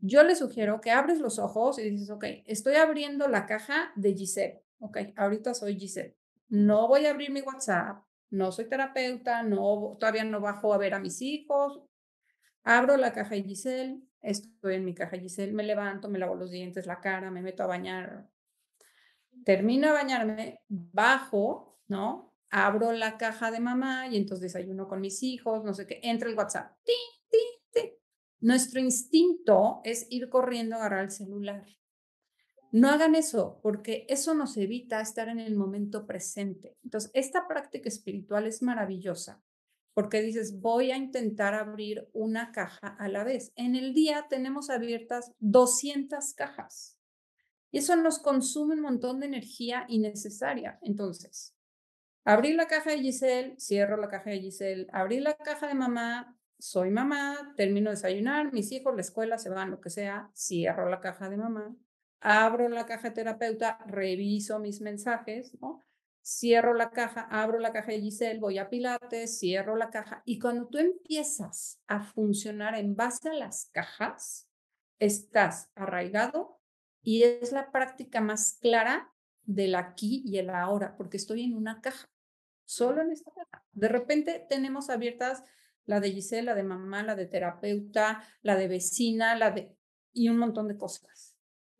yo 0.00 0.22
le 0.22 0.36
sugiero 0.36 0.80
que 0.80 0.92
abres 0.92 1.18
los 1.18 1.40
ojos 1.40 1.80
y 1.80 1.90
dices, 1.90 2.10
ok, 2.10 2.24
estoy 2.46 2.76
abriendo 2.76 3.26
la 3.26 3.46
caja 3.46 3.90
de 3.96 4.14
Giselle, 4.14 4.62
ok, 4.78 4.98
ahorita 5.16 5.54
soy 5.54 5.76
Giselle. 5.76 6.16
No 6.48 6.86
voy 6.86 7.06
a 7.06 7.10
abrir 7.10 7.32
mi 7.32 7.40
WhatsApp, 7.40 8.00
no 8.30 8.52
soy 8.52 8.68
terapeuta, 8.68 9.42
no, 9.42 9.96
todavía 9.98 10.24
no 10.24 10.40
bajo 10.40 10.72
a 10.72 10.78
ver 10.78 10.94
a 10.94 11.00
mis 11.00 11.20
hijos. 11.20 11.82
Abro 12.62 12.96
la 12.96 13.12
caja 13.12 13.34
de 13.34 13.42
Giselle, 13.42 14.00
estoy 14.20 14.76
en 14.76 14.84
mi 14.84 14.94
caja 14.94 15.16
de 15.16 15.22
Giselle, 15.22 15.52
me 15.52 15.62
levanto, 15.62 16.08
me 16.08 16.18
lavo 16.18 16.34
los 16.34 16.50
dientes, 16.50 16.86
la 16.86 17.00
cara, 17.00 17.30
me 17.30 17.42
meto 17.42 17.62
a 17.62 17.66
bañar. 17.66 18.28
Termino 19.44 19.88
de 19.88 19.92
bañarme, 19.92 20.60
bajo, 20.68 21.80
¿no? 21.88 22.34
Abro 22.50 22.92
la 22.92 23.16
caja 23.16 23.50
de 23.50 23.60
mamá 23.60 24.08
y 24.08 24.16
entonces 24.16 24.52
desayuno 24.52 24.88
con 24.88 25.00
mis 25.00 25.22
hijos, 25.22 25.64
no 25.64 25.72
sé 25.74 25.86
qué, 25.86 26.00
entra 26.02 26.28
el 26.28 26.36
WhatsApp. 26.36 26.72
Nuestro 28.40 28.80
instinto 28.80 29.82
es 29.84 30.06
ir 30.08 30.30
corriendo 30.30 30.74
a 30.74 30.78
agarrar 30.78 31.04
el 31.04 31.10
celular. 31.10 31.66
No 32.72 32.88
hagan 32.88 33.14
eso 33.14 33.58
porque 33.62 34.06
eso 34.08 34.34
nos 34.34 34.56
evita 34.56 35.00
estar 35.00 35.28
en 35.28 35.40
el 35.40 35.56
momento 35.56 36.06
presente. 36.06 36.76
Entonces, 36.84 37.10
esta 37.14 37.48
práctica 37.48 37.88
espiritual 37.88 38.46
es 38.46 38.62
maravillosa 38.62 39.42
porque 39.92 40.22
dices, 40.22 40.60
voy 40.60 40.92
a 40.92 40.96
intentar 40.96 41.54
abrir 41.54 42.08
una 42.12 42.52
caja 42.52 42.88
a 42.98 43.08
la 43.08 43.24
vez. 43.24 43.52
En 43.56 43.74
el 43.74 43.92
día 43.92 44.26
tenemos 44.28 44.70
abiertas 44.70 45.32
200 45.40 46.32
cajas 46.34 46.96
y 47.72 47.78
eso 47.78 47.96
nos 47.96 48.18
consume 48.18 48.74
un 48.74 48.80
montón 48.82 49.20
de 49.20 49.26
energía 49.26 49.86
innecesaria. 49.88 50.78
Entonces, 50.82 51.54
abrí 52.24 52.52
la 52.52 52.66
caja 52.66 52.90
de 52.90 53.00
Giselle, 53.00 53.56
cierro 53.58 53.96
la 53.96 54.08
caja 54.08 54.30
de 54.30 54.40
Giselle, 54.40 54.86
abrí 54.92 55.20
la 55.20 55.34
caja 55.34 55.66
de 55.66 55.74
mamá, 55.74 56.36
soy 56.58 56.90
mamá, 56.90 57.54
termino 57.56 57.90
de 57.90 57.96
desayunar, 57.96 58.52
mis 58.52 58.70
hijos, 58.72 58.94
la 58.94 59.00
escuela, 59.00 59.38
se 59.38 59.50
van, 59.50 59.70
lo 59.70 59.80
que 59.80 59.90
sea, 59.90 60.30
cierro 60.34 60.88
la 60.88 61.00
caja 61.00 61.28
de 61.30 61.36
mamá, 61.36 61.74
abro 62.20 62.68
la 62.68 62.86
caja 62.86 63.12
terapeuta, 63.12 63.78
reviso 63.86 64.58
mis 64.58 64.80
mensajes. 64.80 65.56
Cierro 66.22 66.74
la 66.74 66.90
caja, 66.90 67.22
abro 67.30 67.58
la 67.58 67.72
caja 67.72 67.92
de 67.92 68.00
Giselle, 68.00 68.40
voy 68.40 68.58
a 68.58 68.68
Pilates, 68.68 69.38
cierro 69.38 69.76
la 69.76 69.90
caja. 69.90 70.22
Y 70.26 70.38
cuando 70.38 70.68
tú 70.68 70.78
empiezas 70.78 71.80
a 71.86 72.02
funcionar 72.02 72.74
en 72.74 72.94
base 72.94 73.30
a 73.30 73.34
las 73.34 73.70
cajas, 73.72 74.48
estás 74.98 75.70
arraigado 75.74 76.60
y 77.02 77.22
es 77.22 77.52
la 77.52 77.72
práctica 77.72 78.20
más 78.20 78.58
clara 78.60 79.10
del 79.42 79.74
aquí 79.74 80.22
y 80.26 80.38
el 80.38 80.50
ahora, 80.50 80.94
porque 80.96 81.16
estoy 81.16 81.44
en 81.44 81.56
una 81.56 81.80
caja, 81.80 82.08
solo 82.64 83.00
en 83.00 83.10
esta 83.12 83.32
caja. 83.32 83.64
De 83.72 83.88
repente 83.88 84.46
tenemos 84.48 84.90
abiertas 84.90 85.42
la 85.86 86.00
de 86.00 86.12
Giselle, 86.12 86.44
la 86.44 86.54
de 86.54 86.62
mamá, 86.62 87.02
la 87.02 87.16
de 87.16 87.26
terapeuta, 87.26 88.22
la 88.42 88.56
de 88.56 88.68
vecina, 88.68 89.34
la 89.34 89.50
de... 89.50 89.74
y 90.12 90.28
un 90.28 90.36
montón 90.36 90.68
de 90.68 90.76
cosas. 90.76 91.29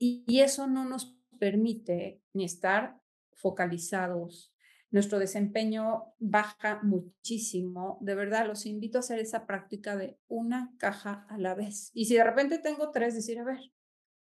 Y, 0.03 0.41
eso 0.41 0.67
no 0.67 0.87
nos 0.87 1.15
permite 1.39 2.23
ni 2.33 2.45
estar 2.45 2.99
focalizados. 3.35 4.53
Nuestro 4.91 5.19
desempeño 5.19 6.15
baja 6.19 6.81
muchísimo. 6.83 7.99
De 8.01 8.15
verdad, 8.15 8.47
los 8.47 8.65
invito 8.65 8.99
a 8.99 9.01
hacer 9.01 9.19
esa 9.19 9.47
práctica 9.47 9.97
de 9.97 10.19
una 10.27 10.75
caja 10.79 11.27
a 11.29 11.37
la 11.37 11.55
vez. 11.55 11.91
Y 11.93 12.07
si 12.07 12.15
de 12.15 12.25
repente 12.25 12.59
tengo 12.59 12.91
tres, 12.91 13.15
decir, 13.15 13.39
a 13.39 13.45
ver, 13.45 13.61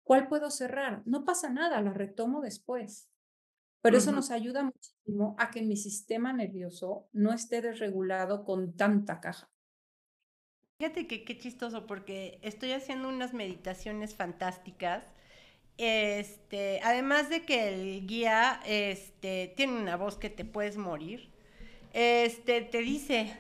¿cuál 0.03 0.29
puedo 0.29 0.49
cerrar? 0.49 1.03
No 1.05 1.25
pasa 1.25 1.49
nada, 1.49 1.81
la 1.81 1.91
retomo 1.91 2.39
después. 2.41 3.09
Pero 3.81 3.97
eso 3.97 4.13
nos 4.13 4.31
ayuda 4.31 4.63
muchísimo 4.63 5.35
a 5.37 5.51
que 5.51 5.61
mi 5.61 5.75
sistema 5.75 6.33
nervioso 6.33 7.09
no 7.11 7.33
esté 7.33 7.61
desregulado 7.61 8.45
con 8.45 8.75
tanta 8.75 9.19
caja. 9.19 9.51
Fíjate 10.79 11.05
que 11.05 11.25
qué 11.25 11.37
chistoso, 11.37 11.85
porque 11.85 12.39
estoy 12.41 12.71
haciendo 12.71 13.09
unas 13.09 13.33
meditaciones 13.33 14.15
fantásticas 14.15 15.14
este, 15.77 16.79
además 16.83 17.29
de 17.29 17.43
que 17.43 17.67
el 17.67 18.07
guía 18.07 18.61
este, 18.65 19.53
tiene 19.57 19.73
una 19.73 19.97
voz 19.97 20.17
que 20.17 20.29
te 20.29 20.45
puedes 20.45 20.77
morir, 20.77 21.29
este, 21.93 22.61
te 22.61 22.79
dice, 22.79 23.37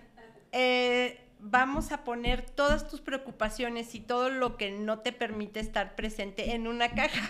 eh, 0.51 1.19
vamos 1.39 1.91
a 1.91 2.03
poner 2.03 2.49
todas 2.49 2.87
tus 2.87 3.01
preocupaciones 3.01 3.95
y 3.95 3.99
todo 3.99 4.29
lo 4.29 4.57
que 4.57 4.71
no 4.71 4.99
te 4.99 5.11
permite 5.11 5.59
estar 5.59 5.95
presente 5.95 6.55
en 6.55 6.67
una 6.67 6.89
caja. 6.89 7.29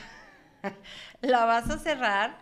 La 1.21 1.45
vas 1.45 1.69
a 1.69 1.77
cerrar, 1.77 2.39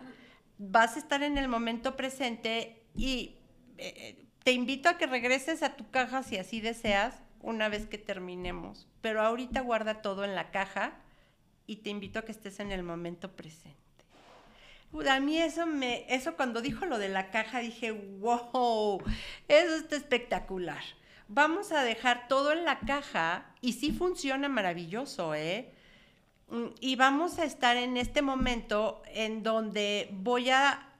vas 0.58 0.96
a 0.96 0.98
estar 0.98 1.22
en 1.22 1.36
el 1.36 1.48
momento 1.48 1.96
presente 1.96 2.82
y 2.94 3.36
eh, 3.76 4.24
te 4.42 4.52
invito 4.52 4.88
a 4.88 4.98
que 4.98 5.06
regreses 5.06 5.62
a 5.62 5.76
tu 5.76 5.90
caja 5.90 6.22
si 6.22 6.36
así 6.38 6.60
deseas 6.60 7.22
una 7.40 7.68
vez 7.68 7.86
que 7.86 7.98
terminemos. 7.98 8.86
Pero 9.00 9.20
ahorita 9.20 9.60
guarda 9.60 10.00
todo 10.00 10.24
en 10.24 10.34
la 10.34 10.50
caja 10.50 11.03
y 11.66 11.76
te 11.76 11.90
invito 11.90 12.18
a 12.18 12.24
que 12.24 12.32
estés 12.32 12.60
en 12.60 12.72
el 12.72 12.82
momento 12.82 13.30
presente. 13.32 13.84
A 15.08 15.18
mí 15.18 15.38
eso 15.38 15.66
me, 15.66 16.06
eso 16.08 16.36
cuando 16.36 16.60
dijo 16.60 16.86
lo 16.86 16.98
de 16.98 17.08
la 17.08 17.30
caja 17.30 17.58
dije, 17.58 17.90
wow, 17.90 19.02
eso 19.48 19.74
está 19.74 19.96
espectacular. 19.96 20.82
Vamos 21.26 21.72
a 21.72 21.82
dejar 21.82 22.28
todo 22.28 22.52
en 22.52 22.64
la 22.64 22.78
caja 22.80 23.46
y 23.60 23.72
sí 23.72 23.90
funciona 23.90 24.48
maravilloso, 24.48 25.34
¿eh? 25.34 25.72
Mm, 26.48 26.66
y 26.80 26.96
vamos 26.96 27.38
a 27.38 27.44
estar 27.44 27.76
en 27.76 27.96
este 27.96 28.22
momento 28.22 29.02
en 29.06 29.42
donde 29.42 30.08
voy 30.12 30.50
a, 30.50 30.90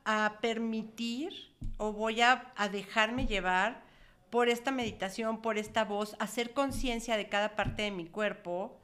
permitir 0.42 1.32
o 1.78 1.92
voy 1.92 2.20
a, 2.20 2.52
a 2.56 2.68
dejarme 2.68 3.26
llevar 3.26 3.82
por 4.28 4.50
esta 4.50 4.70
meditación, 4.70 5.40
por 5.40 5.56
esta 5.56 5.84
voz, 5.84 6.14
hacer 6.18 6.52
conciencia 6.52 7.16
de 7.16 7.30
cada 7.30 7.56
parte 7.56 7.82
de 7.82 7.90
mi 7.90 8.06
cuerpo, 8.06 8.76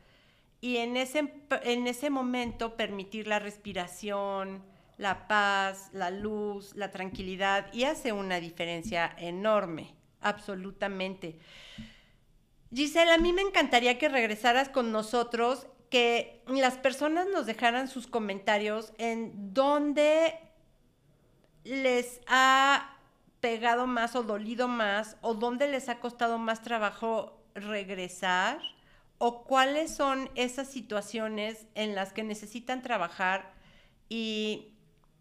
y 0.60 0.76
en 0.78 0.96
ese, 0.96 1.32
en 1.62 1.86
ese 1.86 2.10
momento 2.10 2.76
permitir 2.76 3.26
la 3.26 3.38
respiración, 3.38 4.62
la 4.98 5.26
paz, 5.26 5.90
la 5.92 6.10
luz, 6.10 6.74
la 6.76 6.90
tranquilidad 6.90 7.72
y 7.72 7.84
hace 7.84 8.12
una 8.12 8.38
diferencia 8.38 9.14
enorme, 9.18 9.94
absolutamente. 10.20 11.38
Gisela, 12.72 13.14
a 13.14 13.18
mí 13.18 13.32
me 13.32 13.42
encantaría 13.42 13.98
que 13.98 14.08
regresaras 14.08 14.68
con 14.68 14.92
nosotros, 14.92 15.66
que 15.88 16.42
las 16.46 16.76
personas 16.76 17.26
nos 17.32 17.46
dejaran 17.46 17.88
sus 17.88 18.06
comentarios 18.06 18.92
en 18.98 19.54
dónde 19.54 20.38
les 21.64 22.20
ha 22.26 22.96
pegado 23.40 23.86
más 23.86 24.14
o 24.14 24.22
dolido 24.22 24.68
más 24.68 25.16
o 25.22 25.34
dónde 25.34 25.66
les 25.66 25.88
ha 25.88 25.98
costado 25.98 26.38
más 26.38 26.62
trabajo 26.62 27.42
regresar 27.54 28.60
o 29.22 29.44
cuáles 29.44 29.94
son 29.94 30.30
esas 30.34 30.68
situaciones 30.68 31.66
en 31.74 31.94
las 31.94 32.14
que 32.14 32.22
necesitan 32.22 32.80
trabajar 32.80 33.52
y 34.08 34.72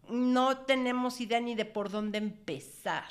no 0.08 0.56
tenemos 0.56 1.20
idea 1.20 1.38
ni 1.38 1.54
de 1.54 1.66
por 1.66 1.90
dónde 1.90 2.16
empezar. 2.16 3.04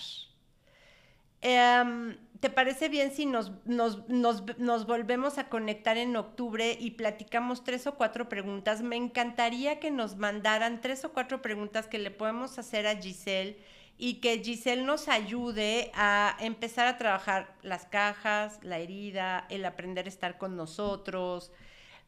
Em, 1.41 2.17
¿Te 2.39 2.49
parece 2.49 2.89
bien 2.89 3.11
si 3.11 3.27
nos, 3.27 3.51
nos, 3.65 4.87
volvemos 4.87 5.37
a 5.37 5.47
conectar 5.47 5.97
en 5.97 6.15
octubre 6.15 6.75
y 6.79 6.91
platicamos 6.91 7.63
tres 7.63 7.85
o 7.85 7.93
cuatro 7.93 8.27
preguntas? 8.27 8.81
Me 8.81 8.95
encantaría 8.95 9.79
que 9.79 9.91
nos 9.91 10.15
mandaran 10.15 10.81
tres 10.81 11.05
o 11.05 11.13
cuatro 11.13 11.43
preguntas 11.43 11.85
que 11.85 11.99
le 11.99 12.09
podemos 12.09 12.57
hacer 12.57 12.87
a 12.87 12.99
Giselle 12.99 13.59
y 14.01 14.21
que 14.21 14.41
Giselle 14.41 14.83
nos 14.83 15.09
ayude 15.09 15.91
a 15.93 16.37
empezar 16.39 16.87
a 16.87 16.97
trabajar 16.97 17.53
las 17.63 17.85
cajas, 17.85 18.57
la 18.63 18.79
herida, 18.79 19.45
el 19.49 19.65
aprender 19.65 20.05
a 20.05 20.09
estar 20.09 20.37
con 20.37 20.55
nosotros. 20.55 21.51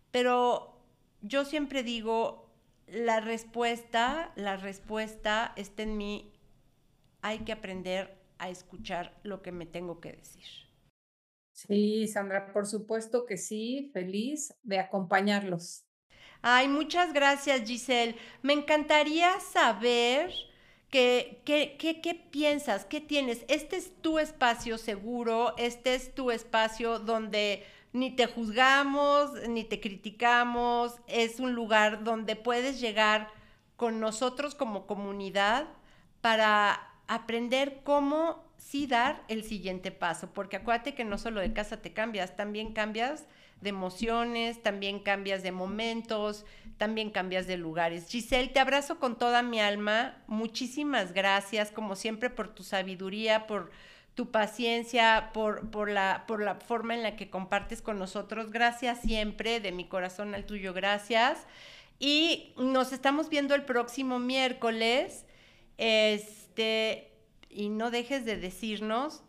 Pero 0.09 0.81
yo 1.21 1.43
siempre 1.43 1.83
digo, 1.83 2.49
la 2.87 3.19
respuesta, 3.19 4.31
la 4.37 4.55
respuesta 4.55 5.51
está 5.57 5.83
en 5.83 5.97
mí. 5.97 6.31
Hay 7.21 7.39
que 7.39 7.51
aprender 7.51 8.17
a 8.37 8.49
escuchar 8.49 9.19
lo 9.23 9.41
que 9.41 9.51
me 9.51 9.65
tengo 9.65 9.99
que 9.99 10.13
decir. 10.13 10.45
Sí, 11.51 12.07
Sandra, 12.07 12.53
por 12.53 12.67
supuesto 12.67 13.25
que 13.25 13.35
sí, 13.35 13.91
feliz 13.93 14.55
de 14.63 14.79
acompañarlos. 14.79 15.83
Ay, 16.41 16.69
muchas 16.69 17.11
gracias, 17.11 17.67
Giselle. 17.67 18.15
Me 18.43 18.53
encantaría 18.53 19.37
saber 19.41 20.31
¿Qué, 20.91 21.41
qué, 21.45 21.77
qué, 21.77 22.15
piensas? 22.15 22.83
¿Qué 22.83 22.99
tienes? 22.99 23.45
Este 23.47 23.77
es 23.77 23.95
tu 24.01 24.19
espacio 24.19 24.77
seguro, 24.77 25.55
este 25.57 25.95
es 25.95 26.13
tu 26.13 26.31
espacio 26.31 26.99
donde 26.99 27.65
ni 27.93 28.11
te 28.11 28.27
juzgamos, 28.27 29.31
ni 29.47 29.63
te 29.63 29.79
criticamos, 29.79 30.95
es 31.07 31.39
un 31.39 31.53
lugar 31.53 32.03
donde 32.03 32.35
puedes 32.35 32.81
llegar 32.81 33.29
con 33.77 34.01
nosotros 34.01 34.53
como 34.53 34.85
comunidad 34.85 35.65
para 36.19 36.91
aprender 37.07 37.79
cómo 37.85 38.43
sí 38.57 38.85
dar 38.85 39.23
el 39.29 39.45
siguiente 39.45 39.91
paso, 39.91 40.33
porque 40.33 40.57
acuérdate 40.57 40.93
que 40.93 41.05
no 41.05 41.17
solo 41.17 41.39
de 41.39 41.53
casa 41.53 41.81
te 41.81 41.93
cambias, 41.93 42.35
también 42.35 42.73
cambias 42.73 43.27
de 43.61 43.69
emociones, 43.69 44.61
también 44.61 44.99
cambias 44.99 45.43
de 45.43 45.51
momentos, 45.51 46.45
también 46.77 47.11
cambias 47.11 47.47
de 47.47 47.57
lugares. 47.57 48.09
Giselle, 48.09 48.49
te 48.49 48.59
abrazo 48.59 48.99
con 48.99 49.17
toda 49.17 49.43
mi 49.43 49.59
alma, 49.59 50.17
muchísimas 50.27 51.13
gracias, 51.13 51.71
como 51.71 51.95
siempre, 51.95 52.29
por 52.29 52.53
tu 52.53 52.63
sabiduría, 52.63 53.47
por 53.47 53.71
tu 54.15 54.31
paciencia, 54.31 55.29
por, 55.33 55.69
por, 55.69 55.89
la, 55.89 56.25
por 56.27 56.43
la 56.43 56.55
forma 56.55 56.95
en 56.95 57.03
la 57.03 57.15
que 57.15 57.29
compartes 57.29 57.81
con 57.81 57.97
nosotros. 57.97 58.51
Gracias 58.51 59.01
siempre, 59.01 59.59
de 59.59 59.71
mi 59.71 59.87
corazón 59.87 60.35
al 60.35 60.45
tuyo, 60.45 60.73
gracias. 60.73 61.47
Y 61.99 62.53
nos 62.57 62.91
estamos 62.91 63.29
viendo 63.29 63.55
el 63.55 63.63
próximo 63.63 64.19
miércoles. 64.19 65.25
Este, 65.77 67.11
y 67.49 67.69
no 67.69 67.91
dejes 67.91 68.25
de 68.25 68.37
decirnos 68.37 69.23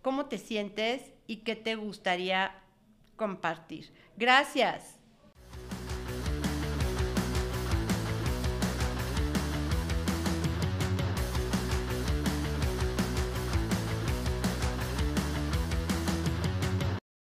cómo 0.00 0.26
te 0.26 0.38
sientes 0.38 1.02
y 1.26 1.38
qué 1.38 1.56
te 1.56 1.74
gustaría 1.74 2.63
compartir. 3.16 3.92
Gracias. 4.16 4.93